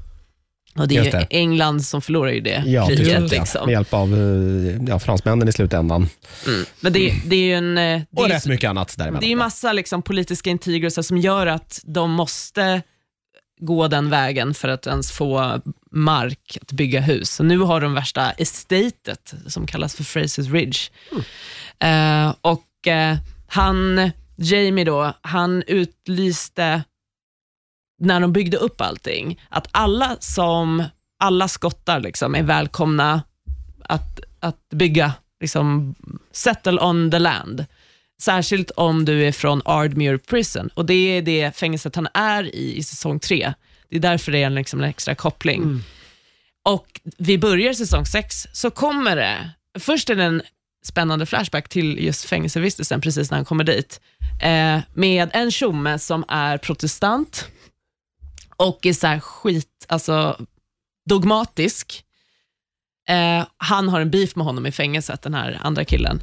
[0.76, 1.26] Och det är det.
[1.30, 3.30] England som förlorar ju det Ja, kriget.
[3.30, 3.66] Liksom.
[3.66, 6.08] Med hjälp av eh, ja, fransmännen i slutändan.
[6.46, 6.64] Mm.
[6.80, 7.78] Men det, det är ju en...
[7.78, 9.20] eh, Det Och är, rätt mycket annat däremellan.
[9.20, 12.82] det är ju massa liksom politiska intriger som gör att de måste
[13.60, 17.30] gå den vägen för att ens få mark att bygga hus.
[17.30, 20.78] Så nu har de värsta estatet som kallas för Frasers Ridge.
[21.78, 26.82] Eh, och eh, han, Jamie då, han utlyste
[27.98, 30.84] när de byggde upp allting, att alla som,
[31.18, 33.22] alla skottar liksom är välkomna
[33.84, 35.94] att, att bygga, liksom
[36.32, 37.66] settle on the land.
[38.22, 42.76] Särskilt om du är från Ardmere Prison och det är det fängelset han är i
[42.76, 43.52] i säsong tre.
[43.88, 45.62] Det är därför det är en, liksom en extra koppling.
[46.62, 50.42] Och vi börjar säsong sex, så kommer det, först är det en
[50.84, 54.00] spännande flashback till just fängelsevistelsen precis när han kommer dit,
[54.42, 57.48] eh, med en tjomme som är protestant
[58.56, 60.46] och är så skit, alltså
[61.08, 62.04] dogmatisk.
[63.08, 66.20] Eh, han har en beef med honom i fängelset, den här andra killen.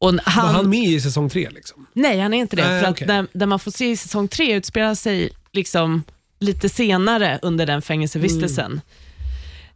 [0.00, 1.48] Och Var han, han med i säsong tre?
[1.50, 1.86] Liksom?
[1.92, 2.68] Nej, han är inte det.
[2.68, 3.04] Nej, för okej.
[3.04, 6.02] att där, där man får se i säsong tre utspelar sig liksom
[6.38, 8.80] lite senare under den fängelsevistelsen.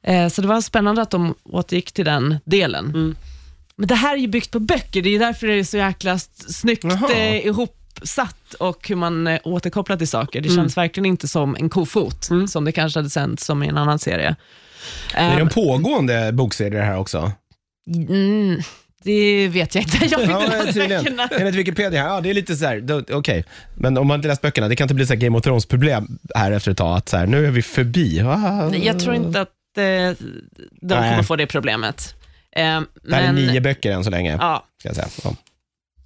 [0.03, 2.85] Eh, så det var spännande att de återgick till den delen.
[2.85, 3.17] Mm.
[3.77, 6.19] Men det här är ju byggt på böcker, det är därför det är så jäkla
[6.49, 7.13] snyggt Jaha.
[7.13, 10.41] eh, ihopsatt och hur man eh, återkopplar till saker.
[10.41, 10.57] Det Mm.
[10.63, 12.49] känns verkligen inte som en kofot, Mm.
[12.49, 14.37] som det kanske hade sänts som i en annan serie.
[15.15, 17.33] Är det en pågående bokserie det här också?
[18.09, 18.61] mm,
[19.05, 20.07] det vet jag inte.
[20.11, 21.29] Jag har inte läst böckerna.
[21.39, 23.45] Enligt Wikipedia, här, ja, det är lite så här, då- okej.
[23.75, 26.19] Men om man inte läst böckerna, det kan inte bli så här Game of Thrones-problem
[26.35, 28.21] här efter ett tag, att så här, nu är vi förbi.
[28.21, 28.75] Ah.
[28.75, 29.49] Jag tror inte att
[29.79, 30.27] eh,
[30.81, 32.15] de kommer få det problemet.
[32.57, 35.09] Eh, Det här är men, nio böcker än så länge, ja, ska jag säga.
[35.25, 35.37] Ja.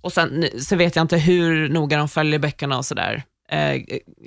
[0.00, 3.22] och sen så vet jag inte hur noga de följer böckerna och sådär.
[3.50, 3.82] Eh,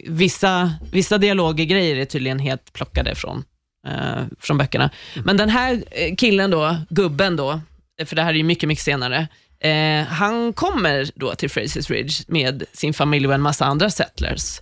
[0.07, 3.43] vissa, vissa dialoggrejer är tydligen helt plockade från,
[3.87, 4.89] eh, från böckerna.
[5.25, 7.61] Men den här eh, killen då, gubben då,
[8.05, 9.27] för det här är ju mycket, mycket senare,
[9.59, 14.59] eh, han kommer då till Frasers Ridge med sin familj och en massa andra settlers.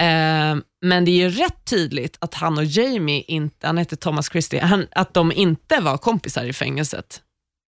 [0.00, 4.30] Eh, men det är ju rätt tydligt att han och Jamie, inte, han heter Thomas
[4.30, 7.22] Christie, han, att de inte var kompisar i fängelset.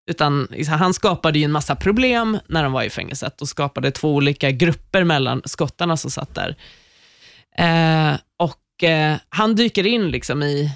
[0.10, 3.92] Utan liksom, han skapade ju en massa problem när de var i fängelset och skapade
[3.92, 6.56] två olika grupper mellan skottarna som satt där.
[7.58, 10.72] Eh, och eh, Han dyker in liksom i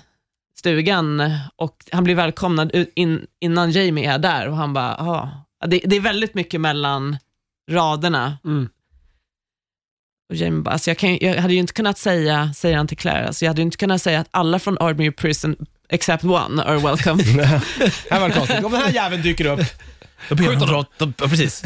[0.61, 5.29] stugan och han blir välkomnad in, innan Jamie är där och han bara, "Ah."
[5.67, 7.17] det, det är väldigt mycket mellan
[7.71, 8.37] raderna.
[8.45, 8.69] Mm.
[10.29, 12.97] Och Jamie bara, alltså jag, kan, jag hade ju inte kunnat säga, säger han till
[12.97, 15.55] Claire, alltså jag hade ju inte kunnat säga att alla från Ardmere Prison
[15.89, 17.23] except one are welcome.
[18.09, 18.63] här var det konstigt.
[18.63, 19.59] Om den här jäveln dyker upp,
[20.29, 20.85] Då ber han
[21.17, 21.63] ja, precis.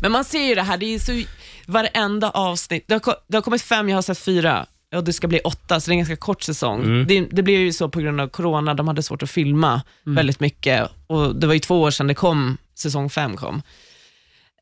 [0.00, 1.22] Men man ser ju det här, det är så,
[1.66, 5.28] varenda avsnitt, det har, det har kommit fem, jag har sett fyra, och det ska
[5.28, 7.06] bli åtta, så det är en ganska kort säsong.
[7.06, 10.40] Det, det blev ju så på grund av corona, de hade svårt att filma väldigt
[10.40, 13.62] mycket, och det var ju två år sedan det kom, säsong fem kom.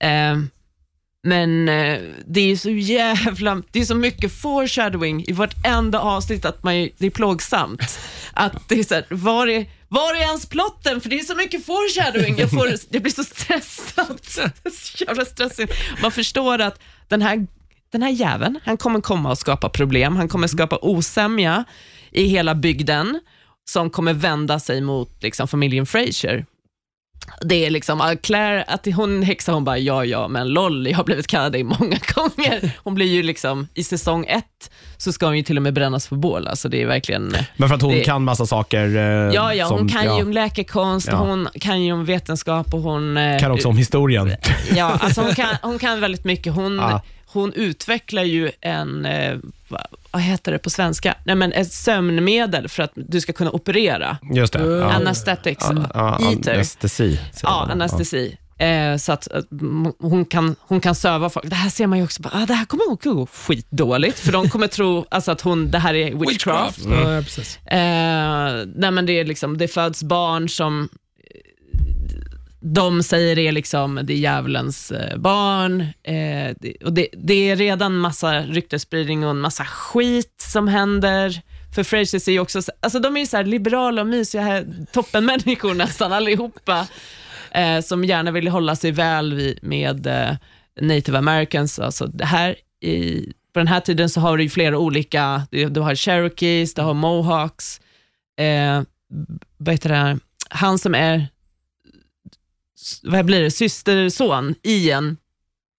[0.01, 0.37] Eh,
[1.27, 6.45] men eh, det är ju så jävla, det är så mycket foreshadowing i vartenda avsnitt
[6.45, 7.99] att man, det är plågsamt.
[8.33, 11.01] Att det är så här, var är, var är ens plotten?
[11.01, 12.39] För det är så mycket foreshadowing.
[12.39, 14.21] Jag, får, jag blir så stressad.
[14.73, 15.69] Så jävla stressig.
[16.03, 17.47] Man förstår att den här,
[17.93, 20.17] den här jäveln, han kommer komma och skapa problem.
[20.17, 21.65] Han kommer skapa osämja
[22.11, 23.21] i hela bygden
[23.71, 26.47] som kommer vända sig mot liksom, familjen Fraser.
[27.41, 31.05] Det är liksom, Claire, att hon häxa, hon bara, ja, ja, men loll, jag har
[31.05, 32.71] blivit kallad det många gånger.
[32.85, 36.09] Hon blir ju liksom, i säsong ett, så ska hon ju till och med brännas
[36.09, 36.49] på bål.
[36.49, 37.37] Alltså det är verkligen...
[37.57, 38.97] Men för att hon Det- kan massa saker.
[38.97, 39.03] eh,
[39.35, 41.17] Ja, ja, hon som- kan ja, ju om läkekonst, Ja.
[41.17, 43.17] hon kan ju om vetenskap och hon...
[43.17, 44.37] eh, Kan också om historien.
[44.77, 46.55] Ja, alltså hon, kan, hon kan väldigt mycket.
[46.55, 47.03] Hon, Ja.
[47.33, 51.15] Hon utvecklar ju en, eh, vad, vad heter det på svenska?
[51.25, 54.19] Nej, men ett sömnmedel för att du ska kunna operera.
[54.35, 54.65] Just det.
[54.67, 54.93] Ja.
[54.93, 55.65] Anesthetics,
[55.95, 56.55] Ja, eater.
[56.55, 57.21] Anestesi.
[57.43, 58.37] Ja, anestesi.
[58.59, 61.47] Eh, så att, att m- hon, kan, hon kan söva folk.
[61.51, 64.33] Det här ser man ju också, bara, ah, det här kommer att gå skitdåligt, för
[64.33, 66.79] de kommer tro alltså, att hon, det här är witchcraft.
[66.91, 67.59] Ja, ja, precis.
[67.67, 70.89] Eh, nej men det, är liksom, det föds barn som eh,
[72.75, 75.81] de säger är liksom, det är djävulens eh, barn.
[75.81, 81.43] Eh, det, och det, det är redan massa ryktesspridning och en massa skit som händer.
[81.75, 84.67] För Frasers är ju också, alltså de är ju så här liberala och mysiga här,
[84.93, 86.87] toppenmänniskor nästan allihopa,
[87.51, 90.37] eh, som gärna vill hålla sig väl vid, med eh,
[90.81, 91.79] native americans.
[91.79, 95.69] Alltså det här i, på den här tiden så har du ju flera olika, du,
[95.69, 97.81] du har cherokees, du har mohawks,
[98.41, 98.83] eh,
[99.57, 100.19] vad heter det, här?
[100.51, 101.29] han som är,
[103.03, 105.17] vad blir det, systerson, Ian,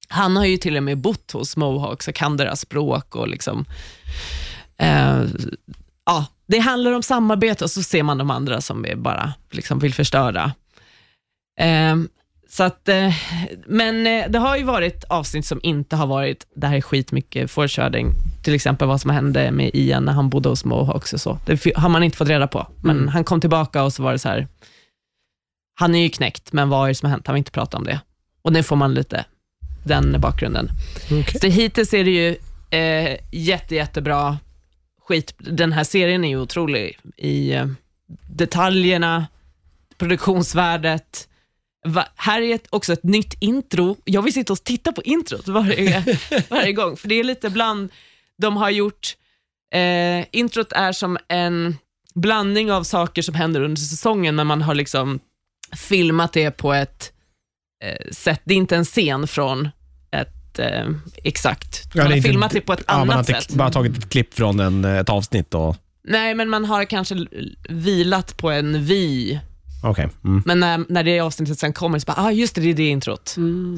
[0.10, 3.66] han har ju till och med bott hos mohawks och kan deras språk och liksom,
[4.78, 5.24] eh,
[6.06, 9.94] ja, det handlar om samarbete och så ser man de andra som bara liksom vill
[9.94, 10.52] förstöra.
[11.60, 11.96] Eh,
[12.50, 13.14] så att, eh,
[13.68, 17.52] men eh, det har ju varit avsnitt som inte har varit, det här är skitmycket
[17.52, 21.40] foreshadowing, till exempel vad som hände med Ian när han bodde hos Mohawks och så.
[21.46, 23.08] Det har man inte fått reda på, men Mm.
[23.08, 24.48] han kom tillbaka och så var det så här,
[25.80, 27.28] han är ju knäckt, men vad är det som har hänt?
[27.28, 28.00] Han vill inte prata om det.
[28.42, 29.26] Och nu får man lite
[29.84, 30.70] den bakgrunden.
[31.12, 31.40] Okej.
[31.42, 32.38] Så hittills är det ju
[32.80, 34.38] eh, jätte, jättebra
[35.08, 35.34] skit.
[35.38, 37.68] Den här serien är ju otrolig i eh,
[38.30, 39.28] detaljerna,
[39.98, 41.28] produktionsvärdet.
[41.86, 43.98] Va, här är ett, också ett nytt intro.
[44.04, 46.18] Jag vill sitta och titta på introt varje,
[46.50, 47.92] varje gång, för det är lite bland,
[48.38, 49.16] de har gjort,
[49.74, 51.78] eh, introt är som en
[52.16, 55.20] blandning av saker som händer under säsongen, men man har liksom
[55.76, 57.12] filmat det på ett
[57.84, 58.42] eh, sätt.
[58.44, 59.70] Det är inte en scen från
[60.12, 60.86] ett eh,
[61.24, 61.84] exakt.
[61.94, 63.54] Ja, Man det har inte- filmat det på ett Ja, man har annat sätt.
[63.54, 65.76] bara tagit ett klipp från en, ett avsnitt och...
[66.10, 67.16] Nej, men man har kanske
[67.70, 69.40] vilat på en vy,
[69.84, 70.08] Okej.
[70.24, 70.44] Mm.
[70.46, 72.88] men när, när det avsnittet sen kommer så bara, ah, just det, det är det
[72.90, 73.36] introt.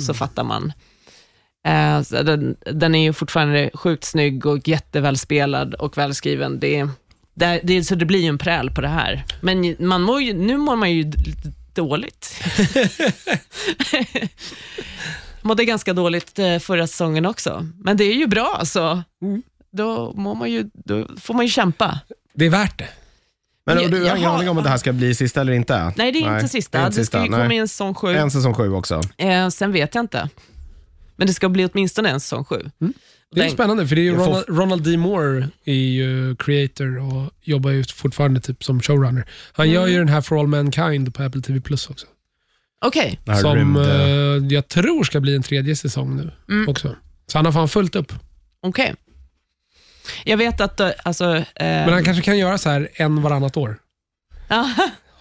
[0.07, 0.73] Så fattar man.
[1.67, 6.59] Eh, så den, den är ju fortfarande sjukt snygg och jättevälspelad och välskriven.
[6.59, 6.87] Det,
[7.33, 9.23] det, det, så det blir ju en präl på det här.
[9.41, 11.11] Men man mår ju, nu mår man ju
[11.75, 12.41] dåligt.
[15.41, 19.03] Mådde ganska dåligt eh, förra säsongen också, men det är ju bra alltså.
[19.71, 21.99] Då, mår man ju, då får man ju kämpa.
[22.33, 22.87] Det är värt det.
[23.65, 25.93] Men Ja, du har ingen aning om att det här ska bli sista eller inte?
[25.95, 26.77] Nej, det är inte det sista.
[26.77, 27.57] är Det, inte ska ju komma nej.
[27.57, 28.15] in säsong sju.
[28.15, 29.01] En säsong sju också.
[29.17, 30.29] Eh, sen vet jag inte.
[31.15, 32.69] Men det ska bli åtminstone en säsong sju.
[33.31, 34.97] Det är spännande, för det är ju Ronald, Ronald D.
[34.97, 39.25] Moore är ju creator och jobbar ju fortfarande typ som showrunner.
[39.53, 42.05] Han gör ju den här For All Mankind på Apple TV Plus också.
[42.85, 46.69] Okej, här Som eh, jag tror ska bli en tredje säsong nu Mm.
[46.69, 46.95] också.
[47.27, 48.13] Så han har fan fullt upp.
[48.61, 48.95] okej.
[50.25, 51.35] Jag vet att, eh, alltså...
[51.35, 53.77] Eh, Men han kanske kan göra så här en varannat år.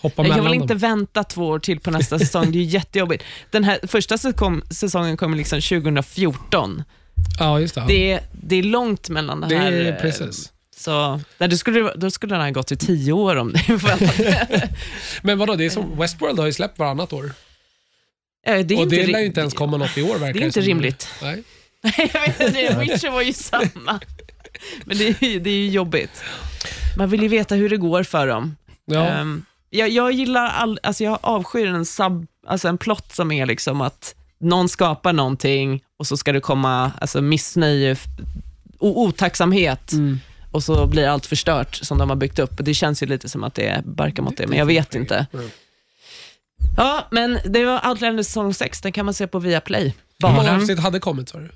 [0.01, 0.79] Hoppa jag väl inte dem.
[0.79, 2.53] vänta två år till på nästa säsong.
[2.53, 3.25] Det är jättejobbigt.
[3.51, 6.83] Den här första säsong, säsongen kommer liksom 2014.
[7.39, 7.85] Ja, just det.
[7.89, 9.73] Det, är, det är långt mellan det det här.
[9.73, 10.53] är eh, precis.
[10.77, 14.71] Så, nej, då, skulle, då skulle den ha gått i tio år om det
[15.23, 17.33] Men vadå, det är som Westworld har ju släppt varannat år.
[18.45, 20.41] Det är och inte det lär ju inte ens komma något i år verkar Det
[20.41, 21.09] är inte rimligt.
[21.23, 21.43] Nej.
[22.13, 24.01] jag vet inte, Witcher var ju samma.
[24.85, 26.23] Men det är, det är ju jobbigt.
[26.97, 28.57] Man vill ju veta hur det går för dem.
[28.85, 29.07] Ja.
[29.07, 33.47] Ehm, jag, jag gillar all, alltså jag avskyr en, sub, alltså en plott som är
[33.47, 37.97] liksom att någon skapar någonting och så ska det komma alltså missnöje
[38.79, 40.21] och otacksamhet Mm.
[40.53, 42.53] och så blir allt förstört som de har byggt upp.
[42.59, 45.27] Det känns ju lite som att det barkar mot det, men jag vet inte.
[46.77, 48.81] Ja, men det var Outlander säsong 6.
[48.81, 49.95] Den kan man se på Viaplay.
[50.23, 51.51] Hur många avsnitt hade kommit sa du?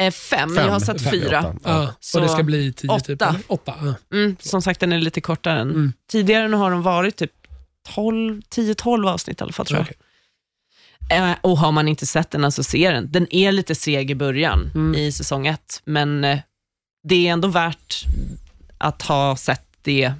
[0.00, 0.54] Eh, fem.
[0.56, 0.64] Fem.
[0.64, 1.38] Jag har sett Fem, fyra.
[1.40, 1.58] åtta.
[1.64, 1.94] Ja.
[2.00, 3.32] Så och det ska bli tio åtta.
[3.32, 3.44] typ?
[3.48, 3.74] Åtta.
[3.80, 3.94] Ja.
[4.16, 5.92] Mm, som sagt, den är lite kortare än Mm.
[6.10, 6.48] tidigare.
[6.48, 7.32] Nu har de varit typ
[7.94, 9.84] 12, 10-12 avsnitt i alla fall tror jag.
[9.84, 9.96] Okej.
[11.10, 13.12] Eh, och har man inte sett den, alltså se den.
[13.12, 14.94] Den är lite seg i början Mm.
[14.94, 16.38] i säsong ett, men eh,
[17.08, 18.04] det är ändå värt
[18.78, 20.12] att ha sett det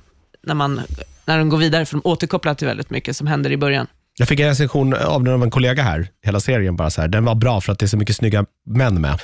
[0.42, 0.80] när, man,
[1.24, 3.86] när de går vidare, för de återkopplar till väldigt mycket som händer i början.
[4.18, 7.08] Jag fick en recension av den av en kollega här, hela serien bara så här.
[7.08, 9.20] Den var bra för att det är så mycket snygga män med.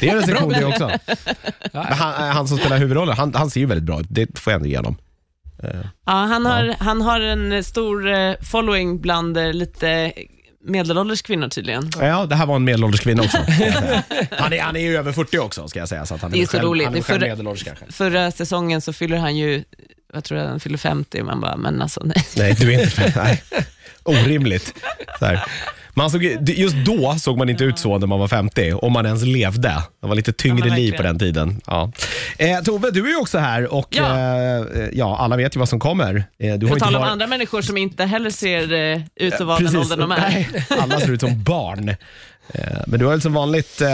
[0.00, 0.90] Det är en recension det också.
[1.72, 4.06] Men han, han som spelar huvudrollen, han, han ser ju väldigt bra ut.
[4.10, 4.96] Det får jag ändå igenom.
[6.06, 10.12] Ja, han, har, han har en stor eh, following bland eh, lite
[10.64, 11.90] medelålders kvinnor tydligen.
[12.00, 13.38] Ja, det här var en medelålders kvinna också.
[13.44, 14.02] ska jag säga.
[14.30, 16.06] Han är, han är ju över 40 också, ska jag säga.
[16.06, 16.84] Så att han är Det är väl så själv, roligt.
[16.86, 17.84] Han är Det är själv för- medelålders kanske.
[17.92, 19.64] Förra säsongen så fyller han ju,
[20.14, 22.24] jag tror att han fyller 50, man bara, men alltså nej.
[22.36, 23.42] Nej, du är inte nej.
[24.02, 24.74] Orimligt.
[25.18, 25.44] Så här.
[25.96, 29.06] Man såg, just då såg man inte ut så när man var 50, om man
[29.06, 29.82] ens levde.
[30.02, 31.60] Det var lite tyngre Ja, liv på den tiden.
[31.66, 31.92] Ja.
[32.38, 34.18] Eh, Tove, du är ju också här och Ja.
[34.18, 36.24] eh, ja, alla vet ju vad som kommer.
[36.38, 39.34] Eh, du På inte tal om varit- andra människor som inte heller ser eh, ut
[39.34, 40.16] att vara den åldern de är.
[40.20, 41.88] Nej, alla ser ut som barn.
[41.88, 41.96] Eh,
[42.86, 43.88] men du har väl som vanligt eh,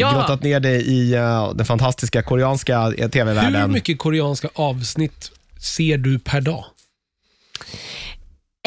[0.00, 0.12] Ja.
[0.12, 3.72] grottat ner dig i eh, den fantastiska koreanska eh, Hur tv-världen.
[3.72, 5.30] mycket koreanska avsnitt
[5.60, 6.64] ser du per dag?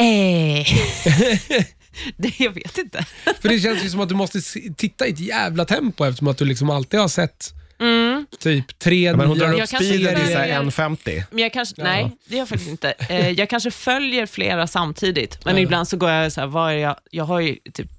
[0.00, 0.66] Eh.
[2.16, 3.04] det, jag vet inte.
[3.40, 4.40] För det känns ju som att du måste
[4.76, 8.26] titta i ett jävla tempo eftersom att du liksom alltid har sett Mm.
[8.40, 11.22] typ tre Ja, men hon drar upp speeden följer- 1,50.
[11.30, 11.84] Men jag kanske, Ja.
[11.84, 12.90] nej, det gör jag faktiskt inte.
[13.08, 15.62] Eh, jag kanske följer flera samtidigt, men Ja.
[15.62, 17.90] ibland så går jag så här, vad är jag, jag har ju typ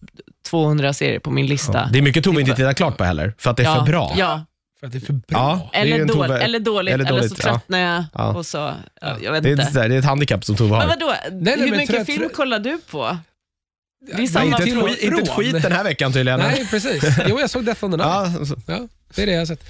[0.49, 1.89] 200 serier på min lista.
[1.93, 3.91] Det är mycket Tove inte tittar klart på heller, för att det är ja, för
[3.91, 4.13] bra.
[4.17, 4.45] Ja,
[4.79, 5.23] för att det är för bra.
[5.29, 5.69] Ja.
[5.73, 7.43] Det är ju eller, dåligt, eller dåligt, eller så ja.
[7.51, 8.33] tröttnar jag Ja.
[8.33, 8.57] och så,
[9.01, 9.63] ja, jag vet Det är, inte.
[9.63, 10.87] ett- det är ett handikapp som Tove Men har.
[10.87, 13.17] vadå, nej, hur men mycket trött- film trött- kollar du på?
[14.05, 16.39] Det är Nej, samma inte, till ett inte ett skit den här veckan tydligen.
[16.39, 17.03] Nej, precis.
[17.27, 18.09] Jo, jag såg Death on the Nile.
[18.09, 18.31] Ja,
[18.67, 19.63] Ja, det är det jag har sett.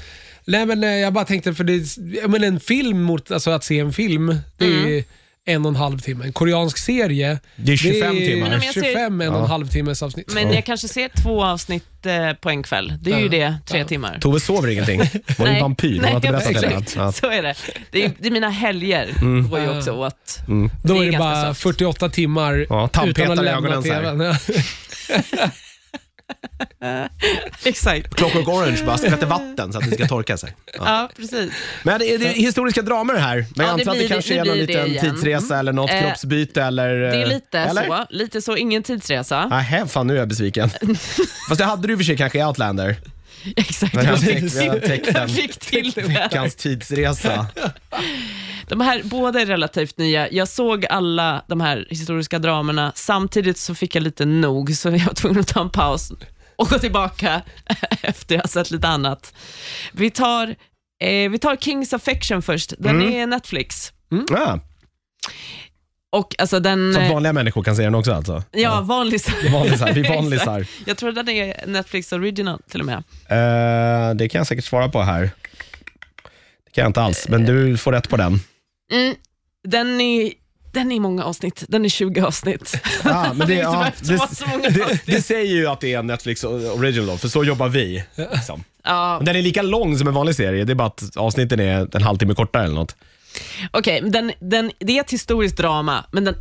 [0.45, 3.79] Nej, men eh, jag bara tänkte, för det, men en film mot, alltså att se
[3.79, 5.03] en film, det är
[5.45, 6.25] en och en halv timme.
[6.25, 8.49] En koreansk serie, det är 25 det är timmar.
[8.49, 9.47] men jag ser- 25 en och en Ja.
[9.47, 10.33] halv timmes avsnitt.
[10.33, 12.93] Men jag kanske ser två avsnitt eh, på en kväll.
[13.01, 13.85] Det är ju det, tre Ja.
[13.87, 14.17] timmar.
[14.21, 15.01] Tove sover ingenting.
[15.37, 15.95] Hon är en vampyr.
[15.95, 16.77] Hon har inte berättat det än.
[16.77, 16.95] exakt.
[16.95, 17.11] Ja.
[17.11, 17.55] Så är det.
[17.91, 19.09] Det är, det är mina helger
[19.49, 20.39] går ju också åt.
[20.47, 20.69] Mm.
[20.83, 21.61] Då det är det ganska bara soft.
[21.61, 24.01] 48 timmar Ja, utan tandpetare att lämna ögonen så här.
[24.03, 25.49] tvn.
[27.63, 28.15] Exakt.
[28.15, 30.55] Clockwork Orange bara skvätter vatten så att det ska torka sig.
[30.65, 30.79] Ja.
[30.93, 31.51] Ja, precis.
[31.83, 33.35] Men det är, det är historiska dramer här.
[33.35, 35.05] Men jag Ja, det antar att det kanske är någon liten igen.
[35.05, 36.89] tidsresa eller något Eh, kroppsbyte eller...
[36.89, 37.87] Det är eh, lite eller?
[37.87, 38.05] så.
[38.09, 39.47] Lite så, ingen tidsresa.
[39.47, 40.69] Nej, fan nu är jag besviken.
[41.49, 42.95] Fast det hade du i och för sig kanske i Outlander.
[43.55, 43.93] Exakt.
[43.93, 45.29] Jag Jag fick, fick, vi har täckt jag den.
[45.29, 46.01] fick till det.
[46.01, 47.47] Veckans tidsresa.
[48.67, 50.31] De här båda är relativt nya.
[50.31, 52.91] Jag såg alla de här historiska dramerna.
[52.95, 56.11] Samtidigt så fick jag lite nog, så jag var tvungen att ta en paus
[56.55, 57.41] och gå tillbaka
[58.01, 59.33] efter jag har sett lite annat.
[59.91, 60.47] Vi tar,
[61.03, 62.73] eh, vi tar Kings Affection först.
[62.77, 63.13] Den Mm.
[63.13, 63.91] är Netflix.
[64.29, 64.59] Ja,
[66.13, 66.93] Och alltså den...
[66.93, 68.43] så att eh, vanliga människor kan se den också alltså?
[68.51, 69.21] Ja, vanlig.
[69.51, 70.65] Vanlisar, vi vanlisar.
[70.85, 72.97] Jag tror den är Netflix original till och med.
[73.27, 75.21] Eh, det kan jag säkert svara på här.
[76.65, 78.39] Det kan jag inte alls, men du får rätt på den.
[78.91, 79.15] Mm.
[79.63, 80.33] Den är
[80.73, 81.63] den är många avsnitt.
[81.67, 82.77] Den är 20 avsnitt.
[83.03, 84.17] Ja, men det, ja, det,
[84.69, 88.03] det, det säger ju att det är en Netflix original, för så jobbar vi.
[88.15, 88.63] Liksom.
[88.83, 91.59] Ja, Men Den är lika lång som en vanlig serie, det är bara att avsnitten
[91.59, 92.95] är en halvtimme kortare eller något.
[93.71, 96.35] Okej, men den, den, det är ett historiskt drama, men den,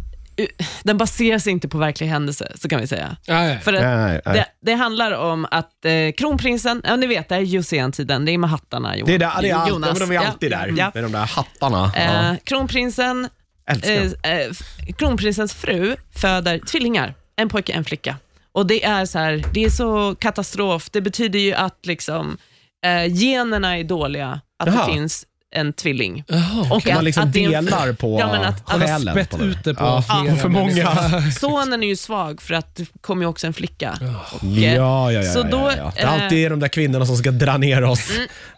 [0.82, 3.16] den baserar sig inte på verklig händelse, så kan vi säga.
[3.26, 3.58] Ja, ja.
[3.58, 4.34] För Nej, nej, nej.
[4.34, 8.38] det, det handlar om att eh, kronprinsen, ja ni vet, det är Josén-tiden, det är
[8.38, 8.96] med hattarna.
[8.96, 9.88] Jo, Det är, där, det är Jonas.
[9.88, 10.90] ja, men de är Ja, alltid där, Ja.
[10.94, 11.92] med de där hattarna.
[11.96, 12.36] Eh, Ja.
[12.44, 13.28] kronprinsen,
[13.68, 14.02] eh,
[14.32, 14.50] eh,
[14.98, 18.16] kronprinsens fru föder tvillingar, en pojke, en flicka.
[18.52, 20.90] Och det är så här, det är så katastrof.
[20.90, 22.38] Det betyder ju att liksom,
[22.86, 24.86] eh, generna är dåliga, att Jaha.
[24.86, 26.24] det finns en tvilling.
[26.28, 26.66] Jaha.
[26.70, 29.14] Och man liksom att delar på Ja, men att- har själen.
[29.14, 30.66] spett på ut det på ja, flera för många.
[30.66, 31.30] människor.
[31.40, 33.98] Sonen är ju svag för att det kommer ju också en flicka.
[34.00, 35.92] Ja, ja, ja, Så ja, då, ja, ja.
[35.96, 36.22] Det är eh, Mm.
[36.24, 38.10] alltid de där kvinnorna som ska dra ner oss.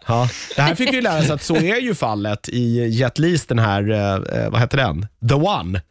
[0.07, 0.29] Ja.
[0.57, 3.59] Det här fick vi lära oss att så är ju fallet i Jet Lis, den
[3.59, 5.07] här, eh, vad heter den?
[5.29, 5.83] The One.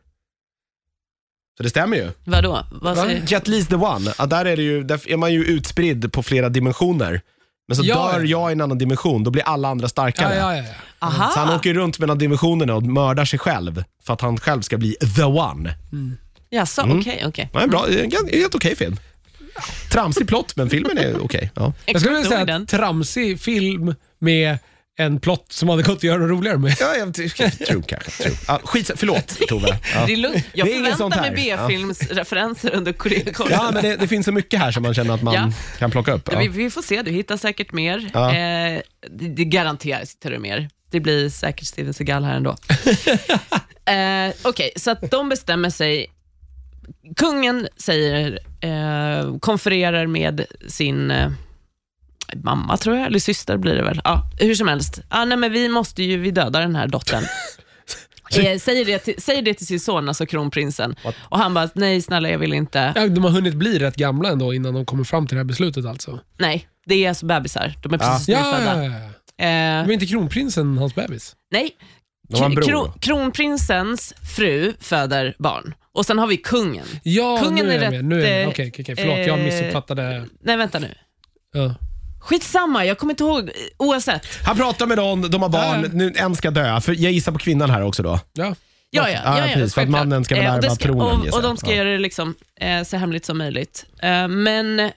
[1.57, 2.11] Så det stämmer ju.
[2.23, 2.65] Vadå?
[2.81, 3.03] Vad Va?
[3.03, 6.11] säger Jet Lis The One, ja, där, är det ju, där är man ju utspridd
[6.13, 7.21] på flera dimensioner.
[7.67, 8.25] Men så Ja, dör ja.
[8.25, 10.35] jag i en annan dimension, då blir alla andra starkare.
[10.35, 10.63] Ja, ja, ja.
[10.67, 11.07] ja.
[11.07, 11.29] Aha.
[11.33, 14.77] Så han åker runt mellan dimensionerna och mördar sig själv för att han själv ska
[14.77, 15.75] bli the one.
[16.49, 16.99] Jaså, Mm.
[16.99, 17.49] okej, okej.
[17.53, 18.97] Ja, en bra, en gan- en helt okej film.
[19.91, 21.51] Tramsig plott, men filmen är okej.
[21.55, 21.73] Ja.
[21.85, 24.57] Jag skulle vilja säga att tramsig film med
[24.95, 26.75] en plott som hade gått att göra roligare med.
[26.79, 27.65] Ja, jag tror kanske.
[28.23, 28.33] Tror.
[28.47, 29.79] Ja, skit, förlåt Tove.
[29.95, 30.05] Ja.
[30.05, 30.45] Det är lugnt.
[30.53, 31.57] Jag Det är förväntar mig här.
[31.57, 31.67] Ja.
[31.67, 33.51] B-filmsreferenser under Koreakorven.
[33.61, 35.51] Ja, men det, det finns så mycket här som man känner att man Ja.
[35.79, 36.29] kan plocka upp.
[36.31, 36.51] Vi, Ja.
[36.51, 37.97] vi får se, du hittar säkert mer.
[38.15, 40.69] Eh, det, det garanterat hittar du mer.
[40.91, 42.49] Det blir säkert Steven Seagal här ändå.
[43.85, 46.07] eh, Okej, så att de bestämmer sig.
[47.15, 51.31] Kungen säger, eh, konfererar med sin eh,
[52.43, 54.01] mamma, tror jag, eller syster blir det väl.
[54.03, 55.01] Ja, hur som helst.
[55.09, 57.23] Ah, nej, men vi måste ju vi döda den här dottern.
[58.37, 60.95] eh, säger, det till, säger det till sin son, alltså kronprinsen.
[61.03, 61.15] What?
[61.29, 62.91] Och han bara, nej snälla jag vill inte.
[62.95, 65.45] Ja, de har hunnit bli rätt gamla ändå innan de kommer fram till det här
[65.45, 66.19] beslutet alltså.
[66.39, 67.73] Nej, det är alltså bebisar.
[67.83, 68.09] De är Ja.
[68.11, 68.83] precis Ja, nyfödda.
[68.83, 68.91] ja,
[69.37, 69.45] ja.
[69.45, 71.35] Eh, Men inte kronprinsen hans bebis?
[71.51, 71.69] nej,
[72.29, 72.65] De har en bror.
[72.65, 76.85] Kro- kronprinsens fru föder barn och sen har vi kungen.
[77.03, 77.97] Ja, Kungen nu är är jag med.
[77.99, 78.43] rätt, Nu är jag med.
[78.43, 78.95] eh, Okej, okej, okej.
[78.95, 79.17] förlåt.
[79.27, 80.25] Jag eh, missuppfattade.
[80.43, 80.95] Nej, vänta nu.
[81.53, 81.75] Ja.
[82.23, 83.51] Skitsamma, jag kommer inte ihåg.
[83.77, 84.25] Oavsett.
[84.43, 86.81] Han pratar med någon, de har barn, nu, en ska dö.
[86.81, 88.19] För jag gissar på kvinnan här också då.
[88.33, 88.55] Ja.
[88.95, 91.33] Ja, ja, Ja, ja, ja, precis, för att mannen ska väl Eh, ärva tronen, Och,
[91.35, 91.75] och de ska Ja.
[91.75, 93.85] göra det liksom, eh, så hemligt som möjligt.
[94.01, 94.79] Eh, men...
[94.79, 94.89] Eh,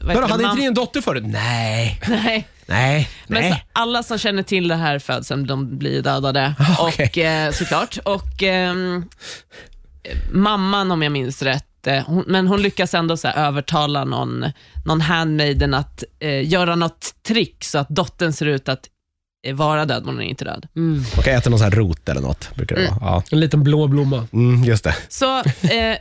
[0.00, 1.24] vad Vadå, hade inte ni en dotter förut?
[1.26, 2.48] Nej, Nej.
[2.66, 6.54] nej, Men så, alla som känner till det här födseln, de blir dödade.
[6.78, 7.06] Ah, okej.
[7.10, 7.98] och, eh, såklart.
[8.04, 9.04] Och ehm,
[10.02, 14.04] eh, mamman, om jag minns rätt, eh, hon, men hon lyckas ändå så här, övertala
[14.04, 14.44] någon,
[14.84, 18.88] någon handmaiden att eh, göra något trick så att dottern ser ut att
[19.46, 20.66] eh, vara död, men hon är inte död.
[20.76, 21.04] Mm.
[21.16, 22.98] Och kan äta någon sån här rot eller något, brukar det Mm.
[22.98, 23.10] vara.
[23.12, 23.22] Ja.
[23.30, 24.26] En liten blå blomma.
[24.32, 24.96] Mm, just det.
[25.08, 25.96] Så, eh,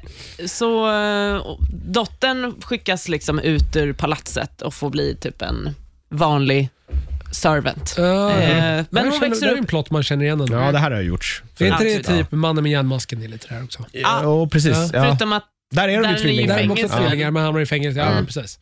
[0.45, 5.69] så eh, dottern skickas liksom ut ur palatset och får bli typ en
[6.09, 6.69] vanlig
[7.31, 7.95] servant.
[7.97, 8.83] Ja, Eh, ja.
[8.89, 10.53] men hon känner- växer det är upp- en plott man känner igen ändå.
[10.53, 11.43] Ja, det här har jag gjort.
[11.59, 13.85] är inte det typ mannen med järnmasken är lite där också?
[13.91, 14.73] Ja, oh, precis.
[14.77, 14.89] Ja.
[14.93, 15.03] Ja.
[15.03, 16.55] Förutom att Där är de Där ju tvillingar.
[16.55, 17.99] Där är de också tvillingar, men han hamnar i fängelse.
[17.99, 18.25] Ja, Mm.
[18.25, 18.59] precis.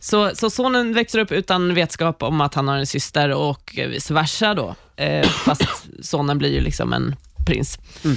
[0.00, 4.14] Så, så sonen växer upp utan vetskap om att han har en syster och vice
[4.14, 4.74] versa då.
[4.96, 5.62] Eh, fast
[6.02, 7.16] sonen blir ju liksom en
[7.46, 7.78] prins.
[8.04, 8.16] Mm.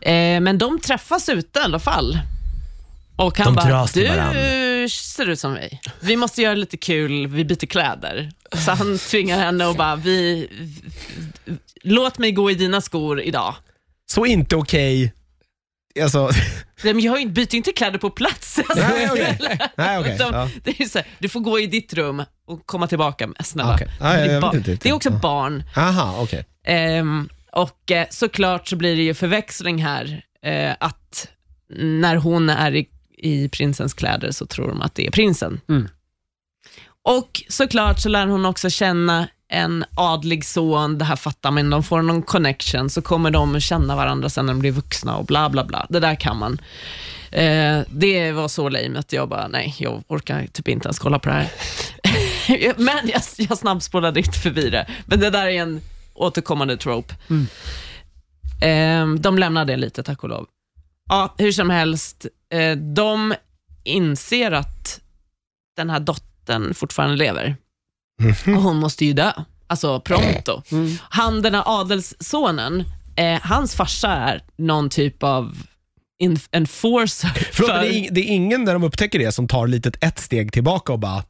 [0.00, 2.18] Eh, men de träffas ute i alla fall.
[3.16, 4.34] Och han De bara, du varann."
[4.88, 5.80] ser ut som mig.
[6.00, 8.30] Vi måste göra lite kul, vi byter kläder.
[8.64, 10.48] Så han tvingar henne och bara, vi,
[11.82, 13.54] låt mig gå i dina skor idag.
[14.10, 15.12] Så inte okej.
[16.02, 16.30] Alltså,
[16.82, 18.58] Men jag har ju inte- byter ju inte kläder på plats.
[18.58, 19.38] Alltså, Nej, okej.
[19.76, 20.14] nej okej.
[20.14, 20.48] Utan Ja.
[20.64, 23.26] Det är så här, du får gå i ditt rum och komma tillbaka.
[23.26, 23.74] med- Snälla.
[23.74, 23.88] Okej.
[24.00, 24.56] Ja, det, jag är vet barn.
[24.56, 24.82] inte riktigt.
[24.82, 25.18] det är också Ja.
[25.18, 25.62] barn.
[25.76, 26.44] Aha, okej.
[26.64, 30.22] Ehm, och eh, såklart så blir det ju förväxling här.
[30.44, 31.28] Eh, att
[31.78, 32.88] när hon är i,
[33.18, 35.60] i prinsens kläder så tror de att det är prinsen.
[35.68, 35.88] Mm.
[37.04, 41.82] Och såklart så lär hon också känna en adlig son, det här fattar man, de
[41.82, 45.48] får någon connection, så kommer de känna varandra sen när de blir vuxna och bla
[45.50, 45.86] bla bla.
[45.88, 46.60] Det där kan man.
[47.30, 51.18] Eh, det var så lame att jag bara, nej, jag orkar typ inte ens kolla
[51.18, 51.48] på det här.
[52.76, 54.86] Men jag, jag snabbspolade inte förbi det.
[55.06, 55.80] Men det där är en
[56.14, 57.14] återkommande trope.
[58.60, 60.46] Eh, de lämnar det lite, tack och lov.
[61.08, 63.34] Ja, hur som helst, eh, de
[63.84, 65.00] inser att
[65.76, 67.56] den här dottern fortfarande lever.
[68.56, 69.32] Och hon måste ju dö.
[69.66, 70.62] Alltså pronto.
[71.00, 72.84] Han, den här adelssonen,
[73.16, 75.56] eh, hans farsa är någon typ av
[76.52, 77.28] enforcer.
[77.52, 79.66] Förlåt, men för- det, är, ing- det är ingen när de upptäcker det som tar
[79.66, 81.22] litet ett steg tillbaka och bara,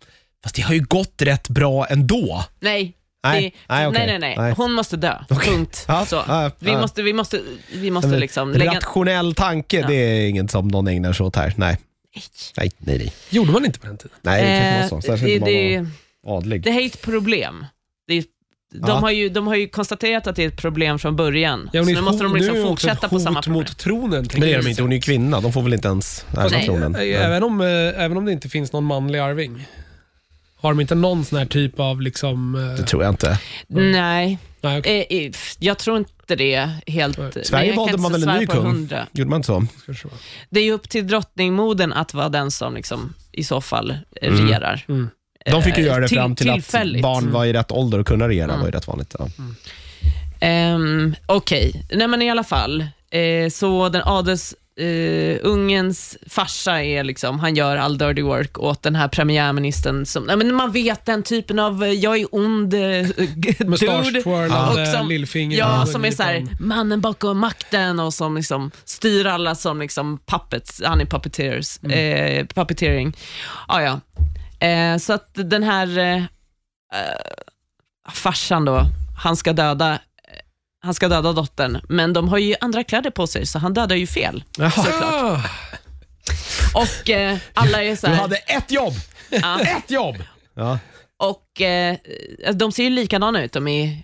[0.45, 2.45] fast det har ju gått rätt bra ändå.
[2.61, 2.95] Nej.
[3.23, 3.99] Nej, det, nej, okej.
[3.99, 4.35] nej, nej, nej.
[4.39, 4.55] Nej.
[4.57, 5.15] Hon måste dö.
[5.29, 5.85] Punkt.
[5.89, 6.23] Ja, Så.
[6.29, 6.81] ja, vi, ja.
[6.81, 7.41] måste, vi måste,
[7.73, 8.75] vi måste liksom lägga...
[8.75, 11.55] Rationell tanke, det är inget som någon ägnar sig åt här.
[11.57, 11.79] Nej,
[12.57, 12.99] nej, nej.
[12.99, 13.13] nej.
[13.31, 14.17] Gjorde man inte på den tiden?
[14.23, 15.07] Nej, det kanske var så.
[15.13, 15.87] Eh, Särskilt det, det, var
[16.27, 16.63] adlig.
[16.63, 17.67] det är ett problem.
[18.07, 18.25] Det är,
[18.73, 18.95] de, Ja.
[18.95, 21.71] har ju, de har ju konstaterat att det är ett problem från början.
[21.73, 23.59] Ja, så nu måste de nu liksom fortsätta på samma problem.
[23.61, 24.27] mot tronen.
[24.33, 25.41] Men det är de inte, hon är ju kvinna.
[25.41, 26.95] De får väl inte ens ärva tronen.
[26.97, 27.67] Även om, eh,
[28.05, 29.67] även om det inte finns någon manlig arving.
[30.61, 32.55] Har de inte någon sån här typ av liksom...
[32.55, 33.39] eh, Det tror jag inte.
[33.67, 35.07] Nej, Nej, okej.
[35.11, 37.19] eh, eh, jag tror inte det helt.
[37.19, 37.45] Nej.
[37.45, 38.65] Sverige jag kan valde inte man väl en ny på kung?
[38.67, 39.07] hundra.
[39.13, 39.67] Gjorde man inte så?
[40.51, 44.29] Det är ju upp till drottningmodern att vara den som liksom, i så fall eh,
[44.29, 44.41] Mm.
[44.47, 44.85] regerar.
[44.89, 45.09] Mm.
[45.51, 46.73] De fick ju Eh, göra det till- fram till att
[47.03, 48.45] barn var i rätt ålder och kunna regera.
[48.45, 48.61] Mm.
[48.61, 49.15] var ju rätt vanligt.
[49.19, 49.29] Ja.
[50.75, 52.81] Um, Okej, nej men i alla fall.
[53.11, 58.83] Eh, så den adels eh, ungens farsa är liksom, han gör all dirty work åt
[58.83, 60.07] den här premiärministern.
[60.07, 63.65] Som, nej, men man vet den typen av, eh, jag är ond eh, dude.
[63.71, 65.59] Och som- lillfinger.
[65.59, 70.19] Ja, som är så här, mannen bakom makten och som liksom styr alla som liksom
[70.27, 73.17] puppets, han är puppeteers, eh, puppeteering.
[73.69, 74.01] Ah, ja.
[74.61, 76.17] Eh, så att den här eh,
[76.95, 77.43] eh,
[78.13, 78.85] farsan då,
[79.23, 79.99] han ska döda eh,
[80.81, 83.97] han ska döda dottern, men de har ju andra kläder på sig, så han dödar
[83.97, 84.45] ju fel.
[84.57, 85.03] Såklart.
[85.05, 85.41] Ah,
[86.75, 88.93] Och eh, alla är så Du hade ett jobb!
[89.31, 90.17] ja, Ett jobb!
[90.55, 90.79] Ja.
[91.17, 91.97] Och eh,
[92.55, 93.97] De ser ju likadana ut, de är,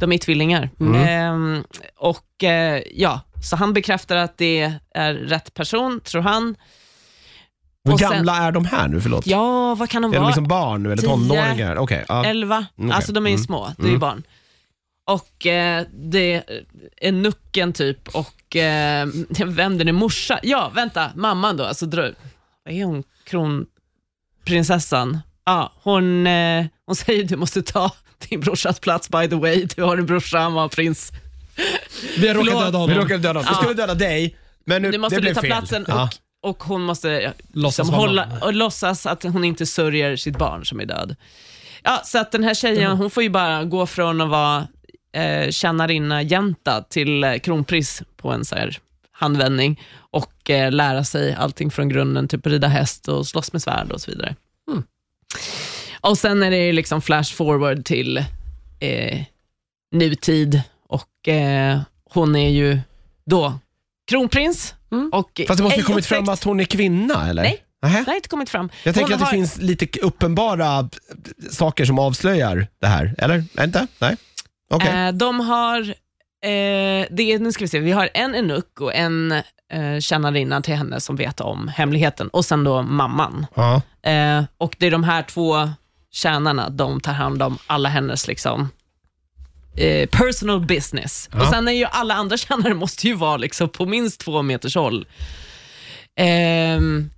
[0.00, 0.70] de är tvillingar.
[0.80, 0.94] Mm.
[1.08, 1.64] Ehm,
[1.96, 6.56] och eh, ja, Så han bekräftar att det är rätt person, tror han.
[7.90, 9.00] Hur sen- gamla är de här nu?
[9.00, 9.26] Förlåt.
[9.26, 10.28] Ja, vad kan de är de vara?
[10.28, 11.08] liksom barn nu eller Tio.
[11.10, 11.76] tonåringar?
[11.76, 12.04] Okej.
[12.08, 12.24] ja.
[12.24, 12.66] 11.
[12.76, 12.90] okej.
[12.92, 13.44] Alltså de är ju Mm.
[13.44, 14.00] små, det är ju Mm.
[14.00, 14.22] barn.
[15.10, 16.42] Och eh, det
[17.00, 19.06] är nucken typ och eh,
[19.46, 20.38] vem den är morsa.
[20.42, 22.02] Ja, vänta, mamman då, alltså dra,
[22.64, 25.18] vad är hon, kronprinsessan?
[25.44, 27.90] Ja, hon, eh, hon säger du måste ta
[28.28, 31.12] din brorsas plats by the way, du har en brorsa, han var prins.
[32.18, 32.64] Vi har råkat Förlåt.
[32.64, 32.96] döda Vi honom.
[32.96, 33.44] råkade döda honom.
[33.48, 35.50] Vi skulle döda dig, men nu, Du måste det blev ta fel.
[35.50, 36.08] platsen och, Ja.
[36.46, 40.80] Och hon måste Låtsas liksom hålla, och låtsas att hon inte sörjer sitt barn som
[40.80, 41.16] är död.
[41.82, 44.68] Ja, så att den här tjejen, hon får ju bara gå från att vara
[45.12, 48.78] eh, tjänarinna jänta till eh, kronprins på en så här
[49.12, 53.92] handvändning och eh, lära sig allting från grunden, typ rida häst och slåss med svärd
[53.92, 54.34] och så vidare.
[54.70, 54.82] Mm.
[56.00, 58.24] Och sen är det liksom flash forward till
[58.80, 59.22] eh,
[59.92, 62.80] nutid och eh, hon är ju
[63.24, 63.58] då
[64.10, 64.74] kronprins.
[64.98, 65.10] Mm.
[65.12, 67.42] Och Fast det måste ju kommit fram uppväxt- att hon är kvinna, eller?
[67.42, 67.62] Nej.
[67.82, 68.02] Nähä?
[68.04, 68.70] Det har inte kommit fram.
[68.84, 70.88] Jag tänker Hon att det har- finns lite uppenbara
[71.50, 73.44] saker som avslöjar det här, eller?
[73.60, 73.86] Inte?
[73.98, 74.16] Nej?
[74.70, 75.06] Okej.
[75.06, 78.94] Eh, de har, eh, det är, nu ska vi se, vi har en enuk och
[78.94, 79.32] en
[79.72, 83.46] eh, tjänarinna till henne som vet om hemligheten och sen då mamman.
[83.54, 83.82] Ja.
[84.10, 85.70] Eh, och det är de här två
[86.12, 88.68] tjänarna, de tar hand om alla hennes liksom
[89.76, 91.28] eh, personal business.
[91.32, 91.40] Ja.
[91.40, 94.74] Och sen är ju alla andra tjänare måste ju vara liksom på minst två meters
[94.74, 95.06] håll.
[96.16, 97.10] Ehm,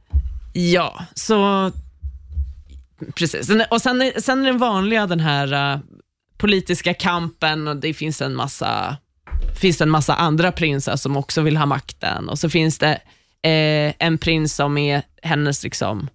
[0.52, 1.70] ja, så
[3.14, 3.51] precis.
[3.70, 5.80] Och sen är, sen är den vanliga den här eh,
[6.39, 8.97] politiska kampen och det finns en massa
[9.55, 12.93] finns det en massa andra prinsar som också vill ha makten och så finns det
[13.43, 16.09] eh, en prins som är hennes liksom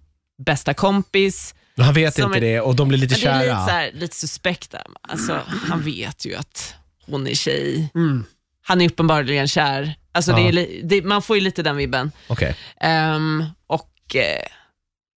[0.46, 1.54] bästa kompis.
[1.76, 3.60] Han vet Som inte det och de blir lite Men det är kära.
[3.60, 4.78] lite, så här, lite suspekta.
[5.00, 6.74] Alltså, han vet ju att
[7.06, 7.90] hon är tjej.
[7.94, 8.24] Mm.
[8.62, 9.94] Han är uppenbarligen kär.
[10.12, 10.36] Alltså, Ja.
[10.36, 12.12] det är, det, man får ju lite den vibben.
[12.28, 12.56] Okej.
[12.80, 14.46] Ehm, och eh,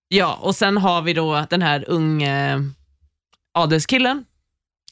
[0.08, 2.64] ja, och sen har vi då den här unge
[3.54, 4.26] adelskillen.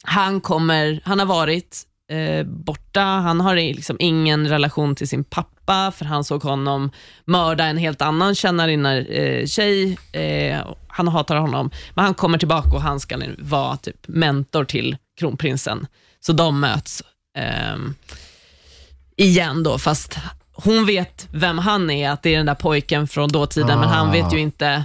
[0.02, 5.92] Han, kommer, han har varit eh, borta, han har liksom ingen relation till sin pappa,
[5.96, 6.90] för han såg honom
[7.24, 9.46] mörda en helt annan tjänarinna eh.
[10.12, 14.96] Eh, han hatar honom, men han kommer tillbaka och han ska vara typ mentor till
[15.18, 15.86] kronprinsen.
[16.20, 17.02] Så de möts
[17.38, 17.94] ehm,
[19.16, 20.18] igen då, fast
[20.52, 24.08] hon vet vem han är, att det är den där pojken från dåtiden, men han
[24.08, 24.12] Ah.
[24.12, 24.84] vet ju inte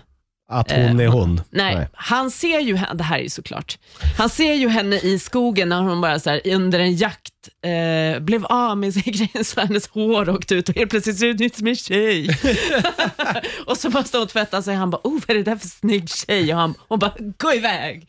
[0.52, 1.42] Att hon Eh, är hon.
[1.50, 3.78] Nej, han ser ju henne, det här är ju såklart,
[4.18, 7.31] han ser ju henne i skogen när hon bara så här, under en jakt
[7.66, 11.34] eh, blev av med sin grej, så hennes hår åkte ut och helt plötsligt ser
[11.34, 12.38] det ut som en tjej.
[13.68, 16.10] och så måste hon tvätta sig, han bara, oh vad är det där för snygg
[16.10, 16.54] tjej?
[16.54, 18.08] Och han, hon bara, gå iväg.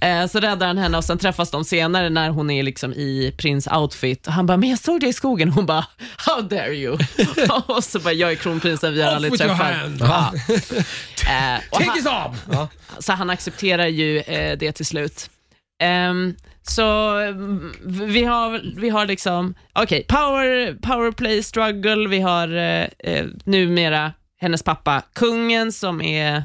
[0.00, 3.34] Eh, så räddar han henne och sen träffas de senare när hon är liksom i
[3.38, 4.26] prins outfit.
[4.26, 5.48] Och han bara, men jag såg dig i skogen.
[5.48, 5.86] Hon bara,
[6.16, 6.98] how dare you?
[7.66, 9.74] och så bara, jag är kronprinsen, vi har Off aldrig with your träffat.
[9.76, 9.96] hand.
[10.00, 10.32] Ja.
[11.26, 12.66] Eh, Take han- his arm!
[12.98, 15.30] Så han accepterar ju eh, det till slut.
[15.82, 22.48] Ehm, så mm, vi har, vi har liksom, okej, power, power play struggle, vi har
[22.56, 26.44] eh, eh, numera hennes pappa kungen som är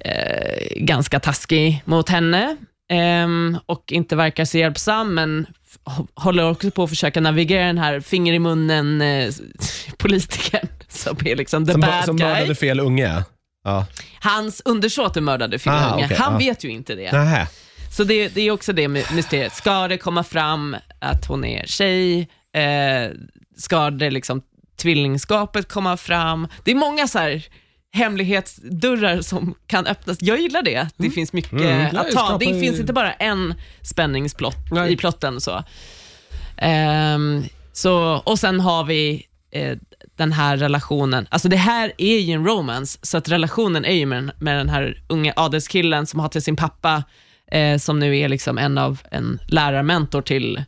[0.00, 2.56] eh, ganska taskig mot henne
[2.90, 5.46] ehm, och inte verkar så hjälpsam, men
[6.14, 9.30] håller också på att försöka navigera den här finger i munnen eh,
[9.98, 12.26] politikern som är liksom the Som, bad som guy.
[12.26, 13.22] mördade fel unge.
[13.64, 13.86] Ja.
[14.20, 16.04] Hans undersåte mördade Ah, Filunge.
[16.04, 16.38] okej, Han ja.
[16.38, 17.12] vet ju inte det.
[17.12, 17.46] Nähä.
[17.96, 19.54] Så det, det är också det my- mysteriet.
[19.54, 22.28] Ska det komma fram att hon är tjej?
[22.54, 23.10] Eh,
[23.56, 24.42] ska det liksom
[24.76, 26.48] tvillingskapet komma fram?
[26.64, 27.44] Det är många så här
[27.92, 30.18] hemlighetsdörrar som kan öppnas.
[30.20, 30.88] Jag gillar det.
[30.96, 31.96] Det finns mycket Mm.
[31.96, 32.38] Att ta.
[32.38, 34.92] Det finns inte bara en spänningsplott Nej.
[34.92, 35.40] i plotten.
[35.40, 35.62] Så.
[36.56, 38.22] Ehm, så.
[38.26, 39.76] Och sen har vi eh,
[40.16, 41.26] den här relationen.
[41.30, 44.56] Alltså det här är ju en romance, så att relationen är ju med, den- med
[44.56, 47.04] den här unge adelskillen som har till sin pappa,
[47.50, 50.64] eh, som nu är liksom en av en lärarmentor till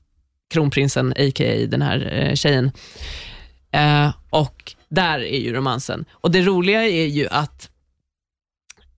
[0.50, 1.66] kronprinsen, a.k.a.
[1.68, 2.70] den här eh, tjejen.
[3.72, 6.04] Eh, och där är ju romansen.
[6.10, 7.70] Och det roliga är ju att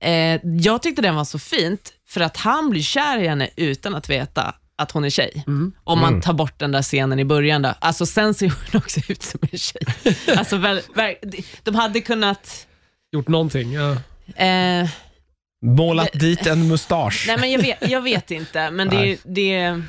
[0.00, 3.94] eh, jag tyckte den var så fint, för att han blir kär i henne utan
[3.94, 5.44] att veta att hon är tjej.
[5.46, 5.72] Mm.
[5.84, 6.20] Om man Mm.
[6.20, 7.62] tar bort den där scenen i början.
[7.62, 7.74] Då.
[7.78, 9.82] Alltså sen ser hon också ut som en tjej.
[10.36, 11.14] Alltså, väl, väl,
[11.62, 12.66] de hade kunnat...
[13.12, 13.72] Gjort någonting.
[13.72, 13.90] Ja.
[14.44, 14.88] Eh,
[15.66, 17.24] Målat dit en mustasch.
[17.26, 19.18] nej men jag vet, jag vet inte, men det, Nej.
[19.24, 19.82] det,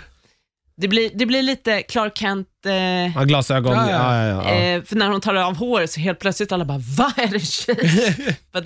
[0.78, 2.48] det, blir, det blir lite Clark Kent...
[2.66, 2.74] Eh,
[3.16, 3.74] Ja, glasögon.
[3.74, 4.50] Ja, Ja, ja.
[4.54, 7.40] eh, för när hon tar av håret så helt plötsligt alla bara, vad är det
[7.40, 8.36] tjej?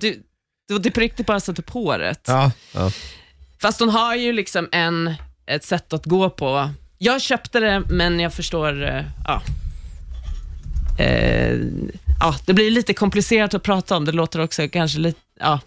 [0.67, 2.27] Du, det är på riktigt bara sätta på håret.
[3.61, 5.13] Fast hon har ju liksom en,
[5.45, 6.69] ett sätt att gå på.
[6.97, 8.83] Jag köpte det, men jag förstår...
[8.83, 9.41] eh, Ja.
[10.99, 11.57] Eh,
[12.19, 14.05] ja, det blir lite komplicerat att prata om.
[14.05, 15.19] Det låter också kanske lite...
[15.39, 15.59] Ja.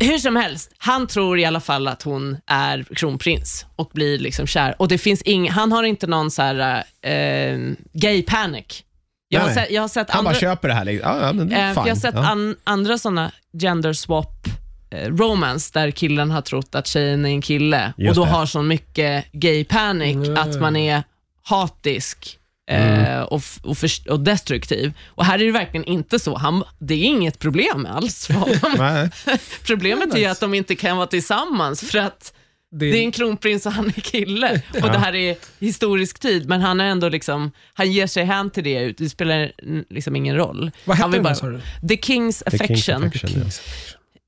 [0.00, 4.46] Hur som helst, han tror i alla fall att hon är kronprins och blir liksom
[4.46, 4.74] kär.
[4.78, 7.58] Och det finns ing, Han har inte någon så här, eh,
[7.92, 8.82] gay panic.
[9.28, 10.32] Jag har, sett, jag har sett Han andra...
[10.32, 10.84] bara köper det här.
[10.84, 11.10] liksom.
[11.20, 12.26] Ja, det Eh, jag har sett ja.
[12.30, 13.32] an, andra såna
[13.62, 14.46] gender swap
[14.90, 18.30] eh, romance där killen har trott att tjejen är en kille Just och då det.
[18.36, 20.36] har så mycket gay panic Mm.
[20.36, 21.02] att man är
[21.42, 22.38] hatisk
[22.70, 23.24] Mm.
[23.24, 24.92] och, f- och, först- och destruktiv.
[25.06, 26.36] Och här är det verkligen inte så.
[26.36, 29.10] Han, det är inget problem alls för honom.
[29.66, 30.30] Problemet är ju nice.
[30.30, 32.34] att de inte kan vara tillsammans för att
[32.80, 34.62] det är en kronprins och han är kille.
[34.74, 38.50] Och det här är historisk tid, men han är ändå liksom, han ger sig hän
[38.50, 38.92] till det.
[38.92, 39.52] Det spelar
[39.90, 40.70] liksom ingen roll.
[40.84, 41.60] Vad hette den sa du?
[41.88, 43.04] The King's The King's Affection.
[43.04, 43.42] Affection,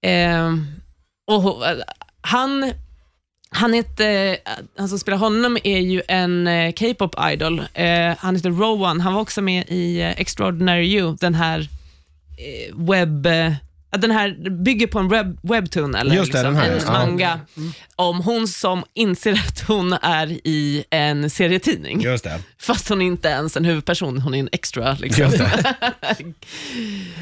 [0.01, 0.09] ja.
[0.09, 0.53] Eh,
[1.27, 1.65] och
[2.21, 2.73] han,
[3.57, 4.37] han heter,
[4.77, 7.63] han som spelar honom är ju en eh, K-pop idol.
[7.75, 9.01] Eh, han heter Rowan.
[9.01, 11.69] Han var också med i eh, Extraordinary You, den här
[12.39, 13.27] eh, webb...
[13.27, 13.53] Eh,
[13.91, 16.93] den här bygger på en web, webtoon, eller Just det, liksom, den här, en ja.
[16.93, 17.41] manga,
[17.97, 22.01] om hon som inser att hon är i en serietidning.
[22.01, 22.41] Just det.
[22.61, 24.97] Fast hon är inte ens en huvudperson, hon är en extra.
[25.01, 25.33] Liksom.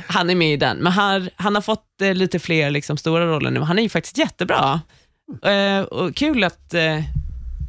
[0.07, 3.27] Han är med i den, men han, han har fått eh, lite fler liksom, stora
[3.27, 3.61] roller nu.
[3.61, 4.81] Han är ju faktiskt jättebra.
[5.43, 6.97] Eh, och kul att eh,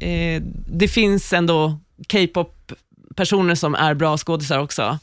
[0.00, 1.78] eh, det finns ändå
[2.12, 4.98] K-pop-personer som är bra skådisar också.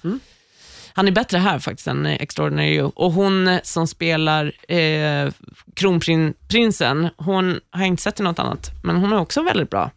[0.94, 2.92] Han är bättre här faktiskt än Extraordinary You.
[2.96, 5.32] Och hon som spelar eh,
[5.76, 9.92] kronprinsen, hon har jag inte sett i något annat, men hon är också väldigt bra.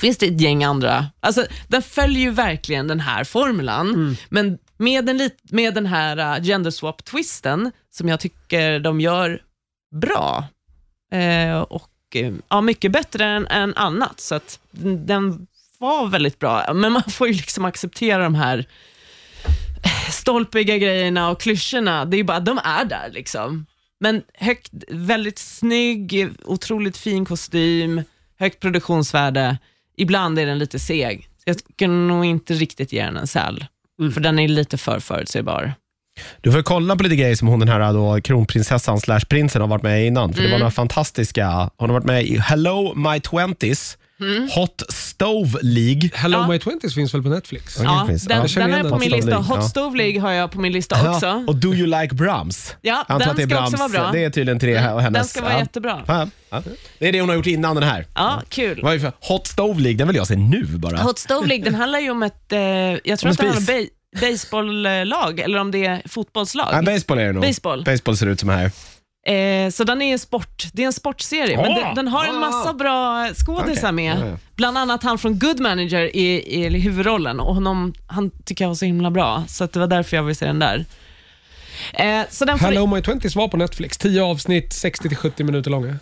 [0.00, 1.06] Finns det ett gäng andra.
[1.20, 6.44] Alltså, den följer ju verkligen den här formulan, men med den, med den här uh,
[6.44, 9.42] gender swap-twisten, som jag tycker de gör
[10.00, 10.44] bra.
[11.10, 15.46] Eh, och eh, ja, Mycket bättre än, än annat, så att den,
[15.78, 16.74] var väldigt bra.
[16.74, 18.66] Men man får ju liksom acceptera de här
[20.10, 22.04] stolpiga grejerna och klyschorna.
[22.04, 23.66] Det är ju bara, de är där liksom.
[24.00, 28.02] Men högt, väldigt snygg, otroligt fin kostym,
[28.38, 29.58] högt produktionsvärde.
[29.96, 31.28] Ibland är den lite seg.
[31.44, 33.66] Jag skulle nog inte riktigt ge den en säl,
[34.14, 35.74] för den är lite för förutsägbar.
[36.40, 39.68] Du får kolla på lite grejer som hon den här då, kronprinsessan slash prinsen har
[39.68, 40.32] varit med i innan.
[40.32, 40.52] För det Mm.
[40.52, 41.70] var några fantastiska.
[41.76, 44.48] Hon har varit med i Hello My Twenties, Mm.
[44.54, 46.10] Hot Stove League.
[46.14, 46.48] Hello Ja.
[46.48, 47.78] My Twenties finns väl på Netflix?
[47.78, 47.84] Ja.
[47.84, 48.34] Ja, den, Ja.
[48.60, 48.98] Den igen är på den.
[49.00, 49.36] min lista.
[49.36, 49.62] Hot ja.
[49.62, 51.44] Stove League har jag på min lista också.
[51.46, 52.76] och Do You Like Brahms?
[52.80, 53.66] Ja, den det ska Brahms.
[53.66, 54.00] också vara bra.
[54.00, 54.12] Mm.
[54.12, 55.12] Det är tydligen tre och hennes.
[55.20, 55.58] Den ska vara ja.
[55.58, 56.02] jättebra.
[56.06, 56.62] Ja, ja.
[56.98, 58.06] Det är det hon har gjort innan den här.
[58.14, 58.80] Ja, kul.
[58.82, 60.96] Vad är det för Hot Stove League, den vill jag se nu bara.
[61.02, 63.52] Hot Stove League, den handlar ju om ett, eh, jag tror Om att det en
[63.54, 63.74] handlar
[64.20, 66.68] baseballlag, eller om det är fotbollslag.
[66.72, 67.42] Nej, baseball är det nog.
[67.42, 67.84] Baseball.
[67.84, 68.70] Baseball ser ut som här.
[69.26, 72.40] Eh, så den är en sport, det är en sportserie, men den, den har en
[72.40, 73.92] massa bra skådisar Okej.
[73.92, 74.18] med.
[74.20, 74.36] Ja, ja.
[74.56, 78.74] Bland annat han från Good Manager i, i huvudrollen och honom, han tycker jag var
[78.74, 80.84] så himla bra, så att det var därför jag ville se den där.
[81.92, 83.98] Eh, så den får, Hello My Twenties var på Netflix.
[83.98, 85.96] 10 avsnitt, 60-70 minuter långa.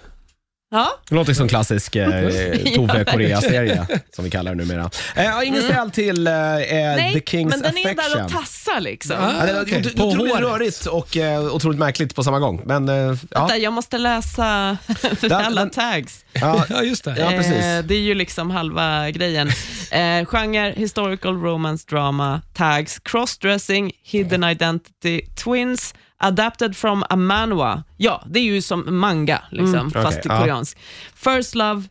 [0.71, 2.11] Ja, Det låter som klassisk eh,
[2.75, 3.87] Tove Korea-serie,
[4.17, 4.91] som vi kallar det numera.
[5.17, 6.97] Eh, ingen säl till eh, eh, Mm.
[6.97, 8.17] nej, The King's men den är Affection.
[8.19, 9.17] där och tassar liksom.
[9.21, 9.81] Ah, Ja, det är okej.
[9.87, 10.49] ot- På otroligt håret.
[10.49, 12.63] rörigt och eh, otroligt märkligt på samma gång.
[12.65, 14.77] Men, eh, ja, Vänta, jag måste läsa
[15.31, 16.25] alla den- tags.
[16.33, 17.17] ja, Ja, just det.
[17.19, 17.53] Ja, precis.
[17.65, 19.49] Eh, det är ju liksom halva grejen.
[19.91, 27.83] Eh, genre, historical romance drama, tags, crossdressing, hidden identity, twins, adapted from a manhwa.
[27.97, 30.39] Ja, det är ju som manga, liksom, fast Okej, ja.
[30.41, 30.79] koreansk.
[31.15, 31.83] First Love,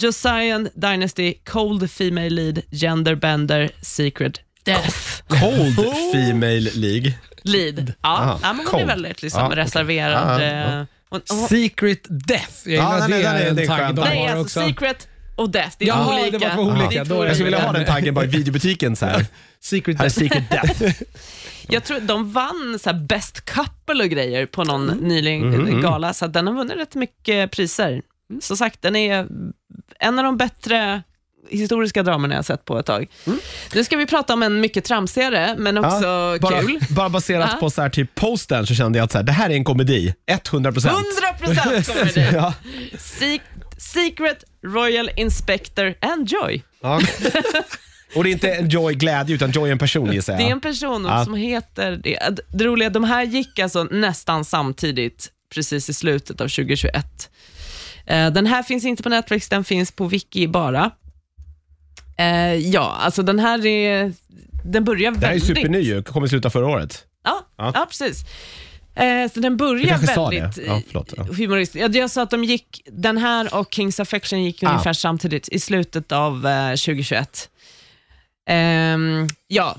[0.00, 5.22] Josiah Dynasty, Cold Female Lead, Gender Bender, Secret Death.
[5.28, 5.74] Cold
[6.12, 7.12] Female League.
[7.42, 7.92] Lead.
[8.02, 9.58] Ja, Aha, ja men hon är väldigt liksom, Ja, okej.
[9.64, 10.42] reserverad.
[10.42, 10.80] Ja, ja.
[10.80, 12.52] eh, hon- hon- Secret Death.
[12.64, 13.96] Jag Ja, gillar är- det är- är en det är tagg skönt.
[13.96, 14.68] de Nej, har alltså också.
[14.68, 15.08] Secret
[15.38, 16.38] och Death, det är Jaha, två det olika.
[16.48, 16.88] var två olika.
[16.88, 17.84] Det är två Då är det- Jag skulle vilja ha olika.
[17.84, 18.96] den taggen bara i videobutiken.
[18.96, 19.26] Så här.
[19.60, 20.18] Secret Här är Death.
[20.18, 20.50] Secret
[20.80, 21.02] Death.
[21.70, 25.04] Jag tror de vann så här best couple och grejer på någon Mm.
[25.08, 28.02] nyligen gala, så att den har vunnit rätt mycket priser.
[28.40, 29.26] Så sagt, den är
[30.00, 31.02] en av de bättre
[31.50, 33.06] historiska dramerna jag sett på ett tag.
[33.74, 36.80] Nu ska vi prata om en mycket tramsigare, men också Ja, bara, kul.
[36.90, 37.60] bara baserat Ja.
[37.60, 39.64] på så här, typ postern så kände jag att så här, det här är en
[39.64, 40.14] komedi.
[40.26, 40.94] 100 procent.
[41.40, 42.30] 100% kommer det.
[42.36, 42.54] Ja.
[43.78, 46.62] Secret Royal Inspector and Joy.
[46.80, 47.00] Ja.
[48.14, 50.40] Och det är inte en Joy glädje, utan Joy är en person gissar jag.
[50.42, 51.24] Det är en person Ja.
[51.24, 52.18] som heter det.
[52.52, 57.30] Det roliga, de här gick alltså nästan samtidigt, precis i slutet av 2021.
[58.06, 60.90] Eh, Den här finns inte på Netflix, den finns på Wiki bara.
[62.18, 64.12] Eh, Ja, alltså den här är,
[64.64, 65.46] den börjar Det här är väldigt...
[65.56, 67.04] superny ju, kom i slutet av förra året.
[67.24, 67.72] Ja, Ja.
[67.74, 67.86] ja.
[67.88, 68.24] precis.
[68.98, 70.66] Eh, så den börjar väldigt.
[70.66, 71.14] Ja, förlåt.
[71.16, 71.22] Ja.
[71.22, 71.82] humoristisk.
[71.84, 74.70] Jag, jag sa att de gick, den här och Kings Affection gick Ah.
[74.70, 77.50] ungefär samtidigt i slutet av eh, 2021.
[78.50, 79.76] Ehm, ja,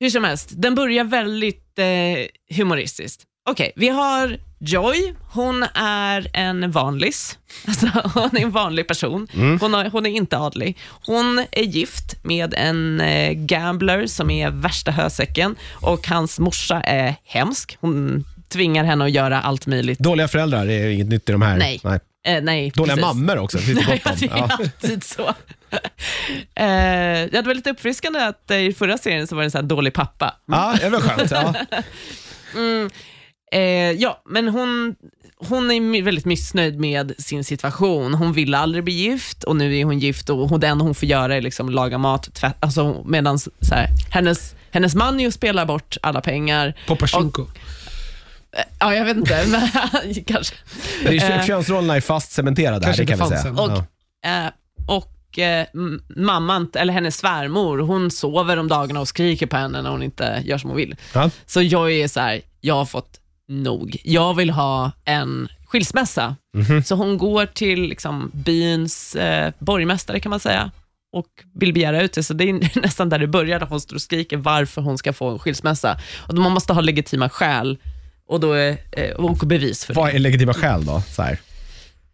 [0.00, 3.22] hur som helst, den börjar väldigt eh, humoristiskt.
[3.50, 5.14] Okej, vi har Joy.
[5.32, 7.38] Hon är en vanlis.
[7.68, 9.28] Alltså, hon är en vanlig person.
[9.60, 10.78] Hon, har, hon är inte adlig.
[11.06, 17.14] Hon är gift med en eh, gambler som är värsta hösäcken och hans morsa är
[17.24, 17.76] hemsk.
[17.80, 19.98] Hon tvingar henne att göra allt möjligt.
[19.98, 21.56] Dåliga föräldrar är inget nytt i de här.
[21.56, 21.80] Nej.
[22.26, 23.06] Eh, nej, Dåliga precis.
[23.14, 23.58] mammor också.
[23.58, 24.34] Det det Ja, gott det om.
[24.36, 24.48] är Ja.
[24.58, 25.22] alltid så.
[26.54, 29.62] eh, det var lite uppfriskande att eh, i förra serien så var det en här
[29.62, 30.34] dålig pappa.
[30.46, 31.30] ja, det var skönt.
[31.30, 31.54] Ja.
[33.54, 34.94] Eh, ja, men hon,
[35.36, 38.14] hon är väldigt missnöjd med sin situation.
[38.14, 40.94] Hon ville aldrig bli gift och nu är hon gift och hon, det enda hon
[40.94, 43.38] får göra är liksom laga mat, tvätt, alltså medan
[44.10, 46.74] hennes, hennes man ju spelar bort alla pengar.
[46.86, 47.46] Popashinko.
[48.78, 49.68] Ja, jag vet inte, men
[50.26, 50.56] kanske.
[51.02, 51.46] Det är, Eh.
[51.46, 53.52] könsrollerna är fast cementerade här, det kan vi säga.
[53.52, 53.70] Och,
[54.22, 54.46] Ja.
[54.46, 54.50] eh,
[54.86, 59.82] och eh, m- mamman, eller hennes svärmor, hon sover om dagarna och skriker på henne
[59.82, 60.96] när hon inte gör som hon vill.
[61.14, 61.30] Ja.
[61.46, 63.96] Så jag är så här, jag har fått nog.
[64.04, 66.36] Jag vill ha en skilsmässa.
[66.56, 66.82] Mhm.
[66.82, 70.70] Så hon går till liksom, byns eh, borgmästare kan man säga
[71.12, 72.22] och vill begära ut det.
[72.22, 75.12] Så det är nästan där det börjar, där hon står och skriker varför hon ska
[75.12, 75.98] få en skilsmässa.
[76.28, 77.78] Och man måste ha legitima skäl
[78.28, 80.00] och, då är, eh, och bevis för det.
[80.00, 81.02] Vad är legitima skäl då?
[81.10, 81.38] Så här.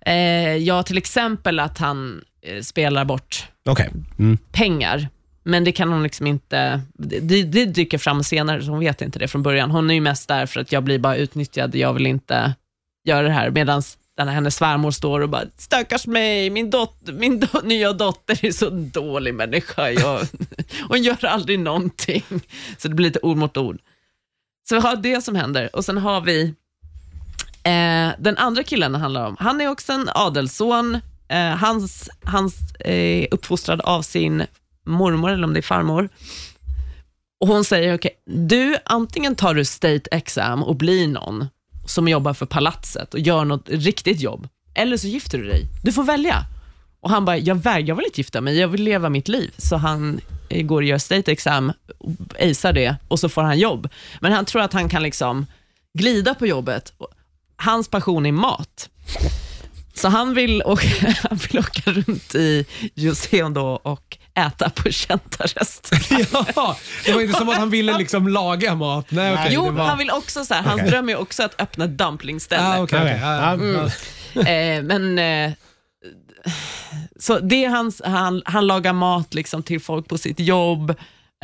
[0.07, 3.91] Eh, ja, till exempel att han eh, spelar bort Okej.
[4.19, 4.39] Mm.
[4.53, 5.09] pengar.
[5.43, 9.19] Men det kan hon liksom inte, det, det dyker fram senare, så hon vet inte
[9.19, 9.71] det från början.
[9.71, 12.55] Hon är ju mest där för att jag blir bara utnyttjad, jag vill inte
[13.05, 13.51] göra det här.
[13.51, 13.83] Medan
[14.17, 18.71] hennes svärmor står och bara, stackars mig, min, dot, min do, nya dotter är så
[18.71, 19.91] dålig människa.
[19.91, 20.27] Jag,
[20.89, 22.25] hon gör aldrig någonting.
[22.79, 23.79] Så det blir lite ord mot ord.
[24.69, 26.55] Så vi har det som händer och sen har vi
[27.63, 29.37] eh, den andra killen det handlar om.
[29.39, 30.99] Han är också en adelsson.
[31.29, 34.47] Eh, hans hans eh, uppfostrad av sin
[34.87, 36.09] mormor, eller om det är farmor.
[37.41, 41.47] Och Hon säger, okej, du antingen tar du state exam och blir någon
[41.87, 45.67] som jobbar för palatset och gör något riktigt jobb, eller så gifter du dig.
[45.83, 46.45] Du får välja.
[47.01, 49.55] Och han bara, jag vägrar, väl vill inte gifta mig, jag vill leva mitt liv.
[49.57, 51.73] Så han eh, går och gör state exam,
[52.41, 53.89] acear det och så får han jobb.
[54.21, 55.47] Men han tror att han kan liksom
[55.99, 56.93] glida på jobbet.
[57.57, 58.89] Hans passion är mat.
[59.95, 65.23] Så han vill åka, han vill åka runt i Joseon då och äta på kända
[65.39, 66.53] restauranger.
[66.57, 69.07] ja, det var inte som att han ville liksom laga mat.
[69.11, 69.49] Nej, okej.
[69.51, 69.85] Jo, var...
[69.85, 70.91] han vill också så här, hans Okej.
[70.91, 72.63] dröm är också att öppna ett dumplingställe.
[72.63, 73.01] Ah, okej.
[73.01, 73.19] Okej.
[73.23, 73.91] Ja, Ja.
[74.35, 74.43] ja.
[74.43, 75.53] Eh, men eh,
[77.19, 80.95] så det är hans, han, han lagar mat liksom till folk på sitt jobb.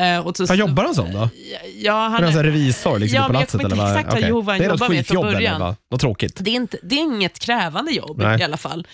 [0.00, 1.28] Eh, och så, Vad jobbar han som då?
[1.76, 3.60] Ja, Han han är är, revisor liksom, Ja, på men jag palatset?
[3.62, 4.22] kommer inte eller exakt vad.
[4.22, 5.60] Jehovah Det är jobbar med från skitjobb eller början.
[5.60, 5.76] vad?
[5.90, 6.36] Något tråkigt?
[6.40, 8.40] det, är inte, det är inget krävande jobb Nej.
[8.40, 8.86] i alla fall.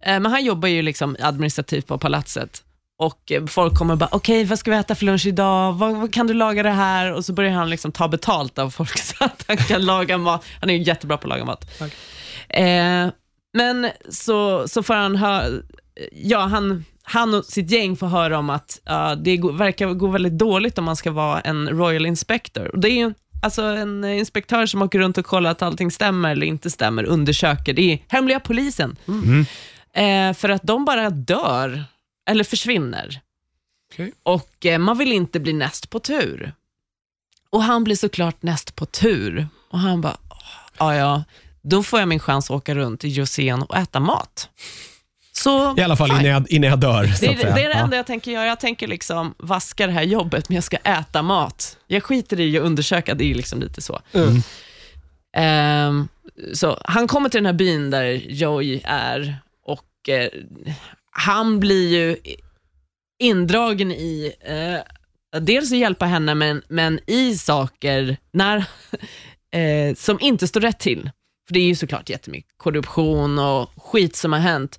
[0.00, 2.62] Eh, men han jobbar ju liksom administrativt på palatset.
[2.98, 5.72] Och folk kommer och bara, okej vad ska vi äta för lunch idag?
[5.72, 7.12] Vad, vad kan du laga det här?
[7.12, 10.44] Och så börjar han liksom ta betalt av folk så att han kan laga mat.
[10.60, 11.80] Han är ju jättebra på att laga mat.
[12.48, 13.08] Eh,
[13.54, 15.62] men så, så får han höra,
[16.12, 20.38] ja han, han och sitt gäng får höra om att ja, det verkar gå väldigt
[20.38, 22.66] dåligt om man ska vara en Royal Inspector.
[22.66, 26.30] Och det är ju alltså en inspektör som åker runt och kollar att allting stämmer
[26.30, 27.72] eller inte stämmer, undersöker.
[27.72, 28.96] Det är hemliga polisen.
[29.94, 31.84] Eh, för att de bara dör
[32.30, 33.20] eller försvinner.
[33.92, 34.12] Okej.
[34.22, 36.54] Och eh, man vill inte bli näst på tur.
[37.50, 39.48] Och han blir såklart näst på tur.
[39.70, 40.16] Och han bara,
[40.78, 41.24] ja ja,
[41.62, 44.48] då får jag min chans att åka runt i Joseon och äta mat.
[45.32, 47.02] Så, I alla fall innan jag, innan jag dör.
[47.02, 47.54] Det är, att säga.
[47.54, 47.84] det är det Ja.
[47.84, 48.46] enda jag tänker göra.
[48.46, 51.76] Jag tänker liksom vaska det här jobbet, men jag ska äta mat.
[51.86, 54.00] Jag skiter i att undersöka, det är liksom lite så.
[54.12, 54.42] Mm.
[55.36, 56.08] Ehm,
[56.54, 60.28] så han kommer till den här byn där Joy är och eh,
[61.12, 62.16] han blir ju
[63.18, 68.56] indragen i, eh, dels att hjälpa henne, men, men i saker när,
[69.54, 71.10] eh, som inte står rätt till.
[71.46, 74.78] För det är ju såklart jättemycket korruption och skit som har hänt.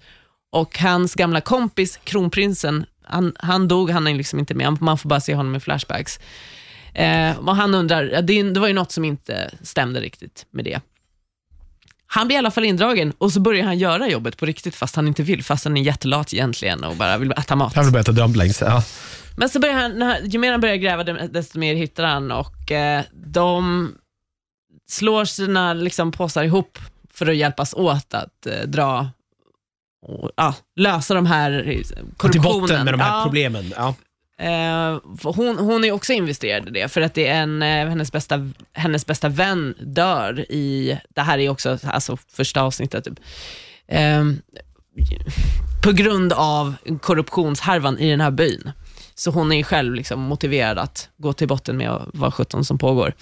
[0.51, 5.09] Och hans gamla kompis, kronprinsen, han, han dog, han är liksom inte med, man får
[5.09, 6.19] bara se honom i flashbacks.
[6.93, 10.81] Eh, och han undrar, det, det var ju något som inte stämde riktigt med det.
[12.07, 14.95] Han blir i alla fall indragen och så börjar han göra jobbet på riktigt fast
[14.95, 17.75] han inte vill, fast han är jättelat egentligen och bara vill äta mat.
[17.75, 18.61] Jag vill bara äta dumplings.
[18.61, 18.83] Ja.
[19.37, 22.71] Men så börjar han, han- ju mer han börjar gräva desto mer hittar han och
[22.71, 23.89] eh, de
[24.89, 26.77] slår sina liksom, påsar ihop
[27.13, 29.09] för att hjälpas åt att eh, dra
[30.05, 31.51] och ja, lösa de här
[32.17, 32.31] korruptionen.
[32.31, 33.73] till botten med de här ja, problemen.
[33.77, 33.95] Ja.
[34.43, 38.11] Eh, hon, hon är också investerad i det, för att det är en, eh, hennes,
[38.11, 43.19] bästa, hennes bästa vän dör i, det här är också alltså, första avsnittet, typ.
[43.87, 44.41] Ehm,
[45.83, 48.71] på grund av korruptionshärvan i den här byn.
[49.15, 53.13] Så hon är själv liksom motiverad att gå till botten med vad 17 som pågår.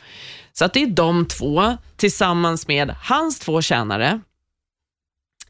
[0.53, 4.19] Så att det är de två tillsammans med hans två tjänare.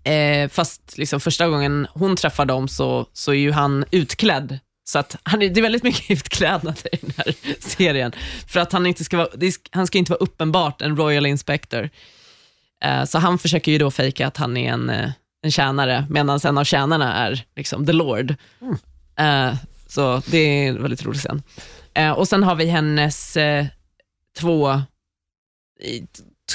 [0.04, 4.60] Eh, fast liksom första gången hon träffar dem så, så är ju han utklädd.
[4.84, 8.12] Så att han är, det är väldigt mycket utklädnad i den här serien.
[8.48, 9.30] För att han, inte ska vara,
[9.72, 11.90] han ska inte vara uppenbart en Royal Inspector.
[12.84, 15.12] Eh, så han försöker ju då fejka att han är en, eh,
[15.44, 18.36] en tjänare, medan en av tjänarna är liksom the Lord.
[19.20, 19.54] Eh,
[19.88, 21.44] så det är väldigt roligt sen.
[21.94, 23.38] Eh, och sen har vi hennes
[24.40, 24.82] två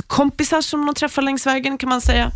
[0.07, 2.31] kompisar som de träffar längs vägen kan man säga.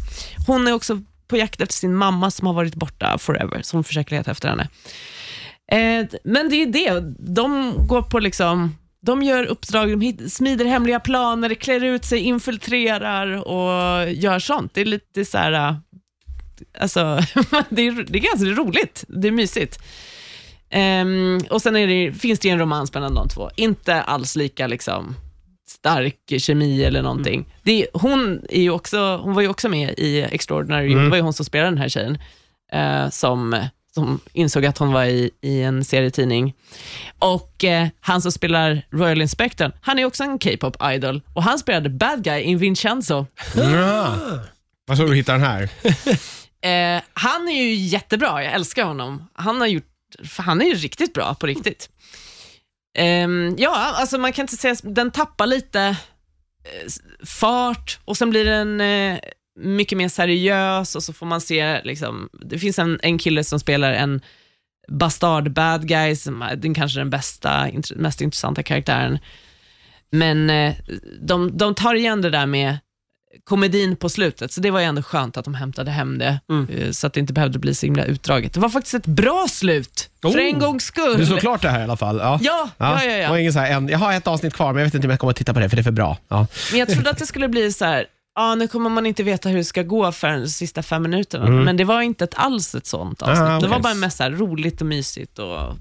[0.47, 3.85] Hon är också på jakt efter sin mamma som har varit borta forever, så hon
[3.85, 4.69] försöker leta efter henne.
[5.71, 11.01] Eh, men det är det, de går på liksom de gör uppdrag, de smider hemliga
[11.01, 14.75] planer, klär ut sig, infiltrerar och gör sånt.
[14.75, 15.75] Det är lite så här, äh,
[16.79, 17.01] alltså,
[17.69, 19.05] det, är, det är ganska roligt.
[19.09, 19.79] Det är mysigt.
[20.71, 23.51] Ehm, och sen det, finns det en romans mellan de två.
[23.57, 25.17] Inte alls lika liksom,
[25.69, 27.55] stark kemi eller någonting.
[27.63, 30.95] Det, hon, är ju också, hon var ju också med i Extraordinary.
[30.95, 32.19] Det var ju hon som spelade den här tjejen,
[32.73, 33.65] eh, som,
[33.95, 36.55] som insåg att hon var i, i en serietidning.
[37.19, 41.59] Och eh, han som spelar Royal Inspector, han är också en K-pop idol och han
[41.59, 43.27] spelade bad guy in Vincenzo.
[43.57, 44.17] Ja.
[44.87, 45.71] Vad tror du hittar den här?
[46.63, 49.29] Eh, han är ju jättebra, jag älskar honom.
[49.33, 49.85] Han, har gjort,
[50.37, 51.89] han är ju riktigt bra på riktigt.
[52.99, 58.45] Ehm, ja, alltså man kan inte säga, den tappar lite eh, fart och sen blir
[58.45, 59.19] den eh,
[59.61, 63.61] mycket mer seriös och så får man se, liksom, det finns en, en kille som
[63.61, 64.21] spelar en
[64.89, 69.19] bastard bad guy, som är den kanske den bästa, int- mest intressanta karaktären.
[70.13, 70.75] Men eh,
[71.21, 72.79] de, de tar igen det där med
[73.45, 76.41] komedin på slutet, så det var ju ändå skönt att de hämtade hem det,
[76.73, 78.53] eh, så att det inte behövde bli så himla utdraget.
[78.55, 80.45] Det var faktiskt ett bra slut, för Oh.
[80.45, 81.19] en gångs skull.
[81.19, 82.19] Du såg klart det här i alla fall?
[82.19, 82.39] Ja.
[82.43, 83.31] Ja, ja, ja, ja.
[83.31, 85.11] var ingen så här, en, jag har ett avsnitt kvar, men jag vet inte om
[85.11, 86.19] jag kommer att titta på det, för det är för bra.
[86.29, 86.47] Ja.
[86.71, 88.07] Men jag trodde att det skulle bli så här,
[88.41, 91.47] ja, nu kommer man inte veta hur det ska gå förrän de sista fem minuterna.
[91.51, 93.39] Men det var inte ett, alls ett sånt avsnitt.
[93.41, 93.69] Ah, Det okej.
[93.69, 95.39] var bara mest så här roligt och mysigt.
[95.39, 95.77] Och,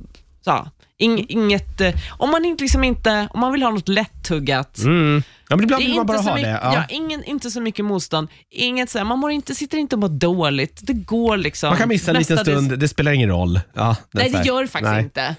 [0.45, 4.77] ja, ing, inget, eh, om, man inte, liksom inte, om man vill ha något lättuggat,
[4.79, 5.23] Mm.
[5.49, 6.59] Ja, men ibland Det vill man bara så ha mycket, det.
[6.63, 6.73] ja.
[6.73, 6.83] Ja.
[6.89, 8.27] ingen, inte så mycket motstånd.
[8.49, 10.79] Inget så här, man mår inte, sitter inte och mår dåligt.
[10.81, 11.69] Det går liksom.
[11.69, 13.59] Man kan missa en liten stund, det spelar ingen roll.
[13.73, 15.03] Ja, Nej, så det gör det faktiskt Nej.
[15.03, 15.35] inte.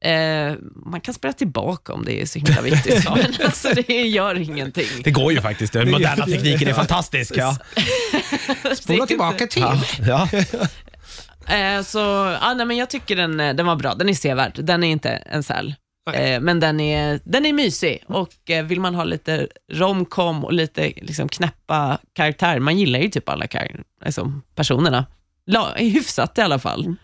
[0.00, 0.54] Eh,
[0.86, 3.02] man kan spela tillbaka om det är så himla viktigt.
[3.04, 4.86] Ja, men alltså, det gör ingenting.
[5.04, 5.72] Det går ju faktiskt.
[5.72, 7.36] Den moderna tekniken är fantastisk.
[7.36, 7.56] Ja.
[8.76, 9.62] Spola tillbaka till.
[10.06, 10.28] Ja.
[10.32, 10.40] Ja.
[11.48, 11.98] Eh, så,
[12.40, 13.94] ja, nej, men jag tycker den, eh, den var bra.
[13.94, 14.52] Den är sevärd.
[14.64, 15.74] Den är inte en säl.
[16.12, 20.52] Eh, men den är, den är mysig och eh, vill man ha lite romcom och
[20.52, 25.06] lite liksom, knäppa karaktärer, man gillar ju typ alla kar- alltså, personerna,
[25.46, 26.94] La, hyfsat i alla fall.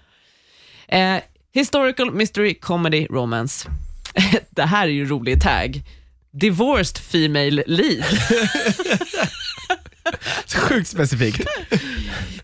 [1.55, 3.69] Historical mystery comedy romance.
[4.51, 5.83] Det här är ju en rolig tag.
[6.31, 8.05] Divorced female lead.
[10.69, 11.47] Sjukt specifikt.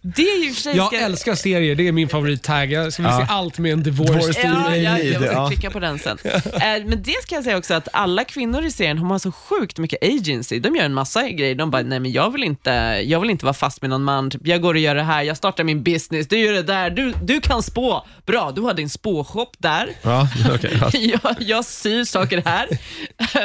[0.03, 0.77] Det är ju för sig...
[0.77, 2.73] Jag ska- älskar serier, det är min favorittag.
[2.73, 3.27] Jag ska vilja Ja.
[3.27, 4.41] se allt med en divorce.
[4.45, 5.49] Ja, ja, jag ska ja.
[5.49, 6.19] klicka på den sen.
[6.25, 9.79] Eh, Men det ska jag säga också att alla kvinnor i serien har så sjukt
[9.79, 10.59] mycket agency.
[10.61, 11.55] De gör en massa grejer.
[11.55, 12.71] De bara, nej men jag vill inte,
[13.07, 14.31] jag vill inte vara fast med någon man.
[14.31, 16.91] Typ, Jag går och gör det här, jag startar min business, du gör det där,
[16.91, 18.07] du, du kan spå.
[18.27, 19.89] Bra, du har din spåshop där.
[20.03, 20.79] Ja, okej.
[20.81, 20.91] ja.
[21.23, 22.69] Jag, jag syr saker här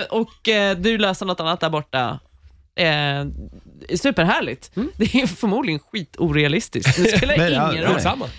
[0.10, 2.20] och eh, du löser något annat där borta.
[2.76, 2.86] Eh,
[3.98, 4.72] superhärligt.
[4.98, 6.96] Det är förmodligen skitorealistiskt.
[6.98, 7.94] Det spelar Men, ja, ingen nej.
[7.94, 8.02] roll.
[8.02, 8.30] Samma.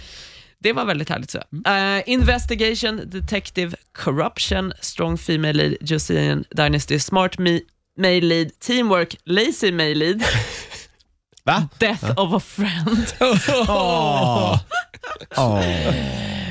[0.59, 1.31] Det var väldigt härligt.
[1.31, 1.39] Så.
[1.67, 7.61] Eh, investigation, Detective, Corruption, Strong Female Lead, Josian Dynasty, Smart me,
[7.99, 10.25] Male Lead, Teamwork, Lazy Male Lead,
[11.45, 11.69] Va?
[11.79, 13.13] Death of a Friend.
[13.69, 14.61] Åh.
[15.37, 15.65] Åh.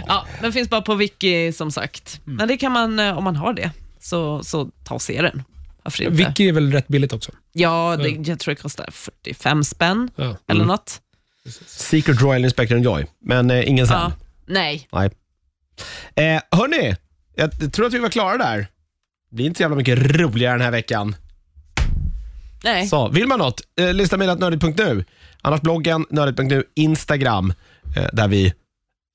[0.07, 2.21] Ja, den finns bara på Wiki som sagt.
[2.23, 5.43] Men det kan man, eh, om man har det, så, så ta och se den.
[5.83, 6.15] Varför inte?
[6.15, 7.31] Vicky är väl rätt billigt också?
[7.51, 10.37] Ja, det, jag tror det kostar 45 spänn Ja.
[10.47, 11.01] eller något.
[11.67, 13.97] Secret Royal Inspector Joy, men eh, ingen sen.
[13.97, 14.11] Ja.
[14.45, 15.09] Nej, Nej.
[16.15, 16.95] Eh, hörni,
[17.35, 18.57] jag tror att vi var klara där.
[19.29, 21.15] Det blir inte så jävla mycket roligare den här veckan.
[22.63, 22.87] nej.
[22.87, 25.05] Så, vill man något, eh, lista mejlat nördigt.nu.
[25.41, 27.53] Annars bloggen, nördigt.nu, Instagram,
[27.95, 28.53] eh, där vi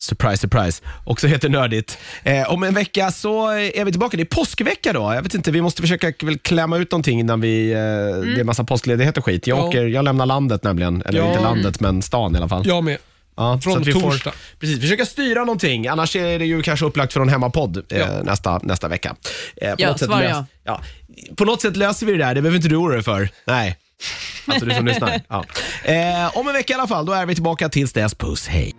[0.01, 0.83] Surprise, surprise.
[1.05, 1.99] Också heter Nördigt.
[2.23, 4.17] Eh, om en vecka så är vi tillbaka.
[4.17, 5.15] Det är påskvecka då.
[5.15, 7.77] Jag vet inte, vi måste försöka väl klämma ut någonting innan vi, eh,
[8.35, 9.47] det är massa påskledighet och skit.
[9.47, 9.63] Jag, Ja.
[9.63, 11.03] åker, jag lämnar landet nämligen.
[11.03, 11.29] Eller Ja.
[11.29, 12.63] inte landet, men stan i alla fall.
[12.67, 12.99] Jag med.
[13.37, 14.33] Ja, Från så att vi får, torsdag.
[14.61, 15.87] precis, försöka styra någonting.
[15.89, 18.07] Annars är det ju kanske upplagt för någon hemmapodd eh, Ja.
[18.23, 19.17] nästa, nästa vecka.
[19.57, 20.47] Eh, på Ja, något sätt svar ja.
[20.65, 20.81] ja.
[21.37, 22.35] På något sätt löser vi det där.
[22.35, 23.29] Det behöver inte du oroa dig för.
[23.47, 23.77] Nej.
[24.47, 25.21] Alltså du som lyssnar.
[25.29, 25.45] Ja.
[25.85, 27.69] Eh, om en vecka i alla fall, då är vi tillbaka.
[27.69, 28.75] Tills dess, puss, hej.